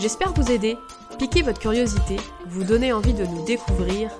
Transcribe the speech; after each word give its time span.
J'espère 0.00 0.32
vous 0.32 0.50
aider, 0.50 0.78
piquer 1.18 1.42
votre 1.42 1.58
curiosité, 1.58 2.16
vous 2.46 2.64
donner 2.64 2.90
envie 2.90 3.12
de 3.12 3.26
nous 3.26 3.44
découvrir, 3.44 4.10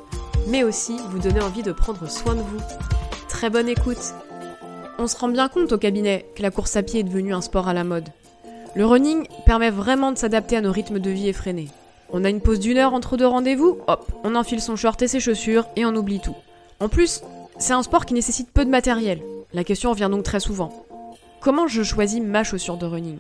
mais 0.47 0.63
aussi 0.63 0.99
vous 1.09 1.19
donner 1.19 1.41
envie 1.41 1.63
de 1.63 1.73
prendre 1.73 2.07
soin 2.11 2.35
de 2.35 2.43
vous. 2.43 2.61
Très 3.31 3.49
bonne 3.49 3.67
écoute 3.67 4.13
On 4.99 5.07
se 5.07 5.17
rend 5.17 5.29
bien 5.29 5.49
compte 5.49 5.73
au 5.73 5.79
cabinet 5.79 6.27
que 6.37 6.43
la 6.43 6.51
course 6.51 6.77
à 6.77 6.83
pied 6.83 7.01
est 7.01 7.05
devenue 7.05 7.33
un 7.33 7.41
sport 7.41 7.67
à 7.67 7.73
la 7.73 7.85
mode. 7.85 8.11
Le 8.75 8.85
running 8.85 9.27
permet 9.47 9.71
vraiment 9.71 10.13
de 10.13 10.19
s'adapter 10.19 10.59
à 10.59 10.61
nos 10.61 10.71
rythmes 10.71 10.99
de 10.99 11.11
vie 11.11 11.29
effrénés. 11.29 11.71
On 12.13 12.25
a 12.25 12.29
une 12.29 12.43
pause 12.43 12.61
d'une 12.61 12.77
heure 12.77 12.93
entre 12.93 13.17
deux 13.17 13.27
rendez-vous, 13.27 13.79
hop, 13.87 14.13
on 14.23 14.35
enfile 14.35 14.61
son 14.61 14.77
short 14.77 15.01
et 15.01 15.09
ses 15.09 15.21
chaussures 15.21 15.67
et 15.77 15.87
on 15.87 15.97
oublie 15.97 16.21
tout. 16.21 16.37
En 16.81 16.91
plus, 16.91 17.23
c'est 17.59 17.73
un 17.73 17.83
sport 17.83 18.05
qui 18.05 18.13
nécessite 18.13 18.51
peu 18.53 18.67
de 18.67 18.71
matériel. 18.71 19.23
La 19.55 19.65
question 19.65 19.93
revient 19.93 20.09
donc 20.11 20.25
très 20.25 20.41
souvent. 20.41 20.85
Comment 21.41 21.69
je 21.69 21.83
choisis 21.83 22.21
ma 22.21 22.45
chaussure 22.45 22.77
de 22.77 22.85
running? 22.85 23.17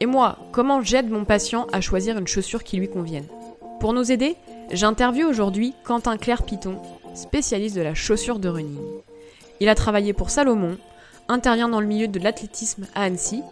Et 0.00 0.06
moi, 0.06 0.38
comment 0.52 0.82
j'aide 0.82 1.10
mon 1.10 1.24
patient 1.24 1.66
à 1.72 1.80
choisir 1.80 2.18
une 2.18 2.26
chaussure 2.26 2.64
qui 2.64 2.76
lui 2.76 2.88
convienne? 2.88 3.26
Pour 3.80 3.92
nous 3.92 4.12
aider, 4.12 4.36
j'interviewe 4.70 5.28
aujourd'hui 5.28 5.74
Quentin 5.84 6.16
Claire 6.16 6.42
Piton, 6.42 6.76
spécialiste 7.14 7.76
de 7.76 7.82
la 7.82 7.94
chaussure 7.94 8.38
de 8.38 8.48
running. 8.48 8.78
Il 9.60 9.68
a 9.68 9.74
travaillé 9.74 10.12
pour 10.12 10.30
Salomon, 10.30 10.76
intervient 11.28 11.68
dans 11.68 11.80
le 11.80 11.86
milieu 11.86 12.08
de 12.08 12.18
l'athlétisme 12.18 12.86
à 12.94 13.02
Annecy, 13.02 13.42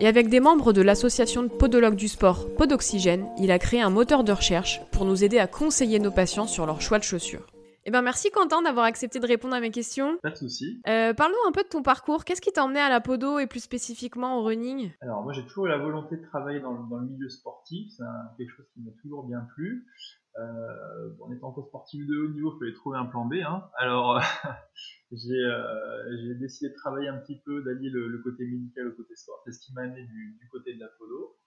et 0.00 0.06
avec 0.06 0.28
des 0.28 0.40
membres 0.40 0.72
de 0.72 0.82
l'association 0.82 1.42
de 1.42 1.48
podologues 1.48 1.96
du 1.96 2.08
sport 2.08 2.46
Podoxygène, 2.56 3.26
il 3.38 3.50
a 3.50 3.58
créé 3.58 3.80
un 3.80 3.90
moteur 3.90 4.24
de 4.24 4.32
recherche 4.32 4.80
pour 4.92 5.04
nous 5.04 5.24
aider 5.24 5.38
à 5.38 5.46
conseiller 5.46 5.98
nos 5.98 6.12
patients 6.12 6.46
sur 6.46 6.66
leur 6.66 6.80
choix 6.80 6.98
de 6.98 7.04
chaussures. 7.04 7.46
Eh 7.88 7.90
ben 7.90 8.02
merci 8.02 8.30
Quentin 8.30 8.60
d'avoir 8.60 8.84
accepté 8.84 9.18
de 9.18 9.26
répondre 9.26 9.54
à 9.54 9.60
mes 9.60 9.70
questions. 9.70 10.18
Pas 10.22 10.28
de 10.28 10.36
souci. 10.36 10.78
Euh, 10.86 11.14
Parle-nous 11.14 11.48
un 11.48 11.52
peu 11.52 11.62
de 11.62 11.68
ton 11.68 11.82
parcours. 11.82 12.26
Qu'est-ce 12.26 12.42
qui 12.42 12.52
t'a 12.52 12.62
emmené 12.62 12.80
à 12.80 12.90
la 12.90 13.00
podo 13.00 13.38
et 13.38 13.46
plus 13.46 13.60
spécifiquement 13.60 14.38
au 14.38 14.42
running? 14.44 14.92
Alors 15.00 15.22
moi 15.22 15.32
j'ai 15.32 15.42
toujours 15.46 15.64
eu 15.64 15.68
la 15.70 15.78
volonté 15.78 16.18
de 16.18 16.22
travailler 16.22 16.60
dans, 16.60 16.74
le 16.74 17.06
milieu 17.06 17.30
sportif. 17.30 17.90
C'est 17.96 18.04
quelque 18.36 18.54
chose 18.54 18.66
qui 18.74 18.82
m'a 18.82 18.90
toujours 19.00 19.26
bien 19.26 19.40
plu. 19.54 19.86
Euh, 20.38 21.14
en 21.18 21.32
étant 21.32 21.50
pas 21.50 21.62
sportif 21.62 22.06
de 22.06 22.18
haut 22.18 22.28
niveau, 22.28 22.52
il 22.56 22.58
fallait 22.58 22.74
trouver 22.74 22.98
un 22.98 23.06
plan 23.06 23.24
B. 23.24 23.36
Hein. 23.36 23.64
Alors 23.78 24.18
euh, 25.12 26.16
j'ai 26.20 26.34
décidé 26.34 26.68
de 26.68 26.74
travailler 26.74 27.08
un 27.08 27.16
petit 27.16 27.40
peu, 27.42 27.62
d'allier 27.62 27.88
le, 27.88 28.20
côté 28.22 28.44
médical 28.44 28.88
au 28.88 28.92
côté 28.92 29.16
sport. 29.16 29.40
C'est 29.46 29.52
ce 29.52 29.60
qui 29.60 29.72
m'a 29.72 29.80
amené 29.84 30.02
du, 30.02 30.36
du, 30.38 30.48
côté 30.50 30.74
de 30.74 30.80
la 30.80 30.88
podo. 30.98 31.38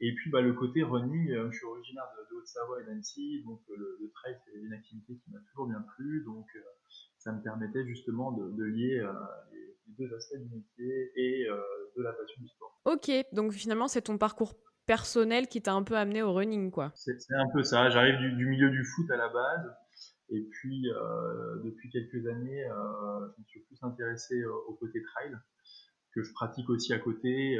Et 0.00 0.14
puis 0.14 0.30
bah, 0.30 0.40
le 0.40 0.52
côté 0.52 0.82
running, 0.82 1.30
euh, 1.30 1.50
je 1.50 1.56
suis 1.56 1.66
originaire 1.66 2.04
de, 2.16 2.36
Haute-Savoie 2.36 2.82
et 2.82 2.84
d'Annecy, 2.84 3.42
donc 3.44 3.60
euh, 3.70 3.98
le, 4.00 4.10
trail 4.10 4.36
c'est 4.44 4.58
une 4.60 4.72
activité 4.72 5.14
qui 5.16 5.30
m'a 5.32 5.40
toujours 5.50 5.66
bien 5.66 5.84
plu, 5.96 6.22
donc 6.24 6.46
euh, 6.54 6.60
ça 7.18 7.32
me 7.32 7.42
permettait 7.42 7.84
justement 7.84 8.30
de, 8.30 8.64
lier 8.64 9.04
les, 9.52 9.76
deux 9.98 10.14
aspects 10.14 10.36
du 10.36 10.54
métier 10.54 11.12
et 11.16 11.46
de 11.96 12.02
la 12.02 12.12
passion 12.12 12.40
du 12.40 12.48
sport. 12.48 12.80
Ok, 12.84 13.10
donc 13.32 13.52
finalement 13.52 13.88
c'est 13.88 14.02
ton 14.02 14.18
parcours 14.18 14.54
personnel 14.86 15.48
qui 15.48 15.60
t'a 15.60 15.72
un 15.72 15.82
peu 15.82 15.96
amené 15.96 16.22
au 16.22 16.32
running 16.32 16.70
quoi. 16.70 16.92
C'est 16.94 17.16
un 17.34 17.48
peu 17.52 17.64
ça, 17.64 17.90
j'arrive 17.90 18.18
du, 18.36 18.46
milieu 18.46 18.70
du 18.70 18.84
foot 18.84 19.10
à 19.10 19.16
la 19.16 19.28
base, 19.28 19.74
et 20.28 20.42
puis 20.52 20.86
depuis 21.64 21.90
quelques 21.90 22.24
années 22.28 22.64
je 22.68 23.40
me 23.40 23.46
suis 23.46 23.60
plus 23.60 23.78
intéressé 23.82 24.44
au 24.44 24.74
côté 24.74 25.02
trail, 25.02 25.36
que 26.14 26.22
je 26.22 26.32
pratique 26.32 26.70
aussi 26.70 26.92
à 26.92 27.00
côté 27.00 27.58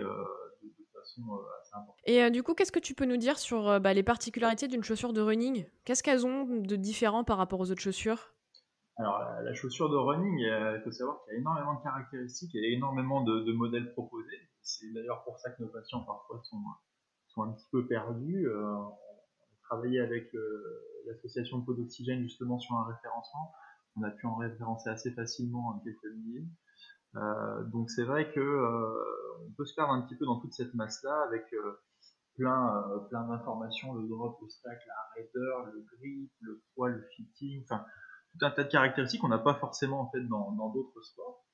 euh, 1.18 1.78
Et 2.04 2.22
euh, 2.22 2.30
du 2.30 2.42
coup, 2.42 2.54
qu'est-ce 2.54 2.72
que 2.72 2.78
tu 2.78 2.94
peux 2.94 3.04
nous 3.04 3.16
dire 3.16 3.38
sur 3.38 3.68
euh, 3.68 3.78
bah, 3.78 3.94
les 3.94 4.02
particularités 4.02 4.68
d'une 4.68 4.82
chaussure 4.82 5.12
de 5.12 5.20
running? 5.20 5.66
Qu'est-ce 5.84 6.02
qu'elles 6.02 6.26
ont 6.26 6.44
de 6.44 6.76
différent 6.76 7.24
par 7.24 7.38
rapport 7.38 7.60
aux 7.60 7.70
autres 7.70 7.82
chaussures? 7.82 8.34
Alors, 8.96 9.20
la, 9.42 9.54
chaussure 9.54 9.90
de 9.90 9.96
running, 9.96 10.38
il 10.40 10.80
faut 10.82 10.90
savoir 10.90 11.22
qu'il 11.22 11.34
y 11.34 11.36
a 11.36 11.40
énormément 11.40 11.74
de 11.74 11.82
caractéristiques 11.82 12.54
et 12.56 12.72
énormément 12.72 13.22
de, 13.22 13.52
modèles 13.52 13.92
proposés. 13.92 14.48
C'est 14.60 14.92
d'ailleurs 14.92 15.22
pour 15.22 15.38
ça 15.38 15.50
que 15.50 15.62
nos 15.62 15.68
patients 15.68 16.00
parfois 16.00 16.40
sont, 16.42 16.62
sont 17.28 17.42
un 17.42 17.52
petit 17.52 17.66
peu 17.70 17.86
perdus. 17.86 18.48
on 18.52 18.88
a 18.88 18.98
travaillé 19.62 20.00
avec 20.00 20.32
l'association 21.06 21.58
de 21.58 21.74
d'oxygène 21.74 22.22
justement 22.22 22.58
sur 22.58 22.74
un 22.74 22.86
référencement. 22.86 23.52
On 23.96 24.02
a 24.02 24.10
pu 24.10 24.26
en 24.26 24.34
référencer 24.34 24.90
assez 24.90 25.12
facilement 25.12 25.68
en 25.68 25.78
quelques 25.78 26.12
milliers. 26.16 26.48
Euh, 27.16 27.64
donc 27.64 27.90
c'est 27.90 28.04
vrai 28.04 28.30
que 28.32 28.40
euh, 28.40 29.46
on 29.46 29.52
peut 29.56 29.64
se 29.64 29.74
perdre 29.74 29.92
un 29.92 30.02
petit 30.02 30.16
peu 30.16 30.26
dans 30.26 30.40
toute 30.40 30.52
cette 30.52 30.74
masse-là 30.74 31.22
avec 31.26 31.44
euh, 31.54 31.80
plein, 32.36 32.84
plein 33.08 33.26
d'informations, 33.26 33.94
le 33.94 34.06
drop, 34.06 34.38
le 34.42 34.48
stack, 34.48 34.78
la 34.86 34.94
raider, 35.14 35.72
le 35.72 35.84
grip, 35.96 36.30
le 36.40 36.62
poids, 36.74 36.90
le 36.90 37.02
fitting, 37.16 37.62
enfin 37.64 37.84
tout 38.32 38.44
un 38.44 38.50
tas 38.50 38.64
de 38.64 38.68
caractéristiques 38.68 39.20
qu'on 39.20 39.28
n'a 39.28 39.38
pas 39.38 39.54
forcément 39.54 40.02
en 40.02 40.10
fait 40.10 40.22
dans, 40.28 40.70
d'autres 40.70 41.00
sports. 41.02 41.44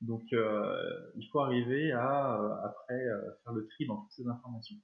Donc 0.00 0.24
il 0.32 1.28
faut 1.32 1.40
arriver 1.40 1.92
à 1.92 2.34
après 2.64 3.06
faire 3.44 3.52
le 3.52 3.66
tri 3.68 3.86
dans 3.86 4.02
toutes 4.02 4.12
ces 4.12 4.26
informations. 4.26 4.76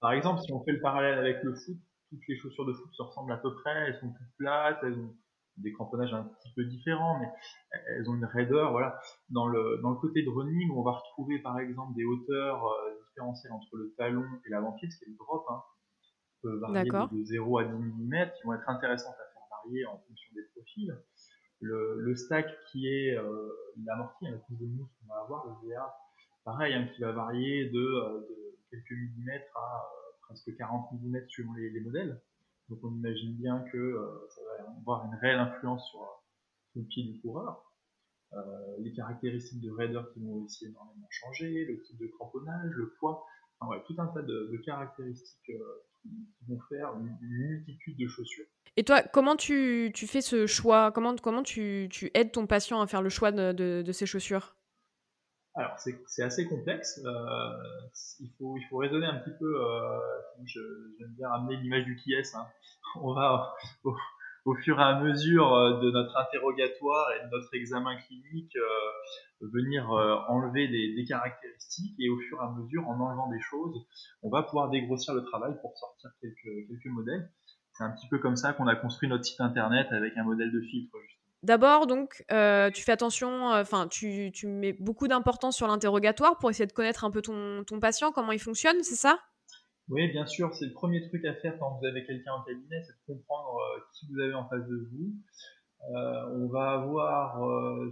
Par 0.00 0.12
exemple, 0.12 0.40
si 0.42 0.52
on 0.52 0.64
fait 0.64 0.72
le 0.72 0.80
parallèle 0.80 1.18
avec 1.18 1.42
le 1.42 1.54
foot, 1.54 1.76
toutes 2.08 2.26
les 2.26 2.38
chaussures 2.38 2.64
de 2.64 2.72
foot 2.72 2.88
se 2.92 3.02
ressemblent 3.02 3.32
à 3.32 3.36
peu 3.36 3.54
près, 3.54 3.86
elles 3.86 4.00
sont 4.00 4.08
toutes 4.08 4.36
plates, 4.38 4.78
elles 4.82 4.98
ont 4.98 5.14
des 5.58 5.72
cramponnages 5.72 6.14
un 6.14 6.24
petit 6.24 6.52
peu 6.54 6.64
différents, 6.64 7.18
mais 7.18 7.28
elles 7.88 8.08
ont 8.08 8.14
une 8.14 8.24
raideur. 8.24 8.72
Voilà. 8.72 8.98
Dans 9.30 9.46
le, 9.46 9.80
dans 9.82 9.90
le 9.90 9.96
côté 9.96 10.22
de 10.22 10.28
running, 10.28 10.70
on 10.72 10.82
va 10.82 10.92
retrouver 10.92 11.38
par 11.40 11.58
exemple 11.58 11.94
des 11.94 12.04
hauteurs 12.04 12.66
euh, 12.66 12.94
différentielles 13.08 13.52
entre 13.52 13.76
le 13.76 13.94
talon 13.96 14.26
et 14.46 14.50
l'avant-pied, 14.50 14.90
ce 14.90 14.98
qui 14.98 15.04
est 15.04 15.08
le 15.08 15.16
drop, 15.16 15.44
hein, 15.48 15.62
peut 16.42 16.58
varier 16.58 16.90
de, 16.90 17.24
0 17.24 17.58
à 17.58 17.64
10 17.64 17.72
mm, 17.72 18.30
qui 18.36 18.46
vont 18.46 18.54
être 18.54 18.68
intéressantes 18.68 19.14
à 19.14 19.32
faire 19.32 19.42
varier 19.50 19.86
en 19.86 19.98
fonction 19.98 20.34
des 20.34 20.42
profils. 20.54 20.96
Le, 21.60 21.96
le 22.00 22.14
stack 22.14 22.46
qui 22.70 22.86
est 22.86 23.16
euh, 23.16 23.48
l'amorti, 23.84 24.28
hein, 24.28 24.32
la 24.32 24.38
couche 24.38 24.58
de 24.58 24.66
mousse 24.66 24.90
qu'on 25.00 25.12
va 25.12 25.20
avoir, 25.22 25.46
le 25.46 25.68
VA, 25.68 25.92
pareil, 26.44 26.74
hein, 26.74 26.88
qui 26.94 27.02
va 27.02 27.12
varier 27.12 27.68
de, 27.70 27.80
euh, 27.80 28.20
de 28.20 28.58
quelques 28.70 28.92
millimètres 28.92 29.56
à 29.56 29.82
euh, 29.82 30.12
presque 30.22 30.56
40 30.56 30.92
mm 30.92 31.28
suivant 31.28 31.54
les, 31.54 31.70
les 31.70 31.80
modèles. 31.80 32.20
Donc 32.68 32.80
on 32.82 32.94
imagine 32.94 33.34
bien 33.34 33.64
que 33.72 33.78
euh, 33.78 34.26
ça 34.28 34.40
va 34.42 34.70
avoir 34.78 35.06
une 35.06 35.18
réelle 35.20 35.38
influence 35.38 35.88
sur, 35.90 36.00
le 36.74 36.82
pied 36.82 37.04
du 37.04 37.20
coureur. 37.20 37.64
Euh, 38.34 38.38
les 38.80 38.92
caractéristiques 38.92 39.62
de 39.62 39.70
raider 39.70 40.00
qui 40.12 40.20
vont 40.20 40.44
aussi 40.44 40.66
énormément 40.66 41.08
changer, 41.10 41.64
le 41.64 41.82
type 41.82 41.98
de 41.98 42.06
cramponnage, 42.08 42.70
le 42.72 42.94
poids, 43.00 43.24
enfin, 43.58 43.80
tout 43.86 43.94
un 43.98 44.06
tas 44.08 44.22
de, 44.22 44.62
caractéristiques 44.66 45.50
euh, 45.50 45.82
qui, 46.02 46.10
vont 46.46 46.60
faire 46.68 46.94
une, 46.98 47.16
multitude 47.22 47.96
de 47.98 48.06
chaussures. 48.06 48.46
Et 48.76 48.84
toi, 48.84 49.02
comment 49.02 49.34
tu, 49.34 49.90
fais 49.94 50.20
ce 50.20 50.46
choix? 50.46 50.92
Comment, 50.92 51.16
comment 51.16 51.42
tu, 51.42 51.88
aides 52.14 52.32
ton 52.32 52.46
patient 52.46 52.82
à 52.82 52.86
faire 52.86 53.02
le 53.02 53.08
choix 53.08 53.32
de, 53.32 53.82
de 53.82 53.92
ces 53.92 54.04
chaussures? 54.04 54.57
Alors 55.58 55.76
c'est 55.78 56.22
assez 56.22 56.46
complexe. 56.46 57.00
Euh, 57.04 57.50
il 58.20 58.30
faut 58.38 58.56
il 58.56 58.76
raisonner 58.76 59.06
un 59.06 59.16
petit 59.16 59.36
peu. 59.38 59.60
Euh, 59.60 59.98
J'aime 60.44 61.14
bien 61.16 61.28
ramener 61.28 61.56
l'image 61.56 61.84
du 61.84 61.96
qui 61.96 62.12
est. 62.12 62.34
Hein. 62.36 62.46
On 63.02 63.12
va 63.12 63.54
au, 63.82 64.54
fur 64.62 64.78
et 64.78 64.82
à 64.82 65.00
mesure 65.00 65.52
euh, 65.52 65.80
de 65.80 65.90
notre 65.90 66.16
interrogatoire 66.16 67.08
et 67.12 67.26
de 67.26 67.30
notre 67.30 67.52
examen 67.54 67.96
clinique 67.96 68.56
venir 69.40 69.90
enlever 70.28 70.68
des, 70.68 71.04
caractéristiques 71.04 71.94
et 71.98 72.08
au 72.08 72.18
fur 72.18 72.38
et 72.40 72.44
à 72.44 72.50
mesure 72.50 72.88
en 72.88 72.98
enlevant 73.00 73.28
des 73.28 73.40
choses, 73.40 73.86
on 74.22 74.30
va 74.30 74.42
pouvoir 74.42 74.70
dégrossir 74.70 75.14
le 75.14 75.22
travail 75.24 75.54
pour 75.60 75.76
sortir 75.76 76.10
quelques 76.20 76.68
quelques 76.68 76.92
modèles. 76.92 77.30
C'est 77.72 77.84
un 77.84 77.90
petit 77.90 78.08
peu 78.08 78.18
comme 78.18 78.36
ça 78.36 78.52
qu'on 78.52 78.66
a 78.66 78.76
construit 78.76 79.08
notre 79.08 79.24
site 79.24 79.40
internet 79.40 79.88
avec 79.90 80.16
un 80.16 80.24
modèle 80.24 80.50
de 80.50 80.60
filtre 80.60 80.96
justement. 81.02 81.17
D'abord, 81.44 81.86
donc, 81.86 82.24
euh, 82.32 82.68
tu 82.70 82.82
fais 82.82 82.90
attention, 82.90 83.52
euh, 83.52 83.62
enfin, 83.62 83.86
tu, 83.86 84.32
mets 84.44 84.72
beaucoup 84.72 85.06
d'importance 85.06 85.56
sur 85.56 85.68
l'interrogatoire 85.68 86.36
pour 86.38 86.50
essayer 86.50 86.66
de 86.66 86.72
connaître 86.72 87.04
un 87.04 87.12
peu 87.12 87.22
ton, 87.22 87.62
ton 87.64 87.78
patient, 87.78 88.10
comment 88.10 88.32
il 88.32 88.40
fonctionne, 88.40 88.82
c'est 88.82 88.96
ça? 88.96 89.20
Oui, 89.88 90.08
bien 90.08 90.26
sûr, 90.26 90.52
c'est 90.54 90.66
le 90.66 90.72
premier 90.72 91.08
truc 91.08 91.24
à 91.24 91.34
faire 91.34 91.56
quand 91.60 91.78
vous 91.78 91.86
avez 91.86 92.04
quelqu'un 92.04 92.32
en 92.32 92.42
cabinet, 92.42 92.82
c'est 92.82 92.92
de 92.92 93.14
comprendre 93.14 93.56
euh, 93.56 93.80
qui 93.94 94.06
vous 94.10 94.20
avez 94.20 94.34
en 94.34 94.48
face 94.48 94.66
de 94.66 94.88
vous. 94.90 95.14
on 96.34 96.48
va 96.48 96.72
avoir, 96.72 97.38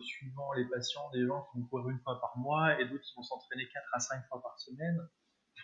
suivant 0.01 0.53
les 0.55 0.65
patients, 0.69 1.09
des 1.13 1.25
gens 1.25 1.47
qui 1.53 1.61
vont 1.61 1.67
courir 1.69 1.91
une 1.91 2.01
fois 2.01 2.21
par 2.21 2.37
mois 2.37 2.81
et 2.81 2.85
d'autres 2.89 3.05
qui 3.05 3.15
vont 3.17 3.23
s'entraîner 3.23 3.69
4 3.73 3.85
à 3.93 4.01
5 4.01 4.27
fois 4.29 4.43
par 4.43 4.59
semaine. 4.59 4.99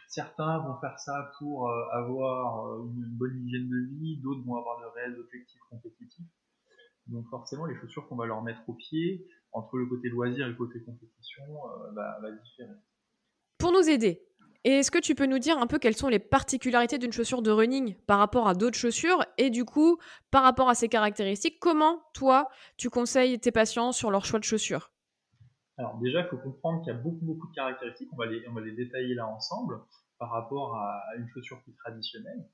Certains 0.07 0.59
vont 0.59 0.79
faire 0.81 0.99
ça 1.01 1.33
pour 1.39 1.69
avoir 1.93 2.79
une 2.85 3.11
bonne 3.19 3.45
hygiène 3.45 3.69
de 3.69 3.89
vie, 3.99 4.21
d'autres 4.23 4.45
vont 4.47 4.57
avoir 4.57 4.79
de 4.81 4.87
réels 4.95 5.19
objectifs 5.19 5.61
compétitifs. 5.69 6.29
Donc 7.07 7.29
forcément, 7.29 7.67
les 7.67 7.77
chaussures 7.77 8.07
qu'on 8.09 8.17
va 8.17 8.27
leur 8.27 8.43
mettre 8.43 8.63
au 8.69 8.75
pied, 8.75 9.27
entre 9.53 9.77
le 9.77 9.87
côté 9.87 10.09
loisir 10.09 10.47
et 10.47 10.51
le 10.51 10.57
côté 10.57 10.83
compétition, 10.83 11.45
euh, 11.45 11.93
va 11.93 12.31
différer. 12.31 12.75
Pour 13.59 13.73
nous 13.73 13.89
aider, 13.89 14.27
Et 14.65 14.71
est-ce 14.71 14.93
que 14.93 14.99
tu 14.99 15.17
peux 15.17 15.27
nous 15.27 15.41
dire 15.41 15.59
un 15.59 15.67
peu 15.67 15.79
quelles 15.79 15.97
sont 15.97 16.09
les 16.09 16.21
particularités 16.21 16.99
d'une 16.99 17.13
chaussure 17.13 17.43
de 17.43 17.51
running 17.51 17.97
par 18.07 18.19
rapport 18.19 18.47
à 18.47 18.55
d'autres 18.55 18.79
chaussures 18.79 19.25
et 19.37 19.51
du 19.51 19.65
coup, 19.65 19.99
par 20.31 20.45
rapport 20.45 20.69
à 20.69 20.77
ces 20.77 20.89
caractéristiques, 20.89 21.59
comment 21.61 22.01
toi, 22.15 22.49
tu 22.77 22.89
conseilles 22.89 23.41
tes 23.41 23.51
patients 23.51 23.91
sur 23.91 24.13
leur 24.13 24.25
choix 24.25 24.39
de 24.39 24.45
chaussures? 24.45 24.93
Alors 25.79 25.99
déjà, 25.99 26.21
il 26.21 26.29
faut 26.29 26.37
comprendre 26.37 26.85
qu'il 26.85 26.93
y 26.93 26.97
a 26.97 26.99
beaucoup, 26.99 27.25
beaucoup 27.25 27.49
de 27.49 27.55
caractéristiques, 27.55 28.09
on 28.13 28.17
va 28.17 28.27
les, 28.27 28.47
on 28.49 28.53
va 28.53 28.61
les 28.61 28.73
détailler 28.73 29.15
là 29.15 29.27
ensemble 29.27 29.81
par 30.19 30.31
rapport 30.31 30.77
à 30.77 31.03
une 31.19 31.27
chaussure 31.29 31.61
plus 31.65 31.75
traditionnelle. 31.75 32.47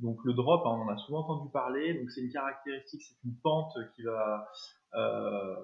Donc 0.00 0.18
le 0.24 0.34
drop, 0.34 0.62
hein, 0.66 0.70
on 0.70 0.82
en 0.82 0.88
a 0.88 0.96
souvent 0.98 1.20
entendu 1.20 1.50
parler. 1.52 1.94
Donc 1.94 2.10
c'est 2.10 2.20
une 2.20 2.32
caractéristique, 2.32 3.02
c'est 3.02 3.16
une 3.24 3.36
pente 3.42 3.72
qui 3.94 4.02
va, 4.02 4.48
euh, 4.94 5.54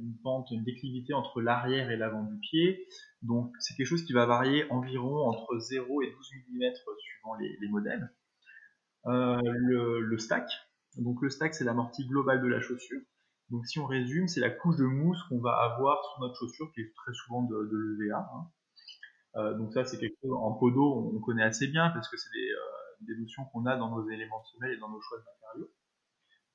une 0.00 0.16
pente, 0.22 0.50
une 0.50 0.64
déclivité 0.64 1.14
entre 1.14 1.40
l'arrière 1.40 1.90
et 1.90 1.96
l'avant 1.96 2.24
du 2.24 2.38
pied. 2.38 2.88
Donc 3.22 3.52
c'est 3.60 3.74
quelque 3.74 3.86
chose 3.86 4.04
qui 4.04 4.12
va 4.12 4.26
varier 4.26 4.70
environ 4.70 5.28
entre 5.28 5.58
0 5.58 6.02
et 6.02 6.10
12 6.10 6.30
mm 6.50 6.72
suivant 6.98 7.34
les, 7.36 7.68
modèles. 7.68 8.12
Euh, 9.06 9.40
le, 9.44 10.18
stack, 10.18 10.50
donc 10.96 11.22
le 11.22 11.30
stack 11.30 11.54
c'est 11.54 11.64
l'amorti 11.64 12.04
global 12.06 12.42
de 12.42 12.48
la 12.48 12.60
chaussure. 12.60 13.00
Donc 13.50 13.64
si 13.66 13.78
on 13.78 13.86
résume, 13.86 14.26
c'est 14.26 14.40
la 14.40 14.50
couche 14.50 14.76
de 14.76 14.84
mousse 14.84 15.22
qu'on 15.28 15.40
va 15.40 15.52
avoir 15.52 16.04
sur 16.04 16.20
notre 16.20 16.34
chaussure 16.34 16.72
qui 16.74 16.80
est 16.80 16.92
très 16.96 17.12
souvent 17.14 17.44
de, 17.44 17.56
l'EVA. 18.00 18.18
Hein. 18.18 18.50
Euh, 19.36 19.54
donc 19.58 19.72
ça 19.72 19.84
c'est 19.84 19.98
quelque 19.98 20.16
chose 20.22 20.32
en 20.32 20.54
podo 20.54 21.12
on 21.14 21.20
connaît 21.20 21.44
assez 21.44 21.68
bien 21.68 21.90
parce 21.90 22.08
que 22.08 22.16
c'est 22.16 22.30
des 22.32 22.50
des 23.00 23.16
notions 23.16 23.44
qu'on 23.52 23.66
a 23.66 23.76
dans 23.76 23.90
nos 23.90 24.08
éléments 24.08 24.40
de 24.40 24.46
semelle 24.46 24.76
et 24.76 24.78
dans 24.78 24.88
nos 24.88 25.00
choix 25.00 25.18
de 25.18 25.24
matériaux. 25.24 25.70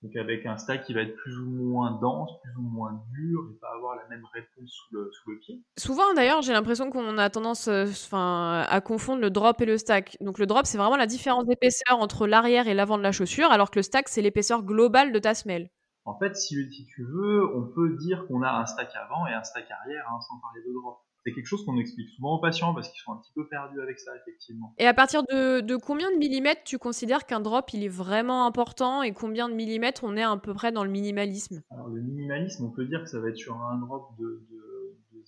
Donc 0.01 0.15
avec 0.15 0.47
un 0.47 0.57
stack 0.57 0.83
qui 0.83 0.93
va 0.93 1.01
être 1.01 1.15
plus 1.15 1.37
ou 1.37 1.45
moins 1.45 1.99
dense, 2.01 2.31
plus 2.41 2.55
ou 2.57 2.61
moins 2.61 3.03
dur, 3.11 3.39
et 3.51 3.59
pas 3.59 3.71
avoir 3.75 3.95
la 3.95 4.07
même 4.07 4.25
réponse 4.33 4.71
sous 4.71 4.95
le, 4.95 5.11
sous 5.11 5.29
le 5.29 5.37
pied. 5.37 5.61
Souvent 5.77 6.13
d'ailleurs, 6.15 6.41
j'ai 6.41 6.53
l'impression 6.53 6.89
qu'on 6.89 7.19
a 7.19 7.29
tendance 7.29 7.67
euh, 7.67 7.85
à 8.11 8.81
confondre 8.81 9.21
le 9.21 9.29
drop 9.29 9.61
et 9.61 9.65
le 9.65 9.77
stack. 9.77 10.17
Donc 10.19 10.39
le 10.39 10.47
drop, 10.47 10.65
c'est 10.65 10.79
vraiment 10.79 10.97
la 10.97 11.05
différence 11.05 11.45
d'épaisseur 11.45 11.99
entre 11.99 12.25
l'arrière 12.25 12.67
et 12.67 12.73
l'avant 12.73 12.97
de 12.97 13.03
la 13.03 13.11
chaussure, 13.11 13.51
alors 13.51 13.69
que 13.69 13.77
le 13.77 13.83
stack, 13.83 14.09
c'est 14.09 14.23
l'épaisseur 14.23 14.63
globale 14.63 15.11
de 15.11 15.19
ta 15.19 15.35
semelle. 15.35 15.69
En 16.05 16.17
fait, 16.17 16.35
si, 16.35 16.55
si, 16.71 16.87
tu 16.87 17.03
veux, 17.05 17.55
on 17.55 17.67
peut 17.67 17.95
dire 17.97 18.25
qu'on 18.27 18.41
a 18.41 18.49
un 18.49 18.65
stack 18.65 18.89
avant 18.95 19.27
et 19.27 19.33
un 19.33 19.43
stack 19.43 19.69
arrière, 19.69 20.03
hein, 20.09 20.19
sans 20.19 20.39
parler 20.39 20.61
de 20.65 20.73
drop 20.73 20.97
c'est 21.23 21.33
quelque 21.33 21.45
chose 21.45 21.63
qu'on 21.65 21.77
explique 21.77 22.09
souvent 22.09 22.37
aux 22.37 22.41
patients 22.41 22.73
parce 22.73 22.89
qu'ils 22.89 23.01
sont 23.01 23.13
un 23.13 23.17
petit 23.17 23.31
peu 23.35 23.47
perdus 23.47 23.79
avec 23.81 23.99
ça, 23.99 24.11
effectivement. 24.15 24.73
Et 24.77 24.87
à 24.87 24.93
partir 24.93 25.23
de, 25.23 25.75
combien 25.77 26.11
de 26.11 26.17
millimètres 26.17 26.63
tu 26.63 26.77
considères 26.77 27.25
qu'un 27.25 27.39
drop 27.39 27.71
il 27.73 27.83
est 27.83 27.89
vraiment 27.89 28.45
important 28.45 29.03
et 29.03 29.13
combien 29.13 29.47
de 29.47 29.53
millimètres 29.53 30.03
on 30.03 30.15
est 30.17 30.23
à 30.23 30.35
peu 30.37 30.53
près 30.53 30.71
dans 30.71 30.83
le 30.83 30.89
minimalisme? 30.89 31.61
Alors, 31.69 31.89
le 31.89 32.01
minimalisme, 32.01 32.65
on 32.65 32.71
peut 32.71 32.85
dire 32.85 33.03
que 33.03 33.09
ça 33.09 33.19
va 33.19 33.29
être 33.29 33.37
sur 33.37 33.55
un 33.61 33.77
drop 33.79 34.17
de, 34.17 34.47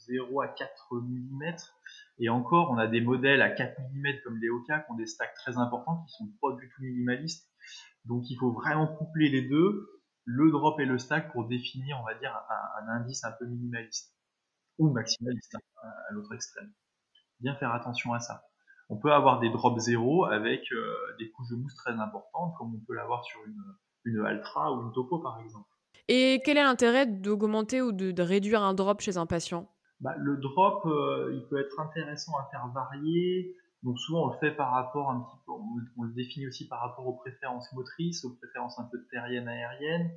0 0.08 0.42
à 0.42 0.48
4 0.48 0.96
mm. 0.96 1.56
Et 2.20 2.28
encore, 2.28 2.72
on 2.72 2.78
a 2.78 2.88
des 2.88 3.00
modèles 3.00 3.42
à 3.42 3.50
4 3.52 3.80
mm 3.80 4.08
comme 4.24 4.38
les 4.38 4.50
Oka 4.50 4.80
qui 4.80 4.92
ont 4.92 4.96
des 4.96 5.06
stacks 5.06 5.34
très 5.36 5.58
importants 5.58 6.04
qui 6.08 6.16
sont 6.16 6.30
pas 6.42 6.52
du 6.60 6.68
tout 6.70 6.82
minimalistes. 6.82 7.48
Donc 8.06 8.30
il 8.30 8.36
faut 8.36 8.52
vraiment 8.52 8.88
coupler 8.88 9.30
les 9.30 9.44
deux, 9.44 9.88
le 10.26 10.52
drop 10.52 10.80
et 10.80 10.86
le 10.86 10.98
stack, 10.98 11.32
pour 11.32 11.48
définir, 11.48 12.00
on 12.02 12.06
va 12.06 12.16
dire, 12.16 12.36
un 12.82 12.88
indice 12.90 13.24
un 13.24 13.32
peu 13.32 13.46
minimaliste 13.46 14.13
ou 14.78 14.90
maximaliste 14.90 15.56
hein, 15.56 15.90
à 16.10 16.14
l'autre 16.14 16.34
extrême. 16.34 16.72
Bien 17.40 17.56
faire 17.56 17.74
attention 17.74 18.14
à 18.14 18.20
ça. 18.20 18.44
On 18.90 18.98
peut 18.98 19.12
avoir 19.12 19.40
des 19.40 19.50
drops 19.50 19.80
zéro 19.80 20.26
avec 20.26 20.72
euh, 20.72 20.94
des 21.20 21.30
couches 21.32 21.50
de 21.50 21.56
mousse 21.56 21.76
très 21.76 21.94
importantes, 21.94 22.54
comme 22.58 22.76
on 22.76 22.86
peut 22.86 22.94
l'avoir 22.94 23.24
sur 23.26 23.40
une, 23.46 23.64
une 24.06 24.26
Altra 24.26 24.74
ou 24.74 24.82
une 24.82 24.92
Topo 24.94 25.20
par 25.20 25.40
exemple. 25.40 25.68
Et 26.10 26.42
quel 26.44 26.58
est 26.58 26.64
l'intérêt 26.64 27.06
d'augmenter 27.06 27.82
ou 27.82 27.92
de, 27.92 28.22
réduire 28.22 28.62
un 28.62 28.74
drop 28.74 29.00
chez 29.02 29.18
un 29.18 29.26
patient? 29.26 29.70
Bah, 30.02 30.16
Le 30.18 30.38
drop, 30.38 30.86
euh, 30.86 31.32
il 31.34 31.48
peut 31.48 31.60
être 31.60 31.80
intéressant 31.80 32.34
à 32.38 32.50
faire 32.52 32.68
varier. 32.74 33.56
Donc 33.84 34.00
souvent 34.00 34.28
on 34.28 34.32
le 34.32 34.38
fait 34.40 34.52
par 34.56 34.72
rapport 34.72 35.12
un 35.12 35.22
petit 35.22 35.38
peu, 35.46 35.52
on, 35.52 36.04
le 36.04 36.14
définit 36.14 36.48
aussi 36.48 36.68
par 36.68 36.80
rapport 36.80 37.06
aux 37.06 37.18
préférences 37.18 37.72
motrices, 37.74 38.24
aux 38.24 38.34
préférences 38.36 38.80
un 38.80 38.88
peu 38.90 38.98
terriennes, 39.12 39.48
aériennes 39.48 40.10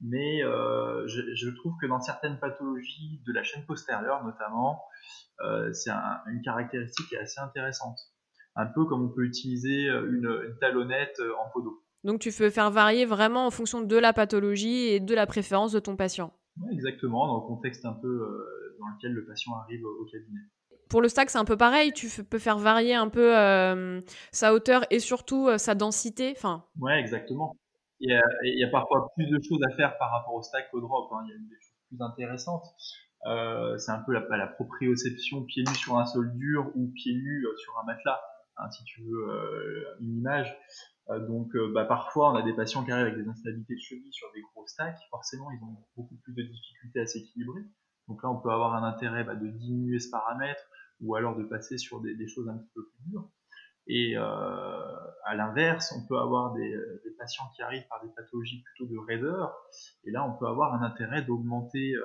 mais 0.00 0.42
euh, 0.42 1.06
je, 1.06 1.48
trouve 1.50 1.74
que 1.80 1.86
dans 1.86 2.00
certaines 2.00 2.38
pathologies 2.38 3.22
de 3.26 3.32
la 3.32 3.42
chaîne 3.42 3.64
postérieure 3.64 4.24
notamment, 4.24 4.82
euh, 5.40 5.72
c'est 5.72 5.90
une 5.90 6.42
caractéristique 6.42 7.08
qui 7.08 7.14
est 7.14 7.20
assez 7.20 7.40
intéressante. 7.40 7.98
Un 8.56 8.66
peu 8.66 8.84
comme 8.86 9.04
on 9.04 9.08
peut 9.08 9.24
utiliser 9.24 9.88
euh, 9.88 10.10
une, 10.10 10.56
talonnette 10.60 11.20
en 11.38 11.50
podo. 11.50 11.82
Donc 12.04 12.20
tu 12.20 12.30
peux 12.30 12.50
faire 12.50 12.70
varier 12.70 13.04
vraiment 13.04 13.46
en 13.46 13.50
fonction 13.50 13.80
de 13.80 13.96
la 13.96 14.12
pathologie 14.12 14.88
et 14.88 15.00
de 15.00 15.14
la 15.14 15.26
préférence 15.26 15.72
de 15.72 15.80
ton 15.80 15.96
patient. 15.96 16.32
exactement, 16.70 17.26
dans 17.26 17.40
le 17.40 17.46
contexte 17.46 17.84
un 17.84 17.94
peu 17.94 18.18
dans 18.78 18.86
lequel 18.88 19.12
le 19.12 19.24
patient 19.24 19.54
arrive 19.56 19.84
au 19.84 20.04
cabinet. 20.04 20.40
Pour 20.88 21.02
le 21.02 21.08
stack, 21.08 21.30
c'est 21.30 21.38
un 21.38 21.44
peu 21.44 21.56
pareil. 21.56 21.92
Tu 21.92 22.08
peux 22.22 22.38
faire 22.38 22.58
varier 22.58 22.94
un 22.94 23.08
peu 23.08 23.32
sa 24.30 24.54
hauteur 24.54 24.84
et 24.90 25.00
surtout 25.00 25.48
sa 25.58 25.74
densité. 25.74 26.32
Enfin. 26.36 26.64
Ouais, 26.78 27.00
exactement. 27.00 27.56
Il 28.00 28.10
y, 28.10 28.64
a, 28.64 28.68
parfois 28.68 29.10
plus 29.14 29.26
de 29.26 29.38
choses 29.42 29.60
à 29.70 29.74
faire 29.74 29.96
par 29.98 30.10
rapport 30.10 30.34
au 30.34 30.42
stack 30.42 30.70
qu'au 30.70 30.80
drop. 30.80 31.10
Hein. 31.12 31.24
Il 31.26 31.30
y 31.30 31.34
a 31.34 31.38
des 31.38 31.56
choses 31.60 31.76
plus 31.88 32.02
intéressantes. 32.02 32.66
Euh, 33.26 33.76
c'est 33.78 33.90
un 33.90 34.02
peu 34.02 34.12
la, 34.12 34.24
la, 34.36 34.46
proprioception 34.46 35.44
pieds 35.44 35.64
nus 35.64 35.74
sur 35.74 35.98
un 35.98 36.06
sol 36.06 36.32
dur 36.36 36.70
ou 36.74 36.88
pieds 36.94 37.14
nus 37.14 37.44
euh, 37.46 37.56
sur 37.56 37.76
un 37.78 37.84
matelas, 37.84 38.20
hein, 38.56 38.70
si 38.70 38.84
tu 38.84 39.02
veux 39.02 39.28
euh, 39.30 39.96
une 40.00 40.18
image. 40.18 40.56
donc 41.28 41.56
bah, 41.72 41.84
parfois 41.86 42.32
on 42.32 42.36
a 42.36 42.42
des 42.42 42.52
patients 42.52 42.84
qui 42.84 42.92
arrivent 42.92 43.06
avec 43.06 43.18
des 43.18 43.28
instabilités 43.28 43.74
de 43.74 43.80
cheville 43.80 44.12
sur 44.12 44.28
des 44.32 44.42
gros 44.42 44.66
stacks, 44.66 44.98
forcément 45.10 45.50
ils 45.50 45.62
ont 45.64 45.76
beaucoup 45.96 46.16
plus 46.16 46.34
de 46.34 46.42
difficultés 46.42 47.00
à 47.00 47.06
s'équilibrer. 47.06 47.62
Donc 48.06 48.22
là 48.22 48.30
on 48.30 48.40
peut 48.40 48.50
avoir 48.50 48.74
un 48.74 48.84
intérêt 48.84 49.24
bah, 49.24 49.34
de 49.34 49.48
diminuer 49.48 49.98
ce 49.98 50.10
paramètre 50.10 50.62
ou 51.00 51.16
alors 51.16 51.36
de 51.36 51.44
passer 51.44 51.78
sur 51.78 52.00
des, 52.00 52.14
des 52.14 52.28
choses 52.28 52.48
un 52.48 52.58
petit 52.58 52.70
peu 52.74 52.84
plus 52.84 53.10
dures. 53.10 53.28
Et 53.88 54.16
euh, 54.16 54.22
à 55.24 55.34
l'inverse, 55.36 55.94
on 55.96 56.06
peut 56.06 56.18
avoir 56.18 56.52
des, 56.54 56.76
des, 57.04 57.10
patients 57.18 57.48
qui 57.54 57.62
arrivent 57.62 57.86
par 57.88 58.02
des 58.02 58.10
pathologies 58.16 58.62
plutôt 58.62 58.92
de 58.92 58.98
raideur, 58.98 59.54
et 60.04 60.10
là 60.10 60.24
on 60.24 60.36
peut 60.36 60.46
avoir 60.46 60.74
un 60.74 60.82
intérêt 60.82 61.22
d'augmenter 61.22 61.94
euh, 61.94 62.02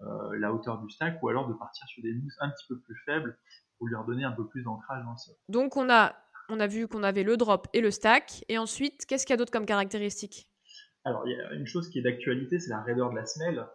euh, 0.00 0.38
la 0.38 0.52
hauteur 0.52 0.78
du 0.78 0.88
stack 0.90 1.22
ou 1.22 1.28
alors 1.28 1.46
de 1.46 1.54
partir 1.54 1.86
sur 1.88 2.02
des 2.02 2.12
mousses 2.12 2.36
un 2.40 2.48
petit 2.50 2.66
peu 2.68 2.78
plus 2.80 2.96
faibles 3.04 3.38
pour 3.76 3.88
lui 3.88 3.96
redonner 3.96 4.24
un 4.24 4.32
peu 4.32 4.46
plus 4.46 4.62
d'ancrage 4.62 5.04
dans 5.04 5.12
le 5.12 5.16
sol. 5.16 5.34
Donc 5.48 5.76
on 5.76 5.90
a, 5.90 6.14
on 6.48 6.60
a 6.60 6.66
vu 6.66 6.88
qu'on 6.88 7.02
avait 7.02 7.24
le 7.24 7.36
drop 7.36 7.68
et 7.74 7.82
le 7.82 7.90
stack, 7.90 8.44
et 8.48 8.56
ensuite 8.56 9.04
qu'est-ce 9.06 9.26
qu'il 9.26 9.34
y 9.34 9.34
a 9.34 9.38
d'autre 9.38 9.52
comme 9.52 9.66
caractéristique? 9.66 10.48
Alors 11.04 11.26
il 11.26 11.36
y 11.36 11.40
a 11.40 11.52
une 11.52 11.66
chose 11.66 11.90
qui 11.90 11.98
est 11.98 12.02
d'actualité, 12.02 12.58
c'est 12.58 12.70
la 12.70 12.80
raideur 12.80 13.10
de 13.10 13.16
la 13.16 13.26
semelle. 13.26 13.66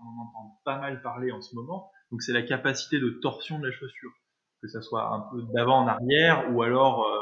on 0.00 0.04
en 0.04 0.22
entend 0.22 0.60
pas 0.64 0.78
mal 0.78 1.02
parler 1.02 1.32
en 1.32 1.40
ce 1.40 1.56
moment. 1.56 1.90
Donc 2.12 2.22
c'est 2.22 2.32
la 2.32 2.42
capacité 2.42 3.00
de 3.00 3.10
torsion 3.20 3.58
de 3.58 3.66
la 3.66 3.72
chaussure 3.72 4.12
que 4.60 4.68
ça 4.68 4.80
soit 4.82 5.12
un 5.12 5.20
peu 5.30 5.42
d'avant 5.54 5.84
en 5.84 5.86
arrière 5.86 6.52
ou 6.52 6.62
alors 6.62 7.04
euh, 7.04 7.18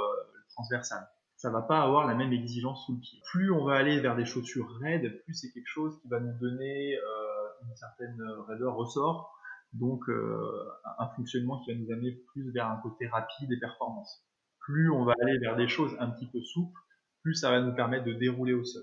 transversal. 0.50 1.08
Ça 1.36 1.50
va 1.50 1.62
pas 1.62 1.80
avoir 1.80 2.06
la 2.06 2.14
même 2.14 2.32
exigence 2.32 2.84
sous 2.84 2.94
le 2.94 3.00
pied. 3.00 3.20
Plus 3.30 3.52
on 3.52 3.64
va 3.64 3.76
aller 3.76 4.00
vers 4.00 4.16
des 4.16 4.24
chaussures 4.24 4.68
raides, 4.80 5.22
plus 5.22 5.34
c'est 5.34 5.52
quelque 5.52 5.68
chose 5.68 6.00
qui 6.02 6.08
va 6.08 6.18
nous 6.18 6.36
donner 6.38 6.96
euh, 6.96 7.68
une 7.68 7.76
certaine 7.76 8.20
raideur 8.48 8.74
ressort, 8.74 9.32
donc 9.72 10.08
euh, 10.08 10.68
un 10.98 11.08
fonctionnement 11.14 11.60
qui 11.60 11.72
va 11.72 11.78
nous 11.78 11.92
amener 11.92 12.12
plus 12.32 12.50
vers 12.52 12.66
un 12.66 12.76
côté 12.78 13.06
rapide 13.06 13.52
et 13.52 13.58
performance. 13.58 14.24
Plus 14.60 14.90
on 14.90 15.04
va 15.04 15.14
aller 15.22 15.38
vers 15.38 15.56
des 15.56 15.68
choses 15.68 15.96
un 16.00 16.10
petit 16.10 16.26
peu 16.26 16.40
souples, 16.40 16.80
plus 17.22 17.34
ça 17.34 17.50
va 17.50 17.60
nous 17.60 17.74
permettre 17.74 18.04
de 18.04 18.14
dérouler 18.14 18.54
au 18.54 18.64
sol. 18.64 18.82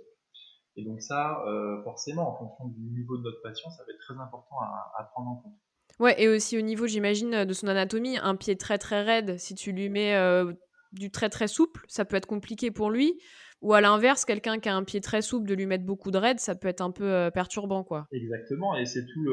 Et 0.78 0.84
donc 0.84 1.02
ça, 1.02 1.42
euh, 1.48 1.82
forcément, 1.84 2.30
en 2.30 2.38
fonction 2.38 2.68
du 2.68 2.82
niveau 2.82 3.18
de 3.18 3.24
notre 3.24 3.42
patient, 3.42 3.70
ça 3.70 3.84
va 3.84 3.94
être 3.94 4.00
très 4.00 4.20
important 4.20 4.60
à, 4.62 4.94
à 4.98 5.04
prendre 5.06 5.30
en 5.30 5.36
compte. 5.38 5.60
Ouais, 6.00 6.22
et 6.22 6.28
aussi 6.28 6.58
au 6.58 6.62
niveau, 6.62 6.88
j'imagine, 6.88 7.46
de 7.46 7.54
son 7.54 7.68
anatomie, 7.68 8.18
un 8.18 8.36
pied 8.36 8.58
très 8.58 8.78
très 8.78 9.04
raide, 9.04 9.38
si 9.38 9.56
tu 9.56 9.72
lui 9.72 9.90
mets 9.90 10.16
euh, 10.16 10.52
du 10.92 11.10
très 11.10 11.30
très 11.30 11.48
souple, 11.48 11.86
ça 11.88 12.04
peut 12.04 12.18
être 12.18 12.26
compliqué 12.26 12.70
pour 12.72 12.90
lui. 12.90 13.20
Ou 13.62 13.74
à 13.74 13.82
l'inverse, 13.82 14.26
quelqu'un 14.26 14.60
qui 14.60 14.68
a 14.68 14.76
un 14.76 14.84
pied 14.84 15.00
très 15.00 15.22
souple, 15.22 15.48
de 15.48 15.56
lui 15.56 15.66
mettre 15.66 15.86
beaucoup 15.86 16.12
de 16.12 16.18
raide, 16.18 16.40
ça 16.40 16.54
peut 16.54 16.68
être 16.68 16.82
un 16.82 16.92
peu 16.92 17.06
euh, 17.06 17.32
perturbant, 17.32 17.84
quoi. 17.84 18.08
Exactement, 18.12 18.76
et 18.76 18.86
c'est 18.86 19.06
tout 19.06 19.26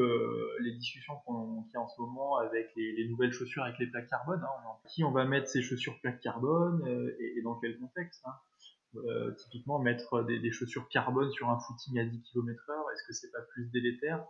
les 0.61 0.71
discussions 0.71 1.13
qu'on 1.25 1.65
a 1.75 1.77
en 1.77 1.87
ce 1.87 2.01
moment 2.01 2.37
avec 2.37 2.69
les, 2.77 3.07
nouvelles 3.09 3.33
chaussures 3.33 3.63
avec 3.63 3.77
les 3.79 3.87
plaques 3.87 4.07
carbone. 4.07 4.41
Hein. 4.41 4.71
Qui 4.87 5.03
on 5.03 5.11
va 5.11 5.25
mettre 5.25 5.49
ces 5.49 5.61
chaussures 5.61 5.99
plaques 6.01 6.21
carbone 6.21 6.81
euh, 6.87 7.15
et, 7.19 7.41
dans 7.43 7.55
quel 7.55 7.77
contexte 7.77 8.23
hein. 8.25 9.33
typiquement 9.37 9.79
mettre 9.79 10.23
des, 10.23 10.39
des, 10.39 10.51
chaussures 10.51 10.87
carbone 10.87 11.29
sur 11.31 11.49
un 11.49 11.59
footing 11.59 11.99
à 11.99 12.05
10 12.05 12.21
km/h, 12.31 12.93
est-ce 12.93 13.07
que 13.07 13.13
c'est 13.13 13.31
pas 13.31 13.41
plus 13.53 13.69
délétère? 13.71 14.25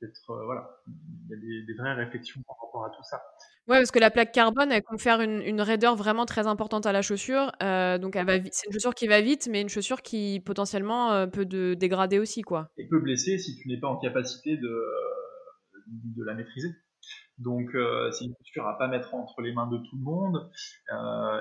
Peut-être 0.00 0.30
euh, 0.30 0.44
voilà, 0.44 0.82
il 0.86 1.30
y 1.30 1.62
a 1.62 1.66
des, 1.66 1.74
vraies 1.74 1.92
réflexions 1.92 2.40
par 2.46 2.56
rapport 2.62 2.84
à 2.84 2.90
tout 2.90 3.02
ça. 3.02 3.22
Ouais, 3.68 3.76
parce 3.78 3.90
que 3.90 3.98
la 3.98 4.10
plaque 4.10 4.32
carbone, 4.32 4.72
elle 4.72 4.82
confère 4.82 5.20
une, 5.20 5.42
une 5.42 5.60
raideur 5.60 5.94
vraiment 5.94 6.26
très 6.26 6.46
importante 6.46 6.86
à 6.86 6.92
la 6.92 7.02
chaussure. 7.02 7.52
Euh, 7.62 7.98
donc, 7.98 8.16
elle 8.16 8.26
va 8.26 8.34
c'est 8.50 8.66
une 8.66 8.72
chaussure 8.72 8.94
qui 8.94 9.06
va 9.06 9.20
vite, 9.20 9.48
mais 9.50 9.60
une 9.60 9.68
chaussure 9.68 10.02
qui 10.02 10.40
potentiellement 10.44 11.12
euh, 11.12 11.26
peut 11.26 11.44
de, 11.44 11.74
dégrader 11.74 12.18
aussi, 12.18 12.42
quoi. 12.42 12.70
Et 12.78 12.88
peut 12.88 13.00
blesser 13.00 13.38
si 13.38 13.56
tu 13.56 13.68
n'es 13.68 13.78
pas 13.78 13.88
en 13.88 13.98
capacité 13.98 14.56
de, 14.56 14.84
de 15.86 16.24
la 16.24 16.34
maîtriser. 16.34 16.70
Donc 17.40 17.70
c'est 18.12 18.24
une 18.26 18.34
chaussure 18.38 18.66
à 18.66 18.78
pas 18.78 18.86
mettre 18.86 19.14
entre 19.14 19.40
les 19.40 19.52
mains 19.52 19.66
de 19.66 19.78
tout 19.78 19.96
le 19.96 20.02
monde 20.02 20.50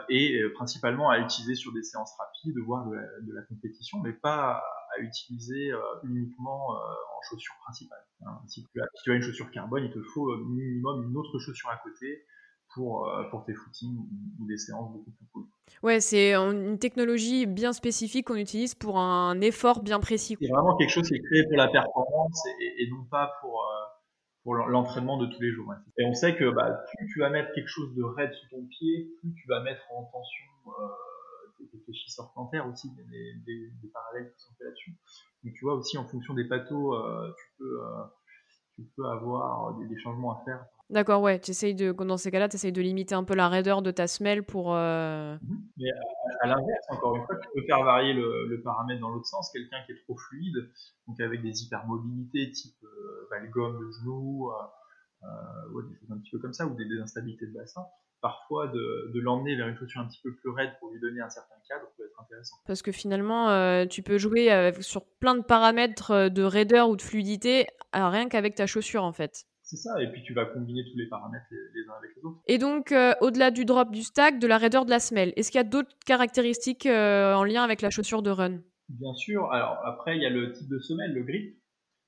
et 0.10 0.42
principalement 0.56 1.10
à 1.10 1.20
utiliser 1.20 1.56
sur 1.56 1.74
des 1.74 1.84
séances 1.84 2.14
rapides, 2.18 2.58
voire 2.66 2.88
de 2.88 2.96
la, 2.96 3.02
de 3.22 3.34
la 3.34 3.42
compétition, 3.44 4.00
mais 4.00 4.14
pas 4.14 4.64
à 4.96 5.00
utiliser 5.02 5.72
uniquement 6.04 6.72
en 6.72 7.22
chaussure 7.30 7.56
principale. 7.64 8.00
Hein, 8.26 8.40
si, 8.48 8.66
tu 8.74 9.12
as, 9.12 9.16
une 9.16 9.22
chaussure 9.22 9.52
carbone, 9.52 9.86
il 9.86 9.92
te 9.92 10.02
faut 10.02 10.36
minimum 10.38 11.10
une 11.10 11.18
autre 11.18 11.38
chaussure 11.40 11.70
à 11.70 11.78
côté 11.78 12.26
pour, 12.74 13.12
pour 13.32 13.46
tes 13.46 13.54
footings 13.54 13.98
ou 14.40 14.46
des 14.46 14.58
séances 14.58 14.92
beaucoup 14.92 15.12
plus 15.12 15.26
cool. 15.34 15.46
Ouais, 15.84 16.00
c'est 16.00 16.34
une 16.34 16.78
technologie 16.78 17.46
bien 17.46 17.74
spécifique 17.74 18.28
qu'on 18.28 18.36
utilise 18.36 18.76
pour 18.76 19.00
un 19.00 19.40
effort 19.42 19.82
bien 19.82 20.00
précis. 20.00 20.36
C'est 20.40 20.48
vraiment 20.48 20.76
quelque 20.78 20.92
chose 20.92 21.08
qui 21.08 21.16
est 21.16 21.22
créé 21.22 21.44
pour 21.46 21.58
la 21.58 21.68
performance 21.68 22.42
et, 22.60 22.90
non 22.90 23.06
pas 23.10 23.32
pour, 23.42 23.64
pour 24.44 24.56
l'entraînement 24.56 25.18
de 25.18 25.26
tous 25.26 25.42
les 25.42 25.52
jours. 25.52 25.74
Et 25.98 26.06
on 26.06 26.14
sait 26.14 26.36
que 26.36 26.50
bah, 26.50 26.84
plus 26.98 27.08
tu 27.14 27.20
vas 27.20 27.30
mettre 27.30 27.52
quelque 27.54 27.68
chose 27.68 27.94
de 27.96 28.04
raide 28.04 28.34
sous 28.34 28.50
ton 28.50 28.66
pied, 28.66 29.12
plus 29.20 29.34
tu 29.34 29.48
vas 29.48 29.62
mettre 29.62 29.84
en 29.92 30.06
tension 30.06 30.46
euh, 30.68 31.66
tes 31.72 31.80
fléchisseurs 31.80 32.32
plantaires 32.32 32.68
aussi, 32.68 32.90
il 32.92 32.98
y 32.98 33.02
a 33.02 33.10
des, 33.46 33.72
des, 33.82 33.88
parallèles 33.90 34.32
qui 34.34 34.40
sont 34.40 34.54
faits 34.58 34.68
là-dessus. 34.68 34.96
Donc 35.44 35.54
tu 35.54 35.66
vois 35.66 35.76
aussi 35.76 35.98
en 35.98 36.06
fonction 36.08 36.34
des 36.34 36.46
pathos, 36.46 36.94
euh, 36.94 37.32
tu, 37.38 37.46
peux, 37.58 37.84
euh, 37.84 38.04
tu 38.76 38.84
peux 38.96 39.06
avoir 39.06 39.78
des, 39.78 39.88
des 39.88 40.00
changements 40.00 40.40
à 40.40 40.46
faire 40.46 40.66
D'accord, 40.90 41.22
ouais. 41.22 41.40
Tu 41.40 41.52
de, 41.52 41.92
dans 41.92 42.18
ces 42.18 42.32
cas-là, 42.32 42.50
tu 42.50 42.56
essayes 42.56 42.72
de 42.72 42.82
limiter 42.82 43.14
un 43.14 43.24
peu 43.24 43.36
la 43.36 43.48
raideur 43.48 43.84
de 43.84 43.92
ta 43.92 44.08
semelle 44.08 44.44
pour. 44.44 44.74
Euh, 44.74 45.38
mhm. 45.42 45.62
Mais 45.78 45.90
à, 46.42 46.48
l'inverse, 46.48 46.86
encore 46.90 47.16
une 47.16 47.26
fois, 47.26 47.36
tu 47.36 47.48
peux 47.54 47.66
faire 47.66 47.84
varier 47.84 48.14
le, 48.14 48.62
paramètre 48.64 49.00
dans 49.00 49.10
l'autre 49.10 49.28
sens. 49.28 49.52
Quelqu'un 49.52 49.78
qui 49.86 49.92
est 49.92 50.04
trop 50.04 50.18
fluide, 50.18 50.72
donc 51.08 51.20
avec 51.20 51.44
des 51.44 51.64
hypermobilités 51.64 52.52
type 52.52 52.84
euh, 52.84 53.28
valgum 53.30 53.80
de 53.80 53.92
genou, 53.92 54.50
euh, 54.50 55.26
euh 55.26 55.90
des 55.90 55.96
choses 56.00 56.12
un 56.12 56.18
petit 56.18 56.32
peu 56.32 56.40
comme 56.40 56.54
ça, 56.54 56.66
ou 56.66 56.76
des, 56.76 57.00
instabilités 57.00 57.46
de 57.46 57.54
bassin, 57.54 57.86
parfois 58.20 58.68
de, 58.68 59.12
de 59.14 59.20
l'emmener 59.20 59.56
vers 59.56 59.68
une 59.68 59.78
chaussure 59.78 60.02
un 60.02 60.08
petit 60.08 60.22
peu 60.24 60.34
plus 60.34 60.50
raide 60.50 60.72
pour 60.80 60.90
lui 60.92 61.00
donner 61.00 61.22
un 61.22 61.30
certain 61.30 61.56
cadre 61.68 61.86
peut 61.98 62.04
être 62.04 62.20
intéressant. 62.20 62.56
Parce 62.66 62.82
que 62.82 62.92
finalement, 62.92 63.86
tu 63.86 64.02
peux 64.02 64.18
jouer 64.18 64.72
sur 64.82 65.06
plein 65.06 65.36
de 65.36 65.44
paramètres 65.44 66.30
de 66.30 66.42
raideur 66.42 66.90
ou 66.90 66.96
de 66.96 67.02
fluidité, 67.04 67.68
rien 67.94 68.28
qu'avec 68.28 68.56
ta 68.56 68.66
chaussure 68.66 69.04
en 69.04 69.14
fait. 69.14 69.46
C'est 69.70 69.78
ça, 69.78 70.02
et 70.02 70.12
puis 70.12 70.24
tu 70.24 70.34
vas 70.34 70.46
combiner 70.46 70.84
tous 70.90 70.98
les 70.98 71.06
paramètres 71.06 71.46
les, 71.52 71.88
uns 71.88 71.94
avec 72.00 72.16
les 72.16 72.24
autres. 72.24 72.40
Et 72.48 72.58
donc, 72.58 72.92
euh, 72.92 73.14
au-delà 73.22 73.52
du 73.52 73.66
drop 73.66 73.92
du 73.92 74.02
stack, 74.02 74.40
de 74.40 74.48
la 74.48 74.58
raideur 74.58 74.84
de 74.84 74.90
la 74.90 75.00
semelle, 75.00 75.32
est-ce 75.36 75.52
qu'il 75.52 75.60
y 75.60 75.62
a 75.62 75.64
d'autres 75.64 75.96
caractéristiques 76.08 76.88
euh, 76.88 77.36
en 77.36 77.44
lien 77.44 77.62
avec 77.62 77.84
la 77.84 77.92
chaussure 77.92 78.24
de 78.24 78.32
run? 78.32 78.62
Bien 78.90 79.14
sûr, 79.14 79.52
alors 79.52 79.78
après, 79.86 80.18
il 80.18 80.24
y 80.24 80.26
a 80.26 80.32
le 80.32 80.54
type 80.54 80.68
de 80.70 80.80
semelle, 80.80 81.14
le 81.14 81.22
grip, 81.22 81.56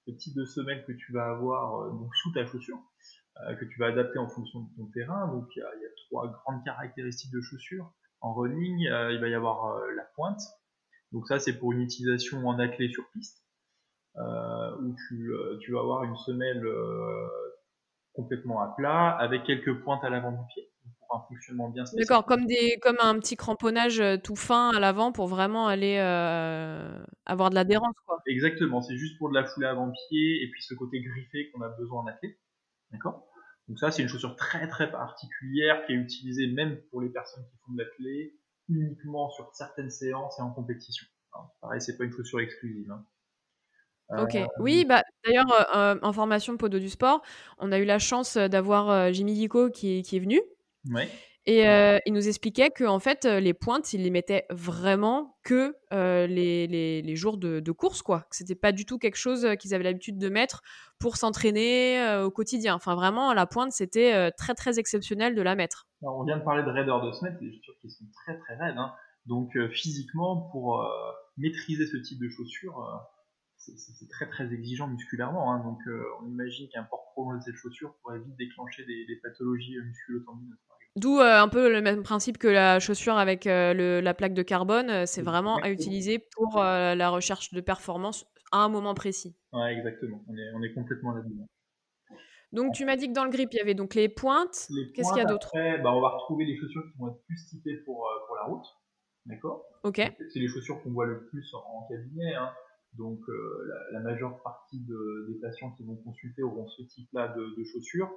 le 0.08 0.16
type 0.16 0.34
de 0.36 0.44
semelle 0.44 0.84
que 0.88 0.92
tu 0.94 1.14
vas 1.14 1.30
avoir 1.30 1.82
euh, 1.82 1.92
donc, 1.92 2.10
sous 2.16 2.34
ta 2.34 2.48
chaussure, 2.48 2.80
que 3.60 3.66
tu 3.66 3.80
vas 3.80 3.88
adapter 3.88 4.18
en 4.18 4.28
fonction 4.28 4.62
de 4.62 4.76
ton 4.76 4.88
terrain. 4.88 5.28
Donc, 5.28 5.46
il 5.56 5.60
y, 5.60 5.62
a, 5.62 5.90
trois 6.10 6.32
grandes 6.32 6.64
caractéristiques 6.66 7.32
de 7.32 7.42
chaussure. 7.42 7.94
En 8.22 8.34
running, 8.34 8.80
il 8.80 9.20
va 9.22 9.28
y 9.28 9.36
avoir 9.36 9.80
la 9.96 10.04
pointe. 10.16 10.42
Donc 11.12 11.28
ça, 11.28 11.38
c'est 11.38 11.54
pour 11.54 11.74
une 11.74 11.82
utilisation 11.82 12.48
en 12.48 12.58
athlée 12.58 12.90
sur 12.90 13.08
piste. 13.12 13.44
où 14.16 14.96
tu, 15.08 15.32
tu, 15.62 15.72
vas 15.72 15.80
avoir 15.80 16.04
une 16.04 16.18
semelle 16.18 16.64
complètement 18.22 18.62
à 18.62 18.74
plat, 18.76 19.10
avec 19.20 19.44
quelques 19.44 19.82
pointes 19.84 20.04
à 20.04 20.10
l'avant 20.10 20.32
du 20.32 20.46
pied, 20.54 20.70
pour 21.00 21.18
un 21.18 21.28
fonctionnement 21.28 21.70
bien 21.70 21.86
spécifique. 21.86 22.10
D'accord, 22.10 22.26
comme, 22.26 22.46
des, 22.46 22.78
comme 22.82 22.98
un 23.02 23.20
petit 23.20 23.36
cramponnage 23.36 24.00
euh, 24.00 24.18
tout 24.18 24.36
fin 24.36 24.70
à 24.70 24.80
l'avant 24.80 25.12
pour 25.12 25.28
vraiment 25.28 25.68
aller 25.68 25.98
euh, 26.00 27.04
avoir 27.26 27.50
de 27.50 27.56
l'adhérence. 27.56 27.96
Quoi. 28.06 28.22
Exactement, 28.28 28.82
c'est 28.82 28.98
juste 28.98 29.18
pour 29.18 29.30
de 29.30 29.36
la 29.36 29.46
foulée 29.46 29.68
avant-pied 29.68 30.44
et 30.44 30.50
puis 30.52 30.62
ce 30.62 30.74
côté 30.74 31.02
griffé 31.02 31.50
qu'on 31.52 31.62
a 31.62 31.70
besoin 31.70 32.04
en 32.04 32.08
athlète. 32.08 32.38
D'accord? 32.92 33.28
Donc 33.68 33.80
ça, 33.80 33.92
c'est 33.92 34.02
une 34.02 34.10
chaussure 34.10 34.36
très 34.36 34.68
très 34.68 34.92
particulière 34.92 35.86
qui 35.86 35.94
est 35.94 35.96
utilisée 35.96 36.48
même 36.48 36.78
pour 36.90 37.02
les 37.02 37.10
personnes 37.10 37.46
qui 37.50 37.58
font 37.66 37.74
de 37.74 37.78
l'athlète, 37.78 38.34
uniquement 38.68 39.30
sur 39.30 39.54
certaines 39.54 39.90
séances 39.90 40.40
et 40.40 40.42
en 40.42 40.52
compétition. 40.52 41.06
pareil, 41.62 41.82
c'est 41.82 41.98
pas 41.98 42.04
une 42.04 42.12
chaussure 42.12 42.42
exclusive. 42.42 42.92
Hein. 42.92 43.06
Ok. 44.18 44.36
Euh, 44.36 44.46
oui, 44.60 44.86
bah, 44.86 45.04
d'ailleurs, 45.26 45.76
euh, 45.76 45.96
en 46.02 46.14
formation 46.14 46.58
Podo 46.58 46.80
du 46.80 46.90
sport, 46.90 47.22
on 47.60 47.72
a 47.72 47.80
eu 47.80 47.86
la 47.86 48.00
chance 48.00 48.38
d'avoir 48.38 48.90
euh, 48.90 49.12
Jimmy 49.12 49.34
Dico 49.34 49.70
qui, 49.70 50.02
qui 50.04 50.18
est 50.18 50.20
venu. 50.20 50.42
Ouais. 50.90 51.08
Et 51.48 51.64
il 52.06 52.14
nous 52.14 52.28
expliquait 52.28 52.70
que 52.70 52.84
en 52.84 53.00
fait, 53.00 53.26
les 53.26 53.56
pointes, 53.56 53.94
il 53.94 54.04
les 54.04 54.12
mettait 54.12 54.46
vraiment 54.52 55.38
que 55.44 55.76
les, 55.92 56.68
les, 56.68 57.02
les, 57.02 57.16
jours 57.16 57.38
de, 57.38 57.60
de, 57.60 57.72
course, 57.72 58.04
quoi. 58.04 58.28
Que 58.30 58.36
c'était 58.36 58.54
pas 58.54 58.72
du 58.72 58.86
tout 58.86 59.00
quelque 59.00 59.16
chose 59.16 59.48
qu'ils 59.60 59.74
avaient 59.74 59.84
l'habitude 59.84 60.20
de 60.20 60.30
mettre 60.30 60.62
pour 61.00 61.18
s'entraîner 61.18 62.20
au 62.24 62.30
quotidien. 62.30 62.76
Enfin, 62.76 62.94
vraiment, 62.94 63.34
la 63.34 63.48
pointe, 63.48 63.72
c'était 63.72 64.30
très 64.34 64.54
très 64.54 64.78
exceptionnel 64.78 65.34
de 65.34 65.42
la 65.42 65.56
mettre. 65.56 65.88
Alors, 66.04 66.20
on 66.20 66.26
vient 66.26 66.38
de 66.38 66.44
parler 66.44 66.62
de 66.62 66.70
raideur 66.70 67.04
de 67.04 67.12
semelle, 67.12 67.40
des 67.42 67.52
chaussures 67.52 67.74
qui 67.82 67.90
sont 67.90 68.06
très 68.24 68.38
très 68.38 68.56
raides. 68.58 68.78
Hein. 68.78 68.94
Donc, 69.26 69.58
physiquement, 69.72 70.48
pour 70.52 70.88
maîtriser 71.38 71.88
ce 71.88 71.98
type 71.98 72.20
de 72.20 72.30
chaussures 72.30 72.88
c'est 73.62 74.10
très 74.10 74.28
très 74.28 74.52
exigeant 74.54 74.88
musculairement. 74.88 75.54
Hein. 75.54 75.64
donc 75.64 75.80
euh, 75.88 76.04
on 76.22 76.28
imagine 76.28 76.68
qu'un 76.70 76.84
port 76.84 77.12
prolongé 77.14 77.40
de 77.40 77.44
cette 77.44 77.56
chaussure 77.56 77.96
pourrait 78.02 78.20
vite 78.20 78.36
déclencher 78.38 78.86
des, 78.86 79.20
pathologies 79.22 79.78
euh, 79.78 79.84
musculo-tendineuses. 79.84 80.58
D'où 80.98 81.20
euh, 81.20 81.42
un 81.42 81.48
peu 81.48 81.72
le 81.72 81.82
même 81.82 82.04
principe 82.04 82.38
que 82.38 82.48
la 82.48 82.80
chaussure 82.80 83.18
avec 83.18 83.46
la 83.46 84.14
plaque 84.14 84.34
de 84.34 84.42
carbone, 84.42 85.06
c'est 85.06 85.22
vraiment 85.22 85.58
à 85.58 85.70
utiliser 85.70 86.20
pour 86.20 86.58
la 86.58 87.10
recherche 87.10 87.54
de 87.54 87.62
performance 87.62 88.26
à 88.52 88.58
un 88.58 88.70
moment 88.70 88.94
précis. 88.94 89.34
Ouais, 89.54 89.74
exactement, 89.74 90.22
on 90.28 90.36
est, 90.36 90.52
on 90.54 90.62
est 90.64 90.74
complètement 90.74 91.14
là-dedans. 91.14 91.48
Donc 92.52 92.74
tu 92.74 92.84
m'as 92.84 92.98
dit 92.98 93.08
que 93.08 93.14
dans 93.14 93.24
le 93.24 93.30
grip, 93.30 93.48
il 93.54 93.58
y 93.58 93.62
avait 93.62 93.74
donc 93.74 93.96
les 93.96 94.10
pointes. 94.10 94.68
Qu'est-ce 94.94 95.14
qu'il 95.14 95.22
y 95.22 95.26
a 95.26 95.30
d'autre? 95.30 95.52
bah, 95.54 95.94
On 95.94 96.02
va 96.02 96.10
retrouver 96.10 96.44
les 96.44 96.58
chaussures 96.58 96.84
qui 96.92 96.98
vont 96.98 97.08
être 97.08 97.24
plus 97.26 97.46
typées 97.48 97.78
pour, 97.86 98.06
pour 98.28 98.36
la 98.36 98.44
route. 98.44 98.66
D'accord? 99.26 99.64
Ok. 99.84 99.96
C'est 99.96 100.40
les 100.40 100.48
chaussures 100.50 100.82
qu'on 100.84 100.92
voit 100.92 101.06
le 101.06 101.26
plus 101.28 101.54
en, 101.54 101.88
cabinet. 101.88 102.34
Hein. 102.36 102.52
Donc 102.98 103.20
euh, 103.30 103.88
la, 103.92 104.00
majeure 104.02 104.42
partie 104.44 104.80
des 104.80 105.40
patients 105.42 105.72
qui 105.72 105.84
vont 105.84 105.96
consulter 105.96 106.44
auront 106.44 106.68
ce 106.68 106.84
type-là 106.84 107.30
de, 107.30 107.64
chaussures 107.64 108.12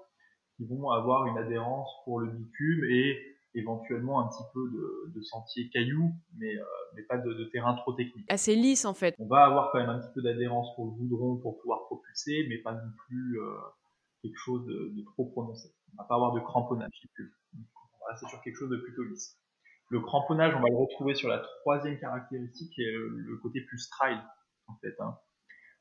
qui 0.56 0.66
vont 0.66 0.90
avoir 0.90 1.26
une 1.26 1.38
adhérence 1.38 1.90
pour 2.04 2.20
le 2.20 2.30
bitume 2.30 2.84
et 2.84 3.18
éventuellement 3.54 4.20
un 4.20 4.28
petit 4.28 4.42
peu 4.52 4.68
de, 5.14 5.22
sentier 5.22 5.68
caillou, 5.70 6.12
mais, 6.36 6.56
euh, 6.56 6.64
mais 6.94 7.02
pas 7.02 7.18
de, 7.18 7.44
terrain 7.52 7.74
trop 7.74 7.92
technique. 7.92 8.26
Assez 8.28 8.56
lisse 8.56 8.84
en 8.84 8.94
fait. 8.94 9.14
On 9.18 9.26
va 9.26 9.44
avoir 9.44 9.70
quand 9.70 9.78
même 9.78 9.90
un 9.90 10.00
petit 10.00 10.12
peu 10.12 10.22
d'adhérence 10.22 10.74
pour 10.74 10.86
le 10.86 10.90
goudron 10.92 11.36
pour 11.36 11.60
pouvoir 11.60 11.84
propulser, 11.86 12.46
mais 12.48 12.58
pas 12.58 12.72
non 12.72 12.90
plus 13.06 13.40
euh, 13.40 13.54
quelque 14.22 14.36
chose 14.36 14.66
de, 14.66 15.02
trop 15.12 15.26
prononcé. 15.26 15.68
On 15.92 16.02
va 16.02 16.08
pas 16.08 16.16
avoir 16.16 16.32
de 16.32 16.40
cramponnage. 16.40 16.90
On 17.18 18.04
va 18.04 18.10
rester 18.10 18.26
sur 18.28 18.40
quelque 18.42 18.56
chose 18.56 18.70
de 18.70 18.76
plutôt 18.76 19.04
lisse. 19.04 19.38
Le 19.90 20.00
cramponnage, 20.00 20.54
on 20.56 20.60
va 20.60 20.68
le 20.68 20.76
retrouver 20.76 21.14
sur 21.14 21.28
la 21.28 21.38
troisième 21.60 21.98
caractéristique, 22.00 22.72
qui 22.72 22.82
est 22.82 22.92
le 22.92 23.38
côté 23.42 23.60
plus 23.60 23.88
trail 23.90 24.18
en. 24.68 24.76
Hein. 25.00 25.18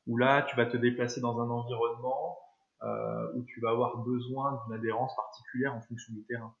Où 0.06 0.16
là, 0.16 0.42
tu 0.42 0.56
vas 0.56 0.66
te 0.66 0.76
déplacer 0.76 1.20
dans 1.20 1.40
un 1.40 1.48
environnement 1.48 2.38
euh, 2.82 3.32
où 3.34 3.44
tu 3.44 3.60
vas 3.60 3.70
avoir 3.70 3.98
besoin 3.98 4.62
d'une 4.64 4.76
adhérence 4.76 5.14
particulière 5.16 5.74
en 5.74 5.80
fonction 5.80 6.12
du 6.12 6.22
terrain. 6.24 6.54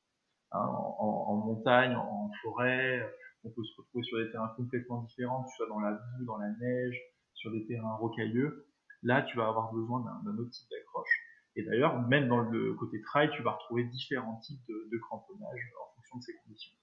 Hein, 0.52 0.66
en, 0.66 1.34
montagne, 1.34 1.94
en, 1.96 2.30
forêt, 2.42 3.12
on 3.42 3.50
peut 3.50 3.64
se 3.64 3.76
retrouver 3.76 4.04
sur 4.04 4.18
des 4.18 4.30
terrains 4.30 4.52
complètement 4.56 5.02
différents, 5.02 5.42
que 5.42 5.50
ce 5.50 5.56
soit 5.56 5.68
dans 5.68 5.80
la 5.80 5.92
boue, 5.92 6.24
dans 6.24 6.38
la 6.38 6.50
neige, 6.50 6.98
sur 7.34 7.50
des 7.50 7.66
terrains 7.66 7.96
rocailleux. 7.96 8.66
Là, 9.02 9.22
tu 9.22 9.36
vas 9.36 9.48
avoir 9.48 9.72
besoin 9.72 10.00
d'un 10.24 10.38
autre 10.38 10.50
type 10.50 10.70
d'accroche. 10.70 11.20
Et 11.56 11.64
d'ailleurs, 11.64 12.00
même 12.08 12.28
dans 12.28 12.38
le 12.38 12.74
côté 12.74 13.00
trail, 13.02 13.30
tu 13.32 13.42
vas 13.42 13.52
retrouver 13.52 13.84
différents 13.84 14.36
types 14.36 14.64
de, 14.68 14.88
de 14.90 14.98
cramponnage 14.98 15.72
en 15.82 15.94
fonction 15.96 16.18
de 16.18 16.22
ces 16.22 16.36
conditions. 16.36 16.74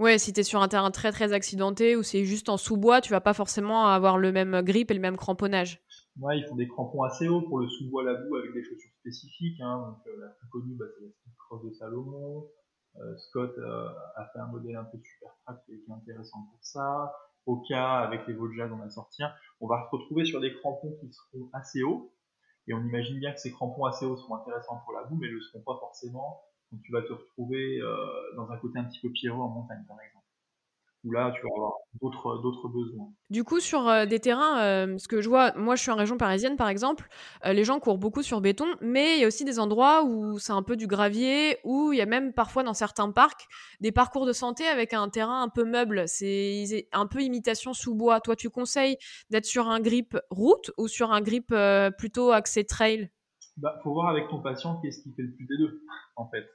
Ouais, 0.00 0.16
si 0.16 0.32
tu 0.32 0.40
es 0.40 0.42
sur 0.42 0.62
un 0.62 0.68
terrain 0.68 0.90
très 0.90 1.12
très 1.12 1.34
accidenté 1.34 1.94
ou 1.94 2.02
c'est 2.02 2.24
juste 2.24 2.48
en 2.48 2.56
sous-bois, 2.56 3.02
tu 3.02 3.10
vas 3.10 3.20
pas 3.20 3.34
forcément 3.34 3.86
avoir 3.86 4.16
le 4.16 4.32
même 4.32 4.62
grip 4.62 4.90
et 4.90 4.94
le 4.94 5.00
même 5.00 5.18
cramponnage. 5.18 5.84
Ouais, 6.18 6.38
ils 6.38 6.46
font 6.46 6.56
des 6.56 6.68
crampons 6.68 7.02
assez 7.02 7.28
hauts 7.28 7.42
pour 7.42 7.58
le 7.58 7.68
sous-bois 7.68 8.02
la 8.04 8.14
boue 8.14 8.36
avec 8.36 8.54
des 8.54 8.62
chaussures 8.64 8.94
spécifiques. 9.00 9.60
Hein. 9.60 9.76
Donc, 9.86 9.98
euh, 10.06 10.20
la 10.22 10.28
plus 10.28 10.48
connue, 10.48 10.74
bah, 10.74 10.86
c'est 10.96 11.04
la 11.04 11.10
Cross 11.36 11.64
de 11.66 11.72
Salomon. 11.74 12.48
Euh, 12.96 13.16
Scott 13.18 13.52
euh, 13.58 13.88
a 14.16 14.24
fait 14.32 14.38
un 14.38 14.46
modèle 14.46 14.76
un 14.76 14.84
peu 14.84 14.96
super 15.04 15.36
track 15.44 15.58
qui 15.66 15.72
est 15.72 15.92
intéressant 15.92 16.46
pour 16.50 16.58
ça. 16.62 17.14
Oka, 17.44 17.98
avec 17.98 18.26
les 18.26 18.32
Vojaz, 18.32 18.72
on 18.72 18.80
a 18.80 18.88
sorti 18.88 19.22
un. 19.22 19.30
On 19.60 19.66
va 19.66 19.84
se 19.84 19.94
retrouver 19.94 20.24
sur 20.24 20.40
des 20.40 20.54
crampons 20.54 20.96
qui 20.98 21.12
seront 21.12 21.50
assez 21.52 21.82
hauts. 21.82 22.10
Et 22.68 22.72
on 22.72 22.80
imagine 22.80 23.18
bien 23.18 23.34
que 23.34 23.38
ces 23.40 23.52
crampons 23.52 23.84
assez 23.84 24.06
hauts 24.06 24.16
seront 24.16 24.36
intéressants 24.36 24.80
pour 24.86 24.94
la 24.94 25.04
boue, 25.04 25.16
mais 25.16 25.28
ne 25.28 25.34
le 25.34 25.42
seront 25.42 25.60
pas 25.60 25.76
forcément 25.78 26.40
tu 26.82 26.92
vas 26.92 27.02
te 27.02 27.12
retrouver 27.12 27.80
euh, 27.80 27.96
dans 28.36 28.50
un 28.50 28.56
côté 28.58 28.78
un 28.78 28.84
petit 28.84 29.00
peu 29.00 29.10
pierreux 29.10 29.40
en 29.40 29.48
montagne, 29.48 29.84
par 29.88 29.96
exemple. 30.00 30.16
Où 31.02 31.12
là, 31.12 31.32
tu 31.34 31.40
vas 31.40 31.48
avoir 31.56 31.72
d'autres 32.42 32.68
besoins. 32.68 33.10
Du 33.30 33.42
coup, 33.42 33.58
sur 33.58 33.88
euh, 33.88 34.04
des 34.04 34.20
terrains, 34.20 34.60
euh, 34.60 34.98
ce 34.98 35.08
que 35.08 35.22
je 35.22 35.30
vois, 35.30 35.54
moi 35.56 35.74
je 35.74 35.80
suis 35.80 35.90
en 35.90 35.96
région 35.96 36.18
parisienne 36.18 36.58
par 36.58 36.68
exemple, 36.68 37.08
les 37.42 37.64
gens 37.64 37.80
courent 37.80 37.96
beaucoup 37.96 38.22
sur 38.22 38.42
béton, 38.42 38.66
mais 38.82 39.16
il 39.16 39.20
y 39.22 39.24
a 39.24 39.26
aussi 39.26 39.46
des 39.46 39.58
endroits 39.58 40.04
où 40.04 40.38
c'est 40.38 40.52
un 40.52 40.62
peu 40.62 40.76
du 40.76 40.86
gravier, 40.86 41.56
où 41.64 41.94
il 41.94 41.98
y 41.98 42.02
a 42.02 42.06
même 42.06 42.34
parfois 42.34 42.64
dans 42.64 42.74
certains 42.74 43.10
parcs 43.12 43.48
des 43.80 43.92
parcours 43.92 44.26
de 44.26 44.34
santé 44.34 44.66
avec 44.66 44.92
un 44.92 45.08
terrain 45.08 45.42
un 45.42 45.48
peu 45.48 45.64
meuble. 45.64 46.06
C'est 46.06 46.86
un 46.92 47.06
peu 47.06 47.22
imitation 47.22 47.72
sous 47.72 47.94
bois. 47.94 48.20
Toi, 48.20 48.36
tu 48.36 48.50
conseilles 48.50 48.98
d'être 49.30 49.46
sur 49.46 49.68
un 49.68 49.80
grip 49.80 50.18
route 50.28 50.70
ou 50.76 50.86
sur 50.86 51.12
un 51.12 51.22
grip 51.22 51.54
plutôt 51.96 52.30
axé 52.30 52.66
trail? 52.66 53.10
Bah, 53.56 53.78
faut 53.82 53.92
voir 53.92 54.08
avec 54.08 54.28
ton 54.28 54.40
patient 54.40 54.80
qu'est-ce 54.80 55.02
qui 55.02 55.12
fait 55.14 55.22
le 55.22 55.32
plus 55.32 55.46
des 55.46 55.58
deux, 55.58 55.82
en 56.16 56.28
fait. 56.28 56.46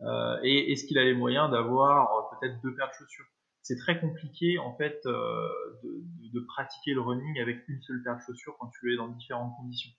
Euh, 0.00 0.38
et 0.42 0.72
est-ce 0.72 0.84
qu'il 0.86 0.98
a 0.98 1.04
les 1.04 1.14
moyens 1.14 1.50
d'avoir 1.50 2.12
euh, 2.12 2.36
peut-être 2.38 2.60
deux 2.62 2.74
paires 2.74 2.88
de 2.88 3.04
chaussures? 3.04 3.26
C'est 3.62 3.76
très 3.76 3.98
compliqué 3.98 4.58
en 4.58 4.76
fait 4.76 5.00
euh, 5.06 5.48
de, 5.82 6.40
pratiquer 6.40 6.94
le 6.94 7.00
running 7.00 7.40
avec 7.40 7.66
une 7.68 7.80
seule 7.82 8.02
paire 8.04 8.16
de 8.16 8.20
chaussures 8.20 8.56
quand 8.60 8.70
tu 8.78 8.92
es 8.92 8.96
dans 8.96 9.08
différentes 9.08 9.56
conditions. 9.56 9.90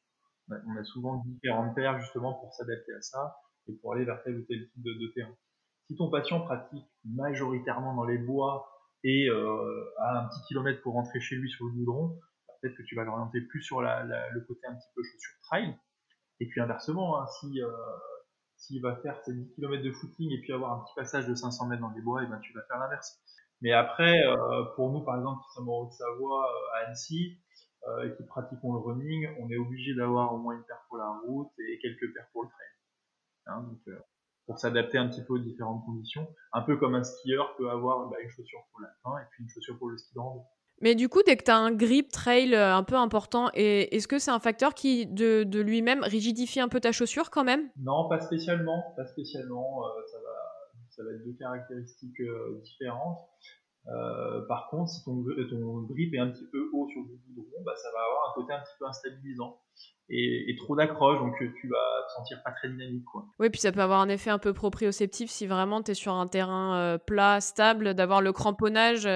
On 0.49 0.77
a 0.77 0.83
souvent 0.83 1.21
différentes 1.25 1.75
paires 1.75 1.99
justement 1.99 2.33
pour 2.35 2.53
s'adapter 2.53 2.93
à 2.93 3.01
ça. 3.01 3.35
et 3.67 3.73
pour 3.73 3.93
aller 3.93 4.05
vers 4.05 4.23
tel 4.23 4.37
ou 4.37 4.43
tel 4.43 4.69
type 4.69 4.83
de, 4.83 5.11
terrain. 5.13 5.35
Si 5.87 5.97
ton 5.97 6.09
patient 6.09 6.39
pratique 6.41 6.85
majoritairement 7.03 7.93
dans 7.95 8.05
les 8.05 8.17
bois 8.17 8.69
et 9.03 9.27
euh, 9.29 9.93
a 9.99 10.21
un 10.21 10.27
petit 10.29 10.41
kilomètre 10.47 10.81
pour 10.81 10.93
rentrer 10.93 11.19
chez 11.19 11.35
lui 11.35 11.49
sur 11.49 11.65
le 11.65 11.73
goudron, 11.73 12.17
bah, 12.47 12.53
peut-être 12.61 12.77
que 12.77 12.83
tu 12.83 12.95
vas 12.95 13.03
l'orienter 13.03 13.41
plus 13.41 13.61
sur 13.61 13.81
le 13.81 14.45
côté 14.47 14.61
un 14.67 14.75
petit 14.75 14.89
peu 14.95 15.03
chaussure 15.03 15.35
trail. 15.43 15.77
Et 16.39 16.47
puis 16.47 16.61
inversement, 16.61 17.19
hein, 17.19 17.27
si 17.39 17.61
euh, 17.61 17.69
s'il 18.57 18.81
va 18.81 18.95
faire 18.97 19.19
ses 19.23 19.33
10 19.33 19.53
km 19.55 19.83
de 19.83 19.91
footing 19.91 20.31
et 20.31 20.41
puis 20.41 20.51
avoir 20.51 20.73
un 20.73 20.83
petit 20.83 20.93
passage 20.95 21.27
de 21.27 21.35
500 21.35 21.67
mètres 21.67 21.81
dans 21.81 21.91
les 21.91 22.01
bois, 22.01 22.23
et 22.23 22.27
ben 22.27 22.39
tu 22.39 22.53
vas 22.53 22.63
faire 22.63 22.79
l'inverse. 22.79 23.19
Mais 23.61 23.71
après, 23.71 24.23
euh, 24.25 24.63
pour 24.75 24.91
nous, 24.91 25.03
par 25.03 25.17
exemple, 25.17 25.41
qui 25.45 25.53
sommes 25.53 25.69
en 25.69 25.81
Haute-Savoie, 25.81 26.45
euh, 26.45 26.77
à 26.77 26.87
Annecy, 26.87 27.39
euh, 27.87 28.07
et 28.07 28.15
qui 28.15 28.23
pratiquons 28.23 28.73
le 28.73 28.79
running, 28.79 29.29
on 29.39 29.49
est 29.49 29.57
obligé 29.57 29.95
d'avoir 29.95 30.33
au 30.33 30.37
moins 30.37 30.55
une 30.55 30.63
paire 30.63 30.83
pour 30.89 30.97
la 30.97 31.09
route 31.25 31.51
et 31.59 31.79
quelques 31.79 32.13
paires 32.13 32.27
pour 32.33 32.43
le 32.43 32.49
trail. 32.49 32.67
Hein, 33.47 33.65
pour 34.45 34.59
s'adapter 34.59 34.97
un 34.97 35.07
petit 35.09 35.23
peu 35.23 35.33
aux 35.33 35.39
différentes 35.39 35.85
conditions. 35.85 36.27
Un 36.53 36.61
peu 36.61 36.77
comme 36.77 36.95
un 36.95 37.03
skieur 37.03 37.55
peut 37.57 37.69
avoir 37.69 38.07
bah, 38.09 38.17
une 38.21 38.29
chaussure 38.29 38.65
pour 38.71 38.81
la 38.81 38.89
fin 39.03 39.17
et 39.19 39.25
puis 39.31 39.43
une 39.43 39.49
chaussure 39.49 39.77
pour 39.77 39.89
le 39.89 39.97
ski 39.97 40.13
de 40.13 40.19
rando. 40.19 40.43
Mais 40.81 40.95
du 40.95 41.09
coup, 41.09 41.21
dès 41.25 41.37
que 41.37 41.43
tu 41.43 41.51
as 41.51 41.57
un 41.57 41.71
grip 41.71 42.11
trail 42.11 42.55
un 42.55 42.83
peu 42.83 42.95
important, 42.95 43.49
est-ce 43.53 44.07
que 44.07 44.19
c'est 44.19 44.31
un 44.31 44.39
facteur 44.39 44.73
qui, 44.73 45.07
de, 45.07 45.59
lui-même, 45.59 46.03
rigidifie 46.03 46.59
un 46.59 46.67
peu 46.67 46.79
ta 46.79 46.91
chaussure 46.91 47.31
quand 47.31 47.43
même? 47.43 47.69
Non, 47.77 48.07
pas 48.09 48.19
spécialement. 48.19 48.93
Pas 48.95 49.05
spécialement. 49.05 49.81
ça 50.05 50.17
va 50.17 50.47
ça 50.97 51.03
va 51.03 51.11
être 51.11 51.23
deux 51.23 51.33
caractéristiques 51.33 52.19
euh, 52.21 52.59
différentes. 52.63 53.19
Euh, 53.89 54.41
par 54.47 54.67
contre, 54.69 54.89
si 54.89 55.03
ton, 55.05 55.23
ton, 55.49 55.81
grip 55.83 56.13
est 56.13 56.19
un 56.19 56.29
petit 56.29 56.47
peu 56.51 56.69
haut 56.73 56.87
sur 56.89 57.01
le 57.01 57.07
goudron, 57.35 57.63
bah, 57.65 57.73
ça 57.75 57.87
va 57.93 58.03
avoir 58.03 58.29
un 58.29 58.33
côté 58.35 58.53
un 58.53 58.59
petit 58.59 58.75
peu 58.79 58.85
instabilisant 58.85 59.61
et, 60.09 60.55
trop 60.57 60.75
d'accroche, 60.75 61.19
donc 61.19 61.33
euh, 61.41 61.51
tu 61.59 61.67
vas 61.67 62.05
te 62.07 62.13
sentir 62.13 62.41
pas 62.43 62.51
très 62.51 62.69
dynamique. 62.69 63.05
Quoi. 63.05 63.25
Oui, 63.39 63.49
puis 63.49 63.59
ça 63.59 63.71
peut 63.71 63.81
avoir 63.81 64.01
un 64.01 64.09
effet 64.09 64.29
un 64.29 64.39
peu 64.39 64.53
proprioceptif 64.53 65.29
si 65.29 65.47
vraiment 65.47 65.81
tu 65.81 65.91
es 65.91 65.93
sur 65.93 66.13
un 66.13 66.27
terrain 66.27 66.97
plat, 67.05 67.39
stable, 67.41 67.93
d'avoir 67.93 68.21
le 68.21 68.31
cramponnage. 68.31 69.07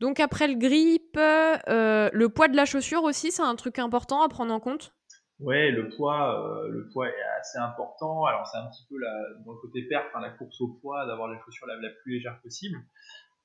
Donc 0.00 0.20
après 0.20 0.48
le 0.48 0.54
grip, 0.54 1.16
le 1.16 2.26
poids 2.28 2.48
de 2.48 2.56
la 2.56 2.64
chaussure 2.64 3.04
aussi, 3.04 3.30
c'est 3.30 3.42
un 3.42 3.54
truc 3.54 3.78
important 3.78 4.22
à 4.22 4.28
prendre 4.28 4.52
en 4.52 4.60
compte? 4.60 4.92
Ouais, 5.40 5.70
le 5.70 5.88
poids, 5.88 6.38
euh, 6.38 6.68
le 6.68 6.88
poids 6.92 7.08
est 7.08 7.22
assez 7.38 7.58
important. 7.58 8.26
Alors 8.26 8.46
c'est 8.46 8.58
un 8.58 8.66
petit 8.66 8.84
peu 8.90 8.98
la, 8.98 9.10
dans 9.46 9.52
le 9.52 9.58
côté 9.58 9.82
perf, 9.88 10.04
enfin, 10.10 10.20
la 10.20 10.30
course 10.30 10.60
au 10.60 10.68
poids, 10.82 11.06
d'avoir 11.06 11.28
la 11.28 11.40
chaussure 11.40 11.66
la, 11.66 11.76
plus 12.02 12.14
légère 12.14 12.38
possible. 12.42 12.78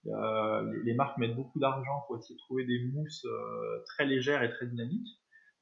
Euh, 0.07 0.83
les, 0.83 0.93
marques 0.93 1.17
mettent 1.17 1.35
beaucoup 1.35 1.59
d'argent 1.59 2.03
pour 2.05 2.17
essayer 2.17 2.35
de 2.35 2.39
trouver 2.39 2.65
des 2.65 2.85
mousses 2.93 3.25
euh, 3.25 3.83
très 3.87 4.05
légères 4.05 4.43
et 4.43 4.51
très 4.51 4.67
dynamiques. 4.67 5.19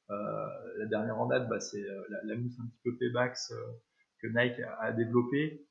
la 0.08 0.86
dernière 0.86 1.18
en 1.18 1.26
date, 1.26 1.48
bah, 1.48 1.60
c'est 1.60 1.82
la, 2.24 2.36
mousse 2.36 2.58
un 2.60 2.66
petit 2.66 2.80
peu 2.84 2.96
Paybax 2.98 3.52
que 4.20 4.26
Nike 4.28 4.60
a, 4.80 4.92
développé 4.92 5.66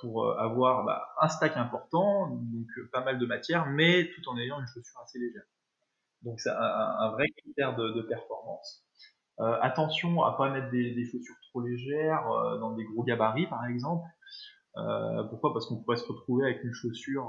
pour 0.00 0.38
avoir 0.38 0.84
bah, 0.84 1.08
un 1.20 1.28
stack 1.28 1.56
important, 1.56 2.28
donc 2.28 2.68
pas 2.92 3.04
mal 3.04 3.18
de 3.18 3.26
matière, 3.26 3.66
mais 3.66 4.10
tout 4.14 4.28
en 4.30 4.38
ayant 4.38 4.60
une 4.60 4.66
chaussure 4.66 5.00
assez 5.02 5.18
légère. 5.18 5.44
Donc 6.22 6.40
c'est 6.40 6.50
un, 6.50 7.10
vrai 7.10 7.28
critère 7.36 7.76
de 7.76 8.02
performance. 8.02 8.88
Euh, 9.40 9.56
attention 9.60 10.24
à 10.24 10.36
pas 10.36 10.50
mettre 10.50 10.70
des, 10.70 11.04
chaussures 11.04 11.36
trop 11.50 11.60
légères 11.60 12.28
euh, 12.28 12.58
dans 12.58 12.74
des 12.74 12.84
gros 12.84 13.04
gabarits 13.04 13.46
par 13.46 13.64
exemple. 13.66 14.04
Euh, 14.78 15.24
pourquoi? 15.24 15.52
Parce 15.52 15.66
qu'on 15.66 15.76
pourrait 15.76 15.96
se 15.96 16.06
retrouver 16.06 16.44
avec 16.44 16.62
une 16.62 16.72
chaussure 16.72 17.26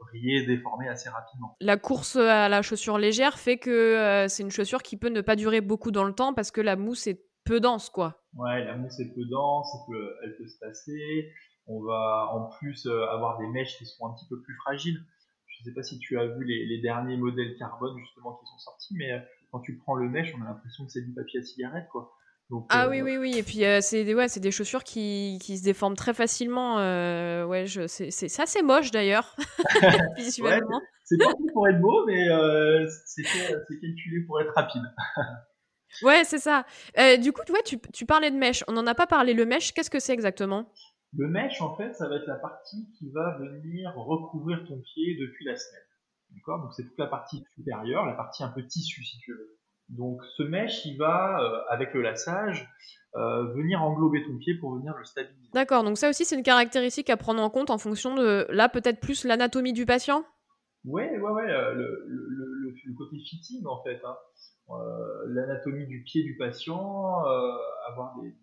brillée, 0.00 0.46
déformée 0.46 0.88
assez 0.88 1.08
rapidement. 1.08 1.56
La 1.60 1.76
course 1.76 2.16
à 2.16 2.48
la 2.48 2.62
chaussure 2.62 2.98
légère 2.98 3.38
fait 3.38 3.58
que 3.58 4.26
c'est 4.28 4.42
une 4.42 4.50
chaussure 4.50 4.82
qui 4.82 4.96
peut 4.96 5.08
ne 5.08 5.20
pas 5.20 5.36
durer 5.36 5.60
beaucoup 5.60 5.90
dans 5.90 6.04
le 6.04 6.12
temps 6.12 6.34
parce 6.34 6.50
que 6.50 6.60
la 6.60 6.76
mousse 6.76 7.06
est 7.06 7.24
peu 7.44 7.60
dense, 7.60 7.90
quoi. 7.90 8.22
Ouais, 8.34 8.64
la 8.64 8.76
mousse 8.76 8.98
est 9.00 9.12
peu 9.14 9.24
dense, 9.24 9.68
elle 9.74 9.94
peut, 9.94 10.14
elle 10.24 10.36
peut 10.36 10.46
se 10.46 10.58
passer. 10.58 11.32
On 11.66 11.82
va 11.82 12.28
en 12.32 12.48
plus 12.58 12.86
avoir 12.86 13.38
des 13.38 13.46
mèches 13.48 13.76
qui 13.78 13.86
seront 13.86 14.08
un 14.08 14.14
petit 14.14 14.26
peu 14.28 14.40
plus 14.40 14.54
fragiles. 14.56 15.00
Je 15.46 15.62
ne 15.62 15.64
sais 15.64 15.74
pas 15.74 15.82
si 15.82 15.98
tu 15.98 16.18
as 16.18 16.26
vu 16.26 16.44
les, 16.44 16.66
les, 16.66 16.80
derniers 16.80 17.16
modèles 17.16 17.56
carbone 17.58 17.96
justement 17.98 18.34
qui 18.34 18.46
sont 18.46 18.58
sortis, 18.58 18.94
mais 18.96 19.10
quand 19.54 19.60
tu 19.60 19.78
prends 19.78 19.94
le 19.94 20.08
mèche, 20.08 20.34
on 20.36 20.42
a 20.42 20.46
l'impression 20.46 20.84
que 20.84 20.90
c'est 20.90 21.02
du 21.02 21.14
papier 21.14 21.38
à 21.38 21.42
cigarette, 21.42 21.86
quoi. 21.92 22.12
Ah 22.68 22.88
oui, 22.88 23.00
euh, 23.00 23.04
oui, 23.04 23.16
oui. 23.16 23.38
Et 23.38 23.42
puis, 23.42 23.64
euh, 23.64 23.80
c'est 23.80 24.04
des, 24.04 24.14
ouais, 24.14 24.26
des 24.36 24.50
chaussures 24.50 24.84
qui, 24.84 25.38
qui, 25.42 25.58
se 25.58 25.64
déforment 25.64 25.96
très 25.96 26.14
facilement. 26.14 26.78
Euh, 26.78 27.44
ouais, 27.44 27.66
je, 27.66 27.86
c'est, 27.86 28.10
c'est, 28.10 28.40
assez 28.40 28.62
moche 28.62 28.90
d'ailleurs, 28.90 29.34
visuellement. 30.16 30.80
c'est 31.04 31.16
pas 31.18 31.32
pour 31.52 31.68
être 31.68 31.80
beau, 31.80 32.04
mais 32.06 32.26
c'est, 33.06 33.22
calculé 33.22 34.24
pour 34.26 34.40
être 34.40 34.52
rapide. 34.54 34.82
ouais, 36.02 36.24
c'est 36.24 36.38
ça. 36.38 36.66
du 37.18 37.32
coup, 37.32 37.42
ouais, 37.50 37.62
tu, 37.64 37.78
tu 37.92 38.06
parlais 38.06 38.30
de 38.30 38.36
mèche. 38.36 38.64
On 38.68 38.72
n'en 38.72 38.86
a 38.86 38.94
pas 38.94 39.06
parlé. 39.06 39.34
Le 39.34 39.46
mèche, 39.46 39.72
qu'est-ce 39.72 39.90
que 39.90 40.00
c'est 40.00 40.12
exactement? 40.12 40.70
Le 41.16 41.28
mèche, 41.28 41.60
en 41.62 41.76
fait, 41.76 41.94
ça 41.94 42.08
va 42.08 42.16
être 42.16 42.26
la 42.26 42.36
partie 42.36 42.88
qui 42.98 43.10
va 43.12 43.38
venir 43.38 43.94
recouvrir 43.94 44.64
ton 44.66 44.80
pied 44.80 45.16
depuis 45.20 45.44
la 45.44 45.56
semelle. 45.56 45.80
Donc 46.46 46.72
c'est 46.74 46.84
toute 46.84 46.98
la 46.98 47.06
partie 47.06 47.44
supérieure, 47.54 48.04
la 48.06 48.14
partie 48.14 48.42
un 48.42 48.48
peu 48.48 48.66
tissu 48.66 49.04
si 49.04 49.18
tu 49.18 49.32
veux. 49.32 49.58
Donc 49.88 50.22
ce 50.36 50.42
mèche, 50.42 50.84
il 50.86 50.96
va, 50.96 51.40
euh, 51.40 51.60
avec 51.68 51.92
le 51.94 52.02
lassage, 52.02 52.68
euh, 53.16 53.44
venir 53.54 53.82
englober 53.82 54.24
ton 54.24 54.36
pied 54.38 54.54
pour 54.54 54.76
venir 54.76 54.94
le 54.96 55.04
stabiliser. 55.04 55.50
D'accord, 55.52 55.84
donc 55.84 55.98
ça 55.98 56.08
aussi 56.08 56.24
c'est 56.24 56.36
une 56.36 56.42
caractéristique 56.42 57.10
à 57.10 57.16
prendre 57.16 57.42
en 57.42 57.50
compte 57.50 57.70
en 57.70 57.78
fonction 57.78 58.14
de, 58.14 58.46
là 58.50 58.68
peut-être 58.68 59.00
plus 59.00 59.24
l'anatomie 59.24 59.72
du 59.72 59.86
patient? 59.86 60.24
Ouais, 60.84 61.18
ouais, 61.18 61.30
ouais, 61.30 61.50
euh, 61.50 61.74
le, 61.74 62.94
côté 62.96 63.16
fitting 63.18 63.64
en 63.66 63.82
fait. 63.82 64.00
Hein. 64.04 64.16
l'anatomie 65.28 65.86
du 65.86 66.02
pied 66.02 66.22
du 66.22 66.36
patient, 66.36 67.24
avoir 67.88 68.14
des, 68.20 68.34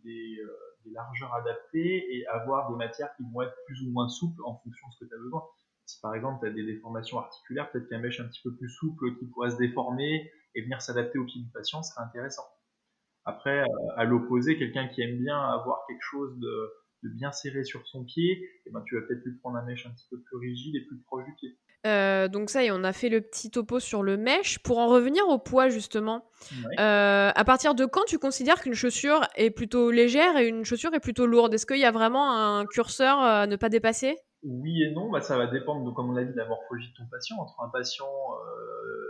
des 0.86 0.92
largeurs 0.92 1.34
adaptées 1.36 2.16
et 2.16 2.26
avoir 2.28 2.70
des 2.72 2.78
matières 2.78 3.14
qui 3.16 3.24
vont 3.32 3.42
être 3.42 3.56
plus 3.66 3.82
ou 3.84 3.92
moins 3.92 4.10
souples 4.10 4.42
en 4.46 4.58
fonction 4.58 4.88
de 4.88 4.94
ce 4.94 5.06
que 5.06 5.10
tu 5.10 5.16
as 5.16 5.20
besoin. 5.20 5.44
Si 5.86 6.00
par 6.02 6.16
exemple 6.16 6.40
tu 6.42 6.48
as 6.48 6.54
des 6.54 6.64
déformations 6.64 7.20
articulaires, 7.20 7.72
peut-être 7.72 7.90
qu'un 7.90 8.00
mèche 8.00 8.20
un 8.20 8.28
petit 8.28 8.42
peu 8.44 8.56
plus 8.56 8.70
souple 8.70 9.18
qui 9.20 9.26
pourrait 9.28 9.52
se 9.52 9.58
déformer 9.58 10.32
et 10.56 10.62
venir 10.62 10.82
s'adapter 10.82 11.20
au 11.20 11.26
pied 11.26 11.42
du 11.42 11.50
patient 11.50 11.84
serait 11.84 12.04
intéressant. 12.04 12.46
Après, 13.26 13.62
euh, 13.62 13.66
à 13.98 14.04
l'opposé, 14.04 14.58
quelqu'un 14.58 14.88
qui 14.88 15.02
aime 15.02 15.18
bien 15.18 15.38
avoir 15.38 15.86
quelque 15.88 16.02
chose 16.02 16.38
de, 16.40 16.74
bien 17.04 17.32
serré 17.32 17.64
sur 17.64 17.86
son 17.88 18.04
pied, 18.04 18.32
et 18.32 18.62
eh 18.66 18.72
ben, 18.72 18.82
tu 18.86 18.96
vas 18.96 19.02
peut-être 19.02 19.24
lui 19.24 19.38
prendre 19.40 19.58
un 19.58 19.66
mèche 19.66 19.86
un 19.86 19.92
petit 19.92 20.08
peu 20.10 20.20
plus 20.22 20.38
rigide 20.38 20.76
et 20.76 20.86
plus 20.86 20.98
proche 21.04 21.26
du 21.26 21.34
pied. 21.36 21.58
Euh, 21.88 22.28
donc 22.28 22.52
ça 22.52 22.64
y 22.64 22.68
est, 22.68 22.72
on 22.72 22.84
a 22.84 22.94
fait 22.94 23.10
le 23.10 23.22
petit 23.22 23.50
topo 23.50 23.80
sur 23.80 24.04
le 24.04 24.16
mèche. 24.16 24.60
Pour 24.60 24.78
en 24.78 24.88
revenir 24.88 25.28
au 25.30 25.40
poids 25.40 25.70
justement, 25.70 26.30
euh, 26.80 27.32
à 27.34 27.44
partir 27.44 27.74
de 27.74 27.86
quand 27.86 28.06
tu 28.06 28.20
considères 28.20 28.62
qu'une 28.62 28.76
chaussure 28.76 29.22
est 29.36 29.50
plutôt 29.50 29.90
légère 29.90 30.38
et 30.38 30.48
une 30.48 30.64
chaussure 30.64 30.94
est 30.94 31.00
plutôt 31.00 31.26
lourde? 31.26 31.54
Est-ce 31.54 31.66
qu'il 31.66 31.80
y 31.80 31.86
a 31.86 31.92
vraiment 31.92 32.38
un 32.38 32.66
curseur 32.68 33.20
à 33.20 33.48
ne 33.48 33.56
pas 33.56 33.70
dépasser? 33.70 34.16
Oui 34.44 34.84
et 34.84 34.92
non, 34.92 35.10
bah, 35.10 35.22
ça 35.22 35.38
va 35.38 35.48
dépendre, 35.48 35.86
de, 35.86 35.92
comme 35.92 36.10
on 36.10 36.14
l'a 36.14 36.24
dit, 36.24 36.34
de 36.34 36.38
la 36.38 36.48
morphologie 36.48 36.90
de 36.90 36.98
ton 36.98 37.10
patient. 37.10 37.38
Entre 37.40 37.60
un 37.62 37.70
patient 37.70 38.06
euh, 38.06 39.01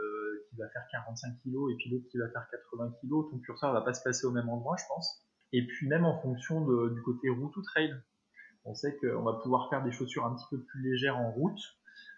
va 0.61 0.69
faire 0.69 0.85
45 0.91 1.33
kg 1.43 1.71
et 1.71 1.75
puis 1.75 1.89
l'autre 1.89 2.05
qui 2.09 2.17
va 2.17 2.29
faire 2.29 2.47
80 2.51 2.91
kg, 3.01 3.09
ton 3.29 3.39
curseur 3.39 3.73
va 3.73 3.81
pas 3.81 3.93
se 3.93 4.01
placer 4.01 4.25
au 4.25 4.31
même 4.31 4.49
endroit, 4.49 4.75
je 4.77 4.85
pense. 4.87 5.25
Et 5.53 5.65
puis 5.65 5.87
même 5.87 6.05
en 6.05 6.21
fonction 6.21 6.61
du 6.61 7.01
côté 7.01 7.29
route 7.29 7.55
ou 7.57 7.61
trail. 7.61 7.93
On 8.63 8.75
sait 8.75 8.97
qu'on 8.97 9.23
va 9.23 9.33
pouvoir 9.33 9.69
faire 9.69 9.83
des 9.83 9.91
chaussures 9.91 10.25
un 10.25 10.35
petit 10.35 10.45
peu 10.49 10.59
plus 10.63 10.81
légères 10.91 11.17
en 11.17 11.31
route. 11.31 11.59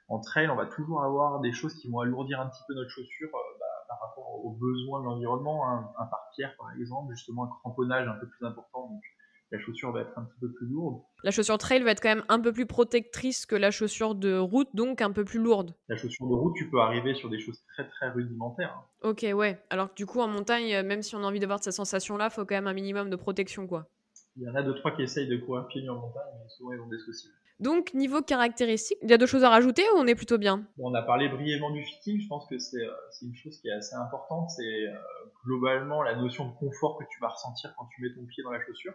En 0.10 0.19
trail, 0.19 0.49
on 0.49 0.56
va 0.56 0.65
toujours 0.65 1.03
avoir 1.03 1.39
des 1.39 1.53
choses 1.53 1.73
qui 1.75 1.89
vont 1.89 1.99
alourdir 1.99 2.41
un 2.41 2.49
petit 2.49 2.62
peu 2.67 2.73
notre 2.75 2.89
chaussure 2.89 3.29
euh, 3.34 3.58
bah, 3.60 3.86
par 3.88 3.99
rapport 4.01 4.45
aux 4.45 4.51
besoins 4.51 4.99
de 4.99 5.06
l'environnement. 5.06 5.67
Hein. 5.67 5.89
Un 5.97 6.06
par-pierre, 6.06 6.56
par 6.58 6.71
exemple, 6.73 7.13
justement 7.15 7.45
un 7.45 7.47
cramponnage 7.47 8.08
un 8.08 8.15
peu 8.15 8.27
plus 8.27 8.45
important. 8.45 8.89
Donc, 8.89 9.01
la 9.53 9.59
chaussure 9.59 9.91
va 9.91 10.01
être 10.01 10.17
un 10.17 10.23
petit 10.23 10.39
peu 10.41 10.51
plus 10.51 10.65
lourde. 10.65 11.03
La 11.23 11.29
chaussure 11.29 11.59
trail 11.59 11.83
va 11.83 11.91
être 11.91 12.01
quand 12.01 12.09
même 12.09 12.25
un 12.27 12.39
peu 12.39 12.51
plus 12.51 12.65
protectrice 12.65 13.45
que 13.45 13.55
la 13.55 13.69
chaussure 13.69 14.15
de 14.15 14.35
route, 14.35 14.67
donc 14.73 14.99
un 14.99 15.11
peu 15.11 15.23
plus 15.23 15.39
lourde. 15.39 15.75
La 15.87 15.95
chaussure 15.95 16.27
de 16.27 16.33
route, 16.33 16.55
tu 16.55 16.71
peux 16.71 16.81
arriver 16.81 17.13
sur 17.13 17.29
des 17.29 17.39
choses 17.39 17.63
très 17.73 17.87
très 17.87 18.09
rudimentaires. 18.09 18.81
Ok, 19.03 19.23
ouais. 19.31 19.59
Alors 19.69 19.89
que 19.89 19.95
du 19.95 20.07
coup, 20.07 20.21
en 20.21 20.27
montagne, 20.27 20.73
euh, 20.73 20.83
même 20.83 21.03
si 21.03 21.15
on 21.15 21.19
a 21.19 21.27
envie 21.27 21.39
d'avoir 21.39 21.63
cette 21.63 21.73
sensation-là, 21.73 22.29
il 22.31 22.33
faut 22.33 22.45
quand 22.45 22.55
même 22.55 22.67
un 22.67 22.73
minimum 22.73 23.11
de 23.11 23.15
protection, 23.15 23.67
quoi. 23.67 23.87
Il 24.37 24.41
y 24.41 24.49
en 24.49 24.55
a 24.55 24.63
deux, 24.63 24.73
trois 24.73 24.95
qui 24.95 25.03
essayent 25.03 25.27
de 25.27 25.37
courir 25.37 25.67
pieds 25.67 25.83
nus 25.83 25.91
en 25.91 25.99
montagne, 25.99 26.33
mais 26.41 26.49
souvent 26.49 26.73
ils 26.73 26.79
ont 26.79 26.87
des 26.87 26.97
soucis. 26.97 27.29
Donc, 27.59 27.93
niveau 27.93 28.23
caractéristiques, 28.23 28.97
il 29.03 29.11
y 29.11 29.13
a 29.13 29.19
deux 29.19 29.27
choses 29.27 29.43
à 29.43 29.49
rajouter 29.49 29.83
ou 29.93 29.99
on 29.99 30.07
est 30.07 30.15
plutôt 30.15 30.39
bien? 30.39 30.65
On 30.79 30.95
a 30.95 31.03
parlé 31.03 31.29
brièvement 31.29 31.69
du 31.69 31.83
fitting, 31.83 32.19
je 32.19 32.27
pense 32.27 32.47
que 32.49 32.57
c'est 32.57 32.83
euh, 32.83 32.91
une 33.21 33.35
chose 33.35 33.61
qui 33.61 33.67
est 33.67 33.73
assez 33.73 33.95
importante. 33.95 34.49
C'est 34.49 34.87
euh, 34.87 34.95
globalement 35.45 36.01
la 36.01 36.15
notion 36.15 36.49
de 36.49 36.55
confort 36.55 36.97
que 36.97 37.03
tu 37.11 37.19
vas 37.21 37.27
ressentir 37.27 37.71
quand 37.77 37.87
tu 37.95 38.01
mets 38.01 38.13
ton 38.15 38.25
pied 38.25 38.41
dans 38.43 38.51
la 38.51 38.59
chaussure. 38.65 38.93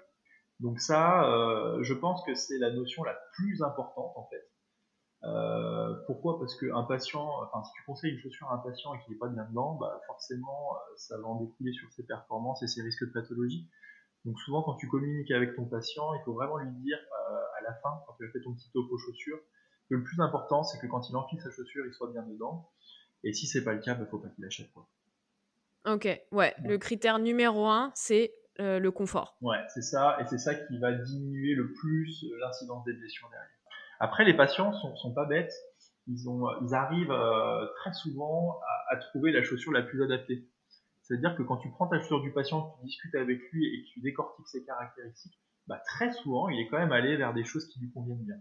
Donc 0.60 0.80
ça, 0.80 1.30
euh, 1.30 1.82
je 1.82 1.94
pense 1.94 2.24
que 2.24 2.34
c'est 2.34 2.58
la 2.58 2.70
notion 2.70 3.04
la 3.04 3.16
plus 3.34 3.62
importante 3.62 4.12
en 4.16 4.28
fait. 4.28 4.50
Euh, 5.24 5.94
pourquoi? 6.06 6.38
Parce 6.38 6.54
qu'un 6.56 6.82
patient, 6.84 7.28
enfin 7.42 7.62
si 7.64 7.72
tu 7.74 7.82
conseilles 7.84 8.12
une 8.12 8.18
chaussure 8.18 8.48
à 8.50 8.54
un 8.54 8.58
patient 8.58 8.94
et 8.94 9.00
qu'il 9.00 9.12
n'est 9.12 9.18
pas 9.18 9.28
bien 9.28 9.44
dedans, 9.44 9.74
bah 9.74 10.00
forcément 10.06 10.74
euh, 10.74 10.94
ça 10.96 11.16
va 11.18 11.26
en 11.26 11.40
découler 11.40 11.72
sur 11.72 11.90
ses 11.92 12.04
performances 12.04 12.62
et 12.62 12.66
ses 12.66 12.82
risques 12.82 13.04
de 13.04 13.12
pathologie. 13.12 13.68
Donc 14.24 14.38
souvent 14.40 14.62
quand 14.62 14.74
tu 14.74 14.88
communiques 14.88 15.30
avec 15.30 15.54
ton 15.54 15.64
patient, 15.64 16.12
il 16.14 16.22
faut 16.24 16.34
vraiment 16.34 16.58
lui 16.58 16.70
dire 16.82 16.98
à 17.58 17.62
la 17.62 17.74
fin, 17.74 18.02
quand 18.06 18.14
tu 18.14 18.26
as 18.26 18.30
fait 18.30 18.40
ton 18.40 18.54
petit 18.54 18.70
topo 18.72 18.98
chaussure, 18.98 19.38
que 19.88 19.94
le 19.94 20.02
plus 20.02 20.20
important 20.20 20.64
c'est 20.64 20.78
que 20.78 20.86
quand 20.86 21.08
il 21.08 21.16
enfile 21.16 21.40
sa 21.40 21.50
chaussure, 21.50 21.86
il 21.86 21.94
soit 21.94 22.10
bien 22.10 22.22
dedans. 22.22 22.68
Et 23.22 23.32
si 23.32 23.46
c'est 23.46 23.64
pas 23.64 23.74
le 23.74 23.80
cas, 23.80 23.94
il 23.94 24.00
bah, 24.00 24.06
faut 24.10 24.18
pas 24.18 24.28
qu'il 24.28 24.44
achète 24.44 24.72
quoi. 24.72 24.88
Ok, 25.86 26.06
ouais. 26.32 26.54
Le 26.64 26.76
critère 26.76 27.18
numéro 27.18 27.66
un, 27.66 27.92
c'est 27.94 28.34
le 28.58 28.90
confort. 28.90 29.36
Ouais, 29.40 29.62
c'est 29.68 29.82
ça, 29.82 30.18
et 30.20 30.26
c'est 30.26 30.38
ça 30.38 30.54
qui 30.54 30.78
va 30.78 30.92
diminuer 30.92 31.54
le 31.54 31.72
plus 31.72 32.24
l'incidence 32.40 32.84
des 32.84 32.92
blessures 32.92 33.28
derrière. 33.30 33.48
Après, 34.00 34.24
les 34.24 34.34
patients 34.34 34.72
sont, 34.72 34.94
sont 34.96 35.12
pas 35.12 35.26
bêtes, 35.26 35.52
ils, 36.06 36.24
ils 36.62 36.74
arrivent 36.74 37.18
très 37.76 37.92
souvent 37.92 38.60
à, 38.90 38.96
trouver 38.96 39.32
la 39.32 39.42
chaussure 39.42 39.72
la 39.72 39.82
plus 39.82 40.02
adaptée. 40.02 40.48
C'est-à-dire 41.02 41.36
que 41.36 41.42
quand 41.42 41.56
tu 41.56 41.70
prends 41.70 41.86
ta 41.86 41.98
chaussure 42.00 42.20
du 42.20 42.32
patient, 42.32 42.76
tu 42.78 42.86
discutes 42.86 43.14
avec 43.14 43.40
lui 43.52 43.66
et 43.66 43.82
que 43.82 43.88
tu 43.94 44.00
décortiques 44.00 44.48
ses 44.48 44.64
caractéristiques, 44.64 45.38
bah, 45.66 45.80
très 45.84 46.12
souvent, 46.12 46.48
il 46.48 46.60
est 46.60 46.68
quand 46.68 46.78
même 46.78 46.92
allé 46.92 47.16
vers 47.16 47.34
des 47.34 47.44
choses 47.44 47.66
qui 47.68 47.80
lui 47.80 47.90
conviennent 47.92 48.24
bien. 48.24 48.40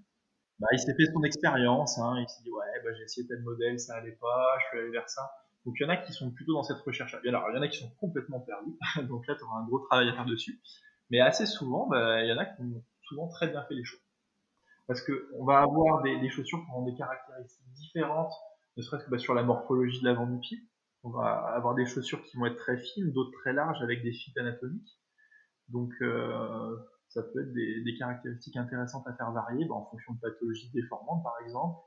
Bah, 0.60 0.68
il 0.72 0.80
s'est 0.80 0.96
fait 0.96 1.06
son 1.14 1.24
expérience, 1.24 2.00
hein, 2.00 2.16
il 2.20 2.28
s'est 2.28 2.42
dit 2.44 2.52
ouais, 2.52 2.82
bah, 2.84 2.94
j'ai 2.98 3.04
essayé 3.04 3.28
tel 3.28 3.42
modèle, 3.42 3.80
ça 3.80 3.96
allait 3.96 4.18
pas, 4.20 4.58
je 4.60 4.68
suis 4.68 4.80
allé 4.80 4.90
vers 4.90 5.08
ça. 5.10 5.30
Donc 5.68 5.76
il 5.82 5.84
y 5.84 5.86
en 5.86 5.90
a 5.90 5.98
qui 5.98 6.14
sont 6.14 6.32
plutôt 6.32 6.54
dans 6.54 6.64
cette 6.64 6.80
recherche. 6.80 7.14
Alors 7.28 7.44
il 7.52 7.56
y 7.56 7.60
en 7.60 7.62
a 7.62 7.68
qui 7.68 7.78
sont 7.78 7.92
complètement 8.00 8.40
perdus, 8.40 8.78
donc 9.10 9.28
là 9.28 9.36
tu 9.36 9.44
auras 9.44 9.60
un 9.60 9.66
gros 9.66 9.80
travail 9.80 10.08
à 10.08 10.14
faire 10.14 10.26
dessus. 10.26 10.62
Mais 11.10 11.20
assez 11.20 11.46
souvent, 11.46 11.88
bah, 11.88 12.24
il 12.24 12.30
y 12.30 12.32
en 12.32 12.38
a 12.38 12.46
qui 12.46 12.62
ont 12.62 12.84
souvent 13.04 13.28
très 13.28 13.50
bien 13.50 13.62
fait 13.66 13.76
les 13.76 13.84
choses. 13.84 14.00
Parce 14.88 15.02
qu'on 15.02 15.44
va 15.44 15.60
avoir 15.60 16.04
des, 16.04 16.30
chaussures 16.30 16.64
qui 16.64 16.72
ont 16.74 16.86
des 16.86 16.96
caractéristiques 16.96 17.70
différentes, 17.74 18.32
ne 18.78 18.82
serait-ce 18.82 19.04
que 19.04 19.12
bah, 19.12 19.18
sur 19.18 19.34
la 19.34 19.44
morphologie 19.44 20.00
de 20.00 20.06
l'avant 20.06 20.26
du 20.26 20.40
pied. 20.40 20.58
On 21.04 21.10
va 21.10 21.34
avoir 21.54 21.76
des 21.76 21.86
chaussures 21.86 22.24
qui 22.24 22.38
vont 22.38 22.46
être 22.46 22.58
très 22.58 22.78
fines, 22.78 23.12
d'autres 23.12 23.38
très 23.42 23.52
larges 23.52 23.82
avec 23.82 24.04
des 24.04 24.14
fils 24.14 24.38
anatomiques. 24.38 24.98
Donc 25.68 25.92
euh, 26.02 26.78
ça 27.10 27.24
peut 27.24 27.42
être 27.42 27.54
des, 27.54 27.96
caractéristiques 28.00 28.56
intéressantes 28.56 29.06
à 29.06 29.14
faire 29.16 29.34
varier 29.34 29.66
bah, 29.66 29.76
en 29.76 29.86
fonction 29.88 30.14
de 30.14 30.20
pathologies 30.22 30.72
déformantes 30.72 31.24
par 31.24 31.36
exemple, 31.44 31.78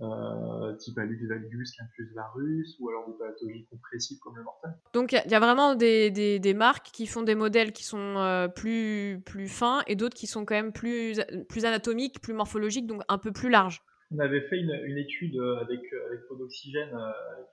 euh, 0.00 0.76
type 0.76 0.94
valgus, 0.94 1.28
linctus 1.28 2.14
varus, 2.14 2.76
ou 2.78 2.88
alors 2.88 3.08
des 3.08 3.18
pathologies 3.18 3.66
compressives 3.66 4.18
comme 4.20 4.36
le 4.36 4.44
mortel. 4.44 4.70
Donc 4.92 5.12
il 5.12 5.30
y, 5.30 5.34
a 5.34 5.40
vraiment 5.40 5.74
des, 5.74 6.54
marques 6.54 6.90
qui 6.92 7.06
font 7.06 7.22
des 7.22 7.34
modèles 7.34 7.72
qui 7.72 7.82
sont 7.82 8.16
euh, 8.16 8.46
plus, 8.46 9.20
plus 9.26 9.48
fins 9.48 9.82
et 9.88 9.96
d'autres 9.96 10.16
qui 10.16 10.28
sont 10.28 10.44
quand 10.44 10.54
même 10.54 10.72
plus, 10.72 11.20
plus 11.48 11.64
anatomiques, 11.64 12.20
plus 12.20 12.32
morphologiques, 12.32 12.86
donc 12.86 13.02
un 13.08 13.18
peu 13.18 13.32
plus 13.32 13.50
larges. 13.50 13.82
On 14.12 14.20
avait 14.20 14.42
fait 14.48 14.58
une, 14.58 14.98
étude 14.98 15.36
euh, 15.36 15.60
avec, 15.62 15.80
avec 16.06 16.28
Podoxygène, 16.28 16.94
avec 16.94 17.48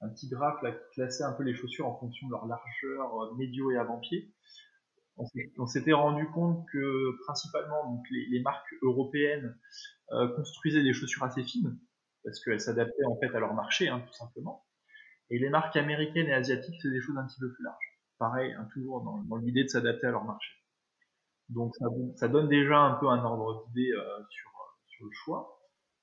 un 0.00 0.08
petit 0.08 0.28
graphe 0.28 0.60
là, 0.62 0.72
qui 0.72 0.94
classait 0.94 1.24
un 1.24 1.32
peu 1.32 1.44
les 1.44 1.54
chaussures 1.54 1.86
en 1.86 1.96
fonction 1.98 2.26
de 2.26 2.32
leur 2.32 2.46
largeur 2.46 3.36
médio 3.36 3.70
et 3.70 3.76
avant-pied 3.76 4.32
on 5.58 5.66
s'était 5.66 5.92
rendu 5.92 6.26
compte 6.30 6.66
que 6.72 7.22
principalement 7.24 8.02
les, 8.10 8.40
marques 8.40 8.74
européennes 8.82 9.56
euh, 10.12 10.28
construisaient 10.34 10.82
des 10.82 10.92
chaussures 10.92 11.24
assez 11.24 11.42
fines 11.42 11.78
parce 12.24 12.42
qu'elles 12.44 12.60
s'adaptaient 12.60 13.04
en 13.04 13.16
fait 13.18 13.34
à 13.34 13.40
leur 13.40 13.54
marché 13.54 13.88
hein, 13.88 14.02
tout 14.06 14.12
simplement. 14.12 14.64
Et 15.30 15.38
les 15.38 15.48
marques 15.48 15.76
américaines 15.76 16.26
et 16.26 16.32
asiatiques 16.32 16.80
faisaient 16.82 16.94
des 16.94 17.00
choses 17.00 17.16
un 17.16 17.26
petit 17.26 17.40
peu 17.40 17.52
plus 17.52 17.64
larges. 17.64 17.98
Pareil, 18.18 18.52
hein, 18.52 18.68
toujours 18.72 19.02
dans, 19.02 19.36
l'idée 19.36 19.64
de 19.64 19.68
s'adapter 19.68 20.06
à 20.06 20.10
leur 20.10 20.24
marché. 20.24 20.50
Donc 21.48 21.74
ça, 22.16 22.28
donne 22.28 22.48
déjà 22.48 22.78
un 22.78 22.94
peu 22.94 23.08
un 23.08 23.22
ordre 23.24 23.66
d'idée 23.68 23.92
euh, 23.92 24.18
sur, 24.28 24.50
le 25.02 25.10
choix. 25.12 25.58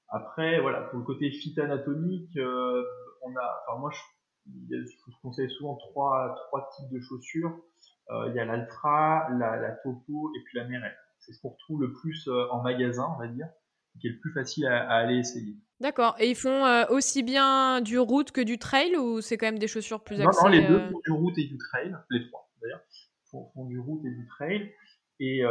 Après, 0.10 0.60
voilà, 0.60 0.82
pour 0.82 0.98
le 0.98 1.06
côté 1.06 1.30
fit 1.30 1.54
anatomique, 1.60 2.36
euh, 2.38 2.84
on 3.22 3.36
a, 3.36 3.64
enfin 3.68 3.80
moi 3.80 3.92
je, 3.92 4.82
conseille 5.22 5.52
souvent 5.52 5.76
trois 5.76 6.36
types 6.76 6.90
de 6.92 7.00
chaussures. 7.00 7.62
Euh, 8.10 8.30
il 8.30 8.36
y 8.36 8.40
a 8.40 8.46
l'Altra, 8.46 9.28
la, 9.38 9.72
Topo 9.84 10.32
et 10.36 10.44
puis 10.44 10.58
la 10.58 10.66
Merrell. 10.66 10.96
C'est 11.20 11.34
ce 11.34 11.42
qu'on 11.42 11.50
retrouve 11.50 11.82
le 11.82 11.92
plus 11.94 12.28
euh, 12.28 12.48
en 12.52 12.62
magasin, 12.62 13.08
on 13.16 13.20
va 13.20 13.28
dire, 13.28 13.48
qui 14.00 14.08
est 14.08 14.12
le 14.12 14.20
plus 14.20 14.32
facile 14.32 14.66
à, 14.68 14.88
aller 14.90 15.18
essayer. 15.18 15.56
D'accord. 15.80 16.16
Et 16.20 16.30
ils 16.30 16.36
font 16.36 16.66
euh, 16.66 16.86
aussi 16.90 17.22
bien 17.22 17.82
du 17.82 18.00
route 18.00 18.32
que 18.32 18.42
du 18.42 18.58
trail 18.58 18.96
ou 18.96 19.22
c'est 19.22 19.38
quand 19.38 19.48
même 19.48 19.60
des 19.60 19.68
chaussures 19.68 20.04
plus 20.04 20.22
axées 20.22 20.40
Non, 20.44 20.50
les 20.50 20.68
deux 20.68 20.80
font 20.90 21.00
du 21.04 21.12
route 21.12 21.38
et 21.38 21.46
du 21.46 21.58
trail, 21.58 21.96
les 22.10 22.28
trois 22.28 22.50
d'ailleurs, 22.62 22.82
font, 23.30 23.50
font, 23.54 23.66
du 23.66 23.80
route 23.80 24.04
et 24.06 24.10
du 24.10 24.26
trail. 24.28 24.72
Et 25.20 25.42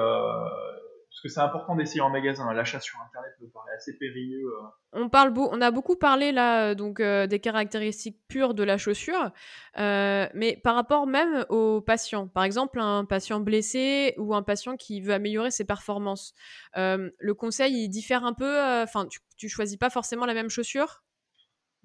parce 1.08 1.22
que 1.22 1.28
c'est 1.28 1.40
important 1.40 1.76
d'essayer 1.76 2.02
en 2.02 2.10
magasin. 2.10 2.52
L'achat 2.52 2.80
sur 2.80 3.00
Internet 3.00 3.32
me 3.40 3.48
paraît 3.48 3.72
assez 3.74 3.96
périlleux. 3.96 4.46
Euh. 4.46 4.66
On, 4.92 5.08
parle 5.08 5.32
on 5.36 5.60
a 5.62 5.70
beaucoup 5.70 5.96
parlé 5.96 6.30
là 6.30 6.74
donc 6.74 7.00
euh, 7.00 7.26
des 7.26 7.40
caractéristiques 7.40 8.18
pures 8.28 8.52
de 8.52 8.62
la 8.62 8.76
chaussure, 8.76 9.30
euh, 9.78 10.26
mais 10.34 10.60
par 10.62 10.74
rapport 10.74 11.06
même 11.06 11.46
aux 11.48 11.80
patients. 11.80 12.28
Par 12.28 12.44
exemple, 12.44 12.80
un 12.80 13.06
patient 13.06 13.40
blessé 13.40 14.14
ou 14.18 14.34
un 14.34 14.42
patient 14.42 14.76
qui 14.76 15.00
veut 15.00 15.14
améliorer 15.14 15.50
ses 15.50 15.64
performances. 15.64 16.34
le 16.74 17.32
conseil, 17.32 17.84
il 17.84 17.88
diffère 17.88 18.24
un 18.24 18.34
peu. 18.34 18.60
Enfin, 18.82 19.06
tu, 19.06 19.20
tu 19.38 19.48
choisis 19.48 19.78
pas 19.78 19.90
forcément 19.90 20.26
la 20.26 20.34
même 20.34 20.50
chaussure? 20.50 21.02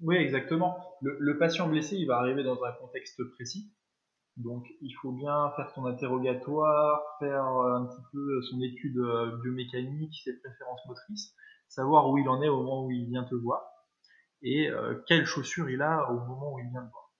Oui, 0.00 0.16
exactement. 0.16 0.76
le 1.00 1.38
patient 1.38 1.68
blessé, 1.68 1.96
il 1.96 2.06
va 2.06 2.16
arriver 2.18 2.42
dans 2.42 2.62
un 2.64 2.72
contexte 2.72 3.22
précis. 3.34 3.70
Donc 4.36 4.66
il 4.80 4.92
faut 4.94 5.12
bien 5.12 5.50
faire 5.56 5.70
son 5.74 5.84
interrogatoire, 5.84 7.02
faire 7.18 7.44
euh, 7.44 7.76
un 7.76 7.86
petit 7.86 8.02
peu 8.12 8.42
son 8.42 8.60
étude 8.62 8.98
euh, 8.98 9.36
biomécanique, 9.42 10.14
ses 10.24 10.38
préférences 10.38 10.80
motrices, 10.86 11.34
savoir 11.68 12.08
où 12.08 12.16
il 12.18 12.28
en 12.28 12.42
est 12.42 12.48
au 12.48 12.62
moment 12.62 12.86
où 12.86 12.90
il 12.90 13.08
vient 13.08 13.24
te 13.24 13.34
voir 13.34 13.62
et 14.42 14.68
euh, 14.68 15.00
quelles 15.06 15.26
chaussures 15.26 15.70
il 15.70 15.82
a 15.82 16.10
au 16.10 16.14
moment 16.14 16.54
où 16.54 16.58
il 16.58 16.68
vient 16.70 16.82
te 16.82 16.90
voir. 16.90 17.10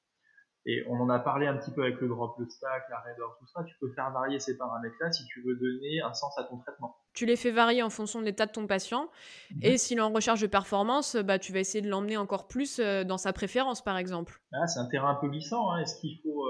Et 0.64 0.84
on 0.88 1.00
en 1.00 1.10
a 1.10 1.18
parlé 1.18 1.48
un 1.48 1.56
petit 1.56 1.72
peu 1.72 1.82
avec 1.82 2.00
le 2.00 2.08
drop, 2.08 2.36
le 2.38 2.48
stack, 2.48 2.84
la 2.88 3.00
raideur, 3.00 3.36
tout 3.40 3.46
ça. 3.48 3.64
Tu 3.64 3.74
peux 3.80 3.90
faire 3.94 4.10
varier 4.12 4.38
ces 4.38 4.56
paramètres-là 4.56 5.10
si 5.10 5.24
tu 5.26 5.42
veux 5.42 5.56
donner 5.56 6.00
un 6.02 6.14
sens 6.14 6.38
à 6.38 6.44
ton 6.44 6.56
traitement. 6.58 6.96
Tu 7.14 7.26
les 7.26 7.34
fais 7.34 7.50
varier 7.50 7.82
en 7.82 7.90
fonction 7.90 8.20
de 8.20 8.24
l'état 8.24 8.46
de 8.46 8.52
ton 8.52 8.68
patient. 8.68 9.10
Mhm. 9.50 9.58
Et 9.62 9.76
s'il 9.76 9.98
est 9.98 10.02
en 10.02 10.12
recherche 10.12 10.40
de 10.40 10.46
performance, 10.46 11.16
bah, 11.16 11.40
tu 11.40 11.52
vas 11.52 11.58
essayer 11.58 11.82
de 11.82 11.88
l'emmener 11.88 12.16
encore 12.16 12.46
plus 12.46 12.78
dans 12.78 13.18
sa 13.18 13.32
préférence, 13.32 13.82
par 13.82 13.98
exemple. 13.98 14.40
Ah, 14.52 14.68
c'est 14.68 14.78
un 14.78 14.86
terrain 14.86 15.10
un 15.10 15.16
peu 15.16 15.28
glissant. 15.28 15.72
Hein. 15.72 15.80
Est-ce 15.80 16.00
qu'il 16.00 16.20
faut 16.22 16.46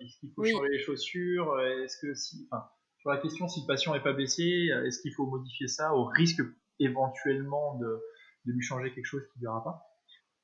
est-ce 0.00 0.18
qu'il 0.18 0.32
faut 0.34 0.44
changer 0.44 0.70
les 0.70 0.78
chaussures 0.78 1.60
Est-ce 1.60 1.96
que 2.00 2.14
si, 2.14 2.48
enfin, 2.50 2.64
sur 2.98 3.10
la 3.10 3.18
question 3.18 3.48
si 3.48 3.60
le 3.60 3.66
patient 3.66 3.94
n'est 3.94 4.02
pas 4.02 4.12
blessé, 4.12 4.70
est-ce 4.86 5.00
qu'il 5.00 5.14
faut 5.14 5.26
modifier 5.26 5.68
ça 5.68 5.94
au 5.94 6.04
risque 6.04 6.40
éventuellement 6.78 7.78
de, 7.78 8.00
de 8.46 8.52
lui 8.52 8.62
changer 8.62 8.92
quelque 8.92 9.06
chose 9.06 9.22
qui 9.32 9.38
ne 9.38 9.44
verra 9.44 9.62
pas? 9.62 9.90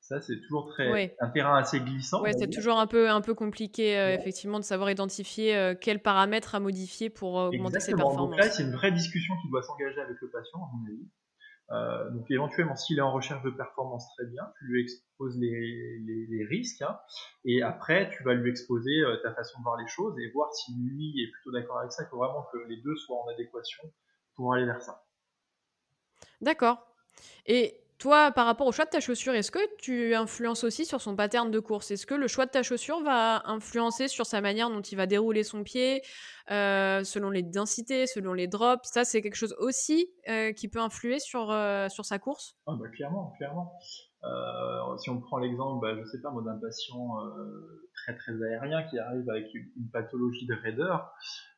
Ça, 0.07 0.21
c'est 0.21 0.39
toujours 0.39 0.69
très 0.69 1.17
un 1.19 1.29
terrain 1.29 1.57
assez 1.57 1.81
glissant. 1.81 2.21
Ouais, 2.21 2.31
c'est 2.31 2.49
toujours 2.49 2.79
un 2.79 2.87
peu 2.87 3.09
un 3.09 3.19
peu 3.19 3.33
compliqué 3.33 3.97
euh, 3.97 4.15
effectivement 4.15 4.57
de 4.57 4.63
savoir 4.63 4.89
identifier 4.89 5.53
euh, 5.53 5.75
quels 5.75 6.01
paramètres 6.01 6.55
à 6.55 6.61
modifier 6.61 7.09
pour 7.09 7.37
euh, 7.37 7.47
augmenter 7.49 7.81
ses 7.81 7.91
performances. 7.91 8.29
Donc 8.29 8.37
là, 8.37 8.49
c'est 8.49 8.63
une 8.63 8.71
vraie 8.71 8.93
discussion 8.93 9.33
qui 9.41 9.49
doit 9.49 9.63
s'engager 9.63 9.99
avec 9.99 10.15
le 10.21 10.29
patient, 10.29 10.59
à 10.59 10.69
mon 10.73 10.85
avis. 10.87 11.09
Euh, 11.71 12.09
donc 12.11 12.29
éventuellement, 12.31 12.75
s'il 12.75 12.97
est 12.97 13.01
en 13.01 13.11
recherche 13.11 13.43
de 13.43 13.49
performance, 13.49 14.07
très 14.15 14.25
bien, 14.25 14.43
tu 14.57 14.65
lui 14.65 14.81
exposes 14.81 15.37
les, 15.37 16.45
risques, 16.49 16.81
hein, 16.81 16.97
et 17.43 17.61
après 17.61 18.09
tu 18.09 18.23
vas 18.23 18.33
lui 18.33 18.49
exposer 18.49 19.01
euh, 19.01 19.17
ta 19.21 19.33
façon 19.33 19.59
de 19.59 19.63
voir 19.63 19.77
les 19.77 19.87
choses 19.87 20.17
et 20.19 20.29
voir 20.31 20.53
si 20.53 20.73
lui 20.77 21.21
est 21.21 21.31
plutôt 21.31 21.51
d'accord 21.51 21.79
avec 21.79 21.91
ça. 21.91 22.05
Faut 22.05 22.17
vraiment 22.17 22.47
que 22.53 22.57
les 22.69 22.77
deux 22.77 22.95
soient 22.95 23.21
en 23.21 23.27
adéquation 23.27 23.83
pour 24.35 24.53
aller 24.53 24.65
vers 24.65 24.81
ça. 24.81 25.03
D'accord. 26.39 26.87
Et 27.45 27.81
toi, 27.99 28.31
par 28.31 28.45
rapport 28.45 28.67
au 28.67 28.71
choix 28.71 28.85
de 28.85 28.91
ta 28.91 28.99
chaussure, 28.99 29.33
est-ce 29.33 29.49
que 29.49 29.75
tu 29.77 30.13
influences 30.13 30.63
aussi 30.63 30.85
sur 30.85 31.01
son 31.01 31.15
pattern 31.15 31.49
de 31.49 31.59
course? 31.59 31.89
Est-ce 31.89 32.05
que 32.05 32.13
le 32.13 32.27
choix 32.27 32.45
de 32.45 32.51
ta 32.51 32.61
chaussure 32.61 33.01
va 33.01 33.41
influencer 33.47 34.07
sur 34.07 34.27
sa 34.27 34.39
manière 34.39 34.69
dont 34.69 34.81
il 34.81 34.95
va 34.95 35.07
dérouler 35.07 35.43
son 35.43 35.63
pied, 35.63 36.03
euh, 36.51 37.03
selon 37.03 37.31
les 37.31 37.41
densités, 37.41 38.05
selon 38.05 38.33
les 38.33 38.47
drops? 38.47 38.87
Ça, 38.87 39.03
c'est 39.03 39.23
quelque 39.23 39.35
chose 39.35 39.55
aussi 39.57 40.11
euh, 40.29 40.51
qui 40.53 40.67
peut 40.67 40.79
influer 40.79 41.17
sur, 41.17 41.49
euh, 41.49 41.89
sur 41.89 42.05
sa 42.05 42.19
course? 42.19 42.55
Ah 42.67 42.73
bah 42.79 42.87
Clairement, 42.89 43.33
clairement. 43.37 43.73
si 44.99 45.09
on 45.09 45.19
prend 45.19 45.39
l'exemple, 45.39 45.81
bah, 45.81 45.99
je 45.99 46.05
sais 46.05 46.21
pas, 46.21 46.29
d'un 46.29 46.59
patient 46.59 47.15
très 47.95 48.15
très 48.15 48.33
aérien 48.43 48.83
qui 48.83 48.99
arrive 48.99 49.27
avec 49.27 49.51
une, 49.55 49.89
pathologie 49.91 50.45
de 50.45 50.53
raideur, 50.53 51.11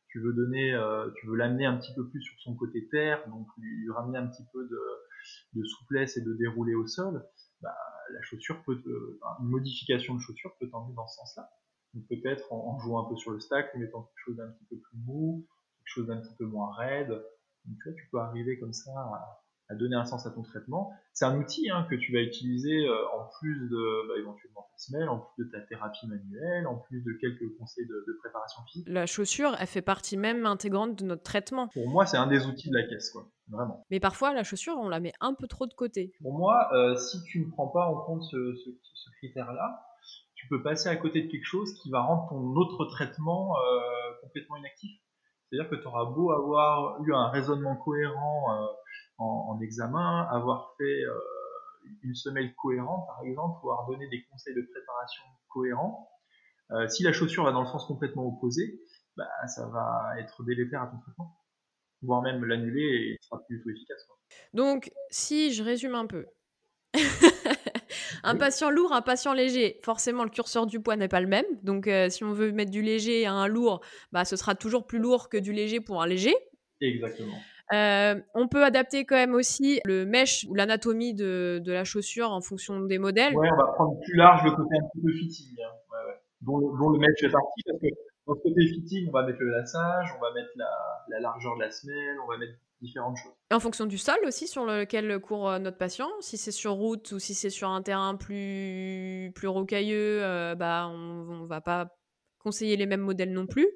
tu 0.07 0.21
veux 0.21 0.31
donner, 0.31 0.73
tu 1.17 1.27
veux 1.27 1.35
l'amener 1.35 1.65
un 1.65 1.75
petit 1.75 1.93
peu 1.95 2.07
plus 2.07 2.21
sur 2.21 2.39
son 2.39 2.55
côté 2.55 2.87
terre, 2.89 3.21
donc 3.27 3.45
lui 3.57 3.91
ramener 3.91 4.19
un 4.19 4.27
petit 4.27 4.45
peu 4.53 4.63
de 4.63 4.79
de 5.53 5.63
souplesse 5.63 6.17
et 6.17 6.21
de 6.21 6.33
dérouler 6.33 6.75
au 6.75 6.87
sol, 6.87 7.25
bah, 7.61 7.75
la 8.11 8.21
chaussure 8.21 8.61
peut, 8.63 8.81
une 9.39 9.47
modification 9.47 10.15
de 10.15 10.19
chaussure 10.19 10.55
peut 10.59 10.69
t'emmener 10.69 10.93
dans 10.95 11.07
ce 11.07 11.15
sens-là. 11.17 11.49
Donc 11.93 12.07
peut-être 12.07 12.51
en, 12.53 12.79
jouant 12.79 13.05
un 13.05 13.09
peu 13.09 13.15
sur 13.15 13.31
le 13.31 13.39
stack, 13.39 13.73
en 13.75 13.79
mettant 13.79 14.03
quelque 14.03 14.19
chose 14.25 14.37
d'un 14.37 14.49
petit 14.51 14.65
peu 14.65 14.77
plus 14.77 14.97
mou, 15.05 15.47
quelque 15.77 15.93
chose 15.93 16.07
d'un 16.07 16.17
petit 16.17 16.35
peu 16.35 16.45
moins 16.45 16.73
raide. 16.75 17.09
Donc 17.65 17.77
tu 17.81 17.89
vois, 17.89 17.93
tu 17.93 18.09
peux 18.11 18.19
arriver 18.19 18.59
comme 18.59 18.73
ça 18.73 18.91
à, 18.91 19.43
à 19.69 19.75
donner 19.75 19.95
un 19.95 20.05
sens 20.05 20.25
à 20.25 20.31
ton 20.31 20.41
traitement. 20.41 20.91
C'est 21.13 21.25
un 21.25 21.37
outil 21.37 21.69
hein, 21.69 21.85
que 21.89 21.95
tu 21.95 22.11
vas 22.11 22.21
utiliser 22.21 22.87
euh, 22.87 22.95
en 23.15 23.29
plus 23.39 23.69
de 23.69 24.07
bah, 24.07 24.15
éventuellement 24.17 24.67
ta 24.71 24.77
semelle, 24.77 25.07
en 25.09 25.19
plus 25.19 25.45
de 25.45 25.51
ta 25.51 25.61
thérapie 25.61 26.07
manuelle, 26.07 26.65
en 26.65 26.75
plus 26.75 27.01
de 27.03 27.13
quelques 27.21 27.55
conseils 27.57 27.85
de, 27.85 28.17
préparation 28.19 28.63
physique. 28.63 28.87
La 28.89 29.05
chaussure, 29.05 29.55
elle 29.59 29.67
fait 29.67 29.83
partie 29.83 30.17
même 30.17 30.45
intégrante 30.45 30.97
de 30.97 31.05
notre 31.05 31.23
traitement. 31.23 31.67
Pour 31.67 31.87
moi, 31.87 32.05
c'est 32.05 32.17
un 32.17 32.27
des 32.27 32.45
outils 32.47 32.69
de 32.69 32.75
la 32.75 32.87
caisse, 32.87 33.11
quoi. 33.11 33.29
Vraiment. 33.47 33.85
Mais 33.89 33.99
parfois, 33.99 34.33
la 34.33 34.43
chaussure, 34.43 34.75
on 34.77 34.89
la 34.89 34.99
met 34.99 35.13
un 35.21 35.33
peu 35.33 35.47
trop 35.47 35.65
de 35.65 35.73
côté. 35.73 36.13
Pour 36.21 36.37
moi, 36.37 36.69
euh, 36.73 36.95
si 36.95 37.23
tu 37.23 37.45
ne 37.45 37.51
prends 37.51 37.67
pas 37.67 37.85
en 37.85 37.97
compte 38.01 38.23
ce, 38.23 38.55
ce, 38.55 39.09
critère-là, 39.17 39.85
tu 40.35 40.47
peux 40.47 40.61
passer 40.61 40.87
à 40.87 40.95
côté 40.95 41.23
de 41.23 41.31
quelque 41.31 41.45
chose 41.45 41.73
qui 41.81 41.89
va 41.89 42.01
rendre 42.01 42.29
ton 42.29 42.55
autre 42.55 42.85
traitement 42.85 43.55
euh, 43.55 43.79
complètement 44.21 44.57
inactif. 44.57 44.91
C'est-à-dire 45.49 45.69
que 45.69 45.75
tu 45.75 45.87
auras 45.87 46.05
beau 46.05 46.31
avoir 46.31 47.01
eu 47.03 47.13
un 47.13 47.29
raisonnement 47.29 47.75
cohérent 47.75 48.69
en, 49.19 49.59
examen, 49.61 50.27
avoir 50.31 50.75
fait 50.77 51.03
euh, 51.03 51.19
une 52.03 52.15
semelle 52.15 52.55
cohérente, 52.55 53.05
par 53.07 53.21
exemple, 53.23 53.59
pouvoir 53.59 53.85
donner 53.87 54.07
des 54.07 54.23
conseils 54.31 54.55
de 54.55 54.61
préparation 54.61 55.23
cohérents. 55.49 56.09
Euh, 56.71 56.87
si 56.87 57.03
la 57.03 57.11
chaussure 57.11 57.43
va 57.43 57.51
dans 57.51 57.61
le 57.61 57.67
sens 57.67 57.85
complètement 57.85 58.25
opposé, 58.25 58.81
bah, 59.17 59.27
ça 59.47 59.67
va 59.67 60.13
être 60.19 60.43
délétère 60.43 60.83
à 60.83 60.87
ton 60.87 60.99
traitement, 60.99 61.37
voire 62.01 62.21
même 62.21 62.45
l'annuler 62.45 62.81
et 62.83 63.11
il 63.11 63.17
sera 63.21 63.43
plus 63.43 63.57
du 63.57 63.63
tout 63.63 63.69
efficace. 63.69 64.07
Donc, 64.53 64.91
si 65.09 65.51
je 65.51 65.63
résume 65.63 65.95
un 65.95 66.05
peu, 66.05 66.25
un 68.23 68.35
patient 68.35 68.69
lourd, 68.69 68.93
un 68.93 69.01
patient 69.01 69.33
léger, 69.33 69.79
forcément 69.83 70.23
le 70.23 70.29
curseur 70.29 70.65
du 70.65 70.79
poids 70.79 70.95
n'est 70.95 71.07
pas 71.07 71.21
le 71.21 71.27
même. 71.27 71.45
Donc 71.63 71.87
euh, 71.87 72.09
si 72.09 72.23
on 72.23 72.33
veut 72.33 72.51
mettre 72.51 72.71
du 72.71 72.81
léger 72.81 73.25
à 73.25 73.33
un 73.33 73.47
lourd, 73.47 73.81
bah, 74.11 74.25
ce 74.25 74.35
sera 74.35 74.55
toujours 74.55 74.85
plus 74.85 74.99
lourd 74.99 75.29
que 75.29 75.37
du 75.37 75.53
léger 75.53 75.79
pour 75.79 76.01
un 76.01 76.07
léger. 76.07 76.35
Exactement. 76.81 77.37
Euh, 77.73 78.15
on 78.33 78.47
peut 78.47 78.63
adapter 78.63 79.05
quand 79.05 79.15
même 79.15 79.35
aussi 79.35 79.79
le 79.85 80.05
mesh 80.05 80.45
ou 80.49 80.55
l'anatomie 80.55 81.13
de, 81.13 81.61
la 81.65 81.83
chaussure 81.83 82.31
en 82.31 82.41
fonction 82.41 82.79
des 82.81 82.97
modèles. 82.97 83.35
Ouais, 83.35 83.49
on 83.51 83.57
va 83.57 83.71
prendre 83.73 83.99
plus 84.01 84.15
large 84.15 84.43
le 84.43 84.51
côté 84.51 84.75
un 84.75 84.87
petit 84.87 85.01
peu 85.01 85.11
fitting, 85.11 85.55
hein. 85.63 85.71
ouais, 85.91 86.15
Dont, 86.41 86.57
le, 86.57 86.99
mesh 86.99 87.23
est 87.23 87.31
parti, 87.31 87.61
parce 87.65 87.79
que 87.79 87.87
dans 88.25 88.35
ce 88.35 88.41
côté 88.41 88.65
fitting, 88.67 89.09
on 89.09 89.11
va 89.11 89.25
mettre 89.25 89.39
le 89.39 89.51
lassage, 89.51 90.15
on 90.17 90.21
va 90.21 90.33
mettre 90.33 90.49
la, 90.55 90.69
la 91.09 91.19
largeur 91.19 91.55
de 91.57 91.61
la 91.61 91.71
semelle, 91.71 92.17
on 92.23 92.27
va 92.27 92.37
mettre 92.37 92.53
différentes 92.81 93.17
choses. 93.17 93.33
Et 93.51 93.53
en 93.53 93.59
fonction 93.59 93.85
du 93.85 93.97
sol 93.97 94.17
aussi 94.25 94.47
sur 94.47 94.65
lequel 94.65 95.19
court 95.19 95.49
euh, 95.49 95.59
notre 95.59 95.77
patient, 95.77 96.09
si 96.21 96.37
c'est 96.37 96.51
sur 96.51 96.73
route 96.73 97.11
ou 97.11 97.19
si 97.19 97.33
c'est 97.33 97.49
sur 97.49 97.69
un 97.69 97.81
terrain 97.81 98.15
plus, 98.15 99.31
plus 99.35 99.47
rocailleux, 99.47 100.23
euh, 100.23 100.55
bah, 100.55 100.87
on 100.87 101.41
ne 101.41 101.47
va 101.47 101.61
pas 101.61 101.95
conseiller 102.39 102.77
les 102.77 102.85
mêmes 102.85 103.01
modèles 103.01 103.33
non 103.33 103.47
plus. 103.47 103.67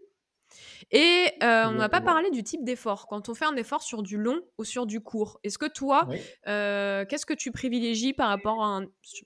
Et 0.92 1.28
euh, 1.42 1.66
on 1.68 1.74
n'a 1.74 1.90
pas 1.90 2.02
parlé 2.02 2.30
du 2.32 2.44
type 2.44 2.64
d'effort. 2.64 3.08
Quand 3.08 3.30
on 3.30 3.34
fait 3.34 3.46
un 3.46 3.56
effort 3.56 3.82
sur 3.82 4.04
du 4.04 4.18
long 4.18 4.42
ou 4.58 4.64
sur 4.64 4.86
du 4.86 5.02
court, 5.02 5.40
est-ce 5.44 5.58
que 5.58 5.72
toi, 5.72 6.08
qu'est-ce 6.46 7.26
que 7.26 7.34
tu 7.34 7.52
privilégies 7.52 8.14
par 8.14 8.30
rapport 8.30 8.64
à 8.64 8.78
un, 8.78 8.86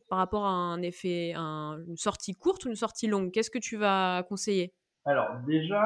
par 0.10 0.20
rapport 0.20 0.46
à 0.46 0.50
un 0.50 0.82
effet, 0.82 1.34
une 1.36 1.98
sortie 1.98 2.34
courte 2.34 2.66
ou 2.66 2.70
une 2.70 2.76
sortie 2.76 3.08
longue? 3.08 3.32
Qu'est-ce 3.32 3.52
que 3.52 3.60
tu 3.60 3.78
vas 3.78 4.24
conseiller? 4.30 4.74
Alors 5.06 5.30
déjà, 5.48 5.86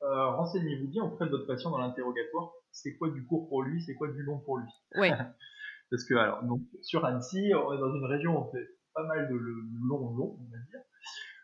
renseignez-vous 0.00 0.88
bien 0.88 1.04
auprès 1.04 1.26
de 1.26 1.30
votre 1.30 1.46
patient 1.46 1.70
dans 1.70 1.78
l'interrogatoire 1.78 2.52
c'est 2.74 2.96
quoi 2.96 3.08
du 3.10 3.24
court 3.24 3.48
pour 3.48 3.62
lui, 3.62 3.80
c'est 3.82 3.94
quoi 3.94 4.08
du 4.08 4.22
long 4.22 4.40
pour 4.40 4.58
lui? 4.58 4.68
Oui. 4.96 5.08
Parce 5.90 6.04
que, 6.04 6.14
alors, 6.14 6.42
donc, 6.42 6.62
sur 6.82 7.04
Annecy, 7.04 7.52
on 7.54 7.72
est 7.72 7.78
dans 7.78 7.94
une 7.94 8.04
région 8.04 8.36
où 8.36 8.40
on 8.40 8.50
fait 8.50 8.66
pas 8.94 9.04
mal 9.04 9.28
de 9.28 9.34
long, 9.34 10.10
long, 10.16 10.38
on 10.40 10.50
va 10.50 10.58
dire. 10.70 10.80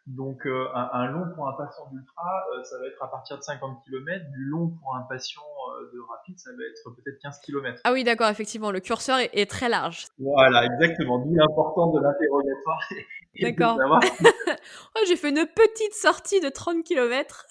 Donc, 0.07 0.47
euh, 0.47 0.67
un, 0.75 1.07
long 1.07 1.33
pour 1.35 1.49
un 1.49 1.53
patient 1.53 1.87
d'ultra, 1.93 2.45
euh, 2.55 2.65
ça 2.65 2.79
va 2.79 2.87
être 2.87 3.03
à 3.03 3.09
partir 3.09 3.39
de 3.39 3.43
50 3.43 3.85
km. 3.85 4.25
Du 4.31 4.45
long 4.45 4.69
pour 4.69 4.97
un 4.97 5.03
patient 5.03 5.43
euh, 5.43 5.91
de 5.93 6.01
rapide, 6.01 6.39
ça 6.39 6.51
va 6.51 6.65
être 6.65 6.97
peut-être 6.97 7.19
15 7.21 7.41
km. 7.41 7.81
Ah 7.85 7.93
oui, 7.93 8.03
d'accord, 8.03 8.29
effectivement, 8.29 8.71
le 8.71 8.81
curseur 8.81 9.19
est, 9.19 9.51
très 9.51 9.69
large. 9.69 10.07
Voilà, 10.19 10.65
exactement. 10.65 11.19
D'où 11.19 11.35
l'importance 11.35 11.95
de 11.95 12.01
l'interrogatoire. 12.01 12.89
D'accord. 13.41 13.79
oh, 14.97 15.01
j'ai 15.07 15.17
fait 15.17 15.31
une 15.31 15.47
petite 15.47 15.95
sortie 15.95 16.41
de 16.41 16.49
30 16.49 16.83
km. 16.83 17.47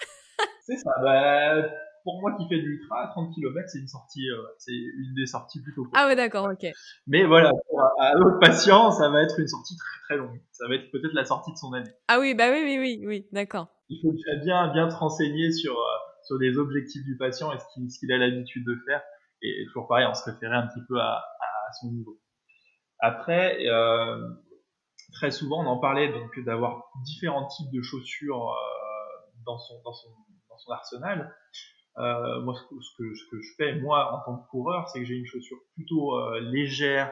c'est 0.62 0.76
ça. 0.78 0.92
Bah, 1.02 1.64
pour 2.10 2.22
moi 2.22 2.36
qui 2.38 2.48
fais 2.48 2.58
de 2.58 2.65
l'ultra, 2.65 3.08
30 3.12 3.36
km, 3.36 3.69
c'est 3.69 3.78
une 3.78 3.88
sortie, 3.88 4.28
euh, 4.30 4.41
c'est 4.58 4.74
une 4.74 5.13
des 5.15 5.28
sorties 5.28 5.62
plutôt 5.62 5.86
Ah 5.93 6.08
ouais, 6.08 6.15
d'accord, 6.15 6.50
ok. 6.52 6.72
Mais 7.06 7.24
voilà, 7.24 7.52
pour 7.67 7.82
un 8.00 8.19
autre 8.22 8.39
patient, 8.39 8.91
ça 8.91 9.10
va 9.10 9.22
être 9.22 9.39
une 9.39 9.48
sortie 9.48 9.76
très 9.78 10.00
très 10.08 10.17
longue. 10.17 10.41
Ça 10.52 10.67
va 10.67 10.76
être 10.76 10.89
peut-être 10.91 11.13
la 11.13 11.26
sortie 11.26 11.52
de 11.52 11.58
son 11.58 11.72
année. 11.74 11.91
Ah 12.08 12.19
oui, 12.19 12.34
bah 12.34 12.50
oui, 12.52 12.62
oui, 12.63 12.78
oui, 12.80 13.04
oui, 13.06 13.28
d'accord. 13.32 13.67
Il 13.89 14.00
faut 14.02 14.12
bien, 14.43 14.74
bien 14.74 14.88
te 14.88 14.95
renseigner 14.95 15.52
sur, 15.52 15.74
euh, 15.74 15.98
sur 16.24 16.38
les 16.38 16.58
objectifs 16.58 17.04
du 17.04 17.15
patient 17.15 17.54
et 17.54 17.58
ce 17.60 18.00
qu'il 18.00 18.12
a 18.12 18.17
l'habitude 18.17 18.65
de 18.65 18.76
faire. 18.88 19.04
Et 19.43 19.65
toujours 19.67 19.88
pareil, 19.88 20.08
on 20.10 20.15
se 20.15 20.24
référait 20.30 20.58
un 20.58 20.67
petit 20.67 20.82
peu 20.88 21.00
à, 21.00 21.13
à 21.13 21.72
son 21.80 21.91
niveau. 21.91 22.19
Après, 23.00 23.67
euh, 23.67 24.30
très 25.13 25.30
souvent, 25.30 25.63
on 25.63 25.67
en 25.67 25.78
parlait 25.78 26.12
donc 26.12 26.39
d'avoir 26.43 26.86
différents 27.06 27.45
types 27.45 27.72
de 27.72 27.84
chaussures 27.84 28.52
dans, 29.45 29.60
son, 29.60 29.80
dans, 29.84 29.93
son, 29.93 30.10
dans 30.50 30.58
son 30.58 30.72
arsenal. 30.72 31.36
Euh, 32.00 32.42
moi, 32.42 32.56
ce 32.56 32.64
que, 32.98 33.14
ce, 33.14 33.26
que, 33.30 33.42
je 33.42 33.54
fais, 33.58 33.76
moi, 33.76 34.14
en 34.14 34.24
tant 34.24 34.38
que 34.38 34.50
coureur, 34.50 34.88
c'est 34.90 35.00
que 35.00 35.06
j'ai 35.06 35.16
une 35.16 35.26
chaussure 35.26 35.58
plutôt 35.74 36.16
euh, 36.16 36.40
légère, 36.40 37.12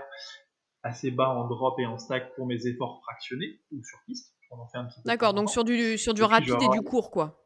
assez 0.83 1.11
bas 1.11 1.29
en 1.29 1.45
drop 1.47 1.77
et 1.79 1.85
en 1.85 1.97
stack 1.97 2.33
pour 2.35 2.47
mes 2.47 2.67
efforts 2.67 3.01
fractionnés 3.03 3.59
ou 3.71 3.83
sur 3.83 3.99
piste. 4.05 4.33
On 4.51 4.59
en 4.59 4.67
fait 4.69 4.77
un 4.77 4.85
petit 4.85 5.01
peu. 5.01 5.09
D'accord, 5.09 5.33
donc 5.33 5.49
sur 5.49 5.65
du, 5.65 5.97
sur 5.97 6.13
du 6.13 6.23
rapide 6.23 6.55
et 6.61 6.69
du 6.69 6.81
court, 6.81 7.11
quoi. 7.11 7.43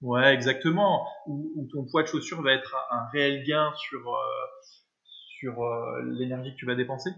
Ouais, 0.00 0.32
exactement. 0.32 1.06
Où, 1.26 1.68
ton 1.72 1.84
poids 1.90 2.04
de 2.04 2.08
chaussure 2.08 2.40
va 2.40 2.52
être 2.52 2.74
un, 2.90 3.06
réel 3.12 3.44
gain 3.44 3.70
sur, 3.76 4.08
euh, 4.08 4.20
sur 5.04 5.62
l'énergie 6.04 6.54
que 6.54 6.56
tu 6.56 6.66
vas 6.66 6.74
dépenser. 6.74 7.10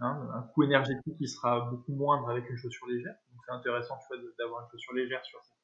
Hein, 0.00 0.28
un 0.34 0.42
coût 0.54 0.64
énergétique 0.64 1.16
qui 1.18 1.28
sera 1.28 1.60
beaucoup 1.60 1.92
moindre 1.92 2.30
avec 2.30 2.48
une 2.48 2.56
chaussure 2.56 2.88
légère. 2.88 3.14
Donc 3.30 3.40
c'est 3.46 3.52
intéressant 3.52 3.94
tu 4.08 4.18
vois, 4.18 4.32
d'avoir 4.38 4.62
une 4.62 4.70
chaussure 4.70 4.94
légère 4.94 5.24
sur 5.24 5.38
cette 5.44 5.61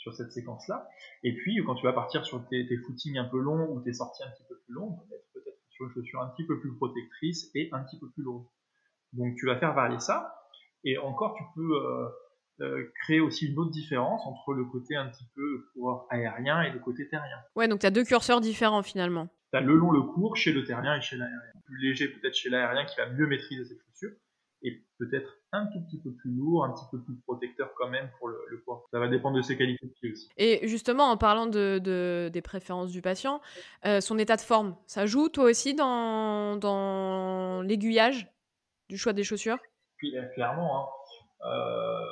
sur 0.00 0.14
cette 0.14 0.32
séquence-là. 0.32 0.88
Et 1.22 1.36
puis, 1.36 1.62
quand 1.64 1.74
tu 1.74 1.84
vas 1.84 1.92
partir 1.92 2.24
sur 2.24 2.46
tes, 2.48 2.66
footings 2.86 3.18
un 3.18 3.26
peu 3.26 3.38
longs 3.38 3.68
ou 3.70 3.80
tes 3.80 3.92
sorties 3.92 4.22
un 4.22 4.30
petit 4.30 4.44
peu 4.48 4.56
plus 4.64 4.74
longues, 4.74 4.96
peut-être 5.34 5.58
sur 5.68 5.86
une 5.86 5.92
chaussure 5.92 6.22
un 6.22 6.28
petit 6.28 6.46
peu 6.46 6.58
plus 6.58 6.74
protectrice 6.74 7.50
et 7.54 7.68
un 7.72 7.84
petit 7.84 7.98
peu 7.98 8.08
plus 8.10 8.22
lourde. 8.22 8.46
Donc, 9.12 9.36
tu 9.36 9.46
vas 9.46 9.58
faire 9.58 9.74
varier 9.74 10.00
ça. 10.00 10.34
Et 10.84 10.96
encore, 10.96 11.34
tu 11.36 11.44
peux 11.54 11.76
euh, 11.76 12.08
euh, 12.62 12.90
créer 13.02 13.20
aussi 13.20 13.46
une 13.46 13.58
autre 13.58 13.70
différence 13.70 14.26
entre 14.26 14.54
le 14.54 14.64
côté 14.64 14.96
un 14.96 15.06
petit 15.08 15.26
peu 15.34 15.66
coureur 15.74 16.06
aérien 16.08 16.62
et 16.62 16.70
le 16.70 16.78
côté 16.78 17.06
terrien. 17.06 17.38
Ouais, 17.54 17.68
donc 17.68 17.80
tu 17.80 17.86
as 17.86 17.90
deux 17.90 18.04
curseurs 18.04 18.40
différents 18.40 18.82
finalement. 18.82 19.28
Tu 19.52 19.58
as 19.58 19.60
le 19.60 19.74
long, 19.74 19.90
le 19.90 20.00
court 20.00 20.36
chez 20.36 20.52
le 20.52 20.64
terrien 20.64 20.96
et 20.96 21.02
chez 21.02 21.16
l'aérien. 21.16 21.38
Plus 21.66 21.78
léger 21.78 22.08
peut-être 22.08 22.34
chez 22.34 22.48
l'aérien 22.48 22.86
qui 22.86 22.96
va 22.96 23.10
mieux 23.10 23.26
maîtriser 23.26 23.64
cette 23.66 23.80
chaussure 23.82 24.16
peut-être 25.00 25.38
un 25.52 25.66
tout 25.66 25.80
petit 25.80 25.98
peu 25.98 26.12
plus 26.12 26.30
lourd, 26.30 26.64
un 26.64 26.72
petit 26.72 26.84
peu 26.90 27.00
plus 27.00 27.14
protecteur 27.26 27.72
quand 27.76 27.88
même 27.88 28.08
pour 28.18 28.28
le, 28.28 28.62
poids. 28.64 28.86
Ça 28.92 29.00
va 29.00 29.08
dépendre 29.08 29.36
de 29.36 29.42
ses 29.42 29.56
qualités 29.56 29.86
de 29.86 29.92
pied 29.92 30.12
aussi. 30.12 30.28
Et 30.36 30.68
justement, 30.68 31.04
en 31.04 31.16
parlant 31.16 31.46
de, 31.46 32.28
des 32.32 32.42
préférences 32.42 32.92
du 32.92 33.00
patient, 33.00 33.40
euh, 33.86 34.00
son 34.00 34.18
état 34.18 34.36
de 34.36 34.42
forme, 34.42 34.76
ça 34.86 35.06
joue 35.06 35.28
toi 35.28 35.44
aussi 35.44 35.74
dans, 35.74 36.56
dans 36.56 37.62
l'aiguillage 37.62 38.30
du 38.88 38.98
choix 38.98 39.12
des 39.12 39.24
chaussures? 39.24 39.58
Euh, 40.04 40.26
Clairement. 40.34 40.78
Hein. 40.78 41.48
Euh, 41.48 42.04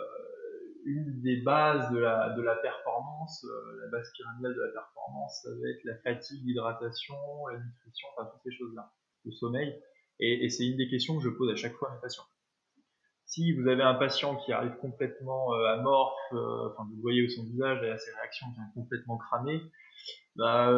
une 0.87 1.21
des 1.21 1.43
bases 1.43 1.93
de 1.93 1.99
la, 1.99 2.31
de 2.31 2.41
la 2.41 2.57
performance, 2.57 3.47
la 3.83 3.89
base 3.89 4.11
pyramidale 4.17 4.55
de 4.55 4.61
la 4.63 4.73
performance, 4.73 5.43
ça 5.43 5.51
va 5.51 5.69
être 5.69 5.85
la 5.85 5.97
fatigue, 5.99 6.41
l'hydratation, 6.47 7.15
la 7.53 7.59
nutrition, 7.59 8.09
enfin 8.17 8.31
toutes 8.33 8.41
ces 8.43 8.57
choses-là, 8.57 8.91
le 9.27 9.33
sommeil. 9.33 9.79
Et, 10.19 10.47
et 10.47 10.49
c'est 10.49 10.67
une 10.67 10.79
des 10.79 10.89
questions 10.89 11.19
que 11.19 11.23
je 11.23 11.29
pose 11.29 11.53
à 11.53 11.57
chaque 11.57 11.75
fois 11.75 11.91
à 11.91 11.95
mes 11.95 12.01
patients. 12.01 12.25
Si 13.29 13.53
vous 13.53 13.69
avez 13.69 13.83
un 13.83 13.93
patient 13.93 14.37
qui 14.37 14.53
arrive 14.53 14.75
complètement 14.81 15.53
euh, 15.53 15.75
amorphe, 15.75 16.17
euh, 16.33 16.71
enfin 16.71 16.89
vous 16.91 16.99
voyez 17.03 17.29
son 17.29 17.45
visage 17.45 17.83
et 17.83 17.99
ses 17.99 18.11
réactions 18.13 18.47
qui 18.55 18.61
complètement 18.75 19.19
cramées, 19.19 19.61
bah, 20.39 20.71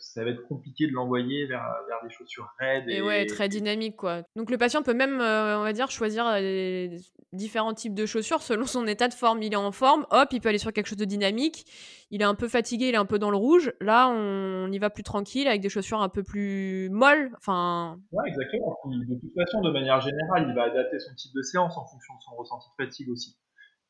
ça 0.00 0.24
va 0.24 0.30
être 0.30 0.42
compliqué 0.48 0.88
de 0.88 0.92
l'envoyer 0.92 1.46
vers, 1.46 1.62
vers 1.86 1.98
des 2.02 2.10
chaussures 2.10 2.48
raides. 2.58 2.88
Et, 2.88 3.00
ouais, 3.00 3.26
très 3.26 3.48
dynamique 3.48 3.94
quoi. 3.94 4.22
Donc 4.34 4.50
le 4.50 4.58
patient 4.58 4.82
peut 4.82 4.92
même, 4.92 5.20
euh, 5.20 5.56
on 5.58 5.62
va 5.62 5.72
dire, 5.72 5.88
choisir 5.88 6.28
les 6.40 6.98
différents 7.32 7.74
types 7.74 7.94
de 7.94 8.06
chaussures 8.06 8.42
selon 8.42 8.66
son 8.66 8.88
état 8.88 9.06
de 9.06 9.14
forme. 9.14 9.40
Il 9.40 9.52
est 9.52 9.56
en 9.56 9.70
forme, 9.70 10.04
hop, 10.10 10.28
il 10.32 10.40
peut 10.40 10.48
aller 10.48 10.58
sur 10.58 10.72
quelque 10.72 10.88
chose 10.88 10.98
de 10.98 11.04
dynamique. 11.04 11.64
Il 12.10 12.22
est 12.22 12.24
un 12.24 12.34
peu 12.34 12.48
fatigué, 12.48 12.88
il 12.88 12.94
est 12.94 12.98
un 12.98 13.06
peu 13.06 13.20
dans 13.20 13.30
le 13.30 13.36
rouge. 13.36 13.72
Là, 13.80 14.08
on, 14.08 14.70
y 14.72 14.78
va 14.78 14.90
plus 14.90 15.04
tranquille 15.04 15.46
avec 15.46 15.60
des 15.60 15.68
chaussures 15.68 16.02
un 16.02 16.08
peu 16.08 16.24
plus 16.24 16.88
molles. 16.90 17.30
Enfin. 17.36 18.00
Ouais, 18.10 18.24
exactement. 18.26 18.76
De 18.84 19.20
toute 19.20 19.34
façon, 19.34 19.60
de 19.60 19.70
manière 19.70 20.00
générale, 20.00 20.46
il 20.48 20.54
va 20.56 20.64
adapter 20.64 20.98
son 20.98 21.14
type 21.14 21.32
de 21.36 21.42
séance 21.42 21.76
en 21.78 21.86
fonction 21.86 22.14
de 22.14 22.20
son 22.20 22.34
ressenti 22.36 22.68
de 22.76 22.84
fatigue 22.84 23.10
aussi. 23.10 23.36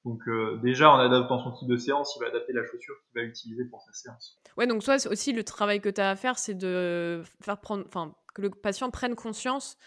Donc 0.04 0.20
euh, 0.28 0.58
déjà, 0.62 0.90
en 0.90 0.98
adaptant 0.98 1.42
son 1.42 1.52
type 1.52 1.68
de 1.68 1.76
séance, 1.76 2.14
il 2.16 2.20
va 2.20 2.26
adapter 2.26 2.52
la 2.52 2.62
chaussure 2.64 2.94
qu'il 3.04 3.22
va 3.22 3.26
utiliser 3.26 3.64
pour 3.64 3.80
sa 3.80 3.92
séance. 3.92 4.38
Ouais, 4.56 4.66
donc 4.66 4.82
toi 4.82 4.96
aussi, 5.10 5.32
le 5.32 5.44
travail 5.44 5.80
que 5.80 5.88
tu 5.88 6.00
as 6.00 6.10
à 6.10 6.16
faire, 6.16 6.38
c'est 6.38 6.54
de 6.54 7.22
faire 7.40 7.58
prendre, 7.58 7.84
enfin, 7.86 8.14
que 8.34 8.42
le 8.42 8.50
patient 8.50 8.90
prenne 8.90 9.14
conscience 9.14 9.78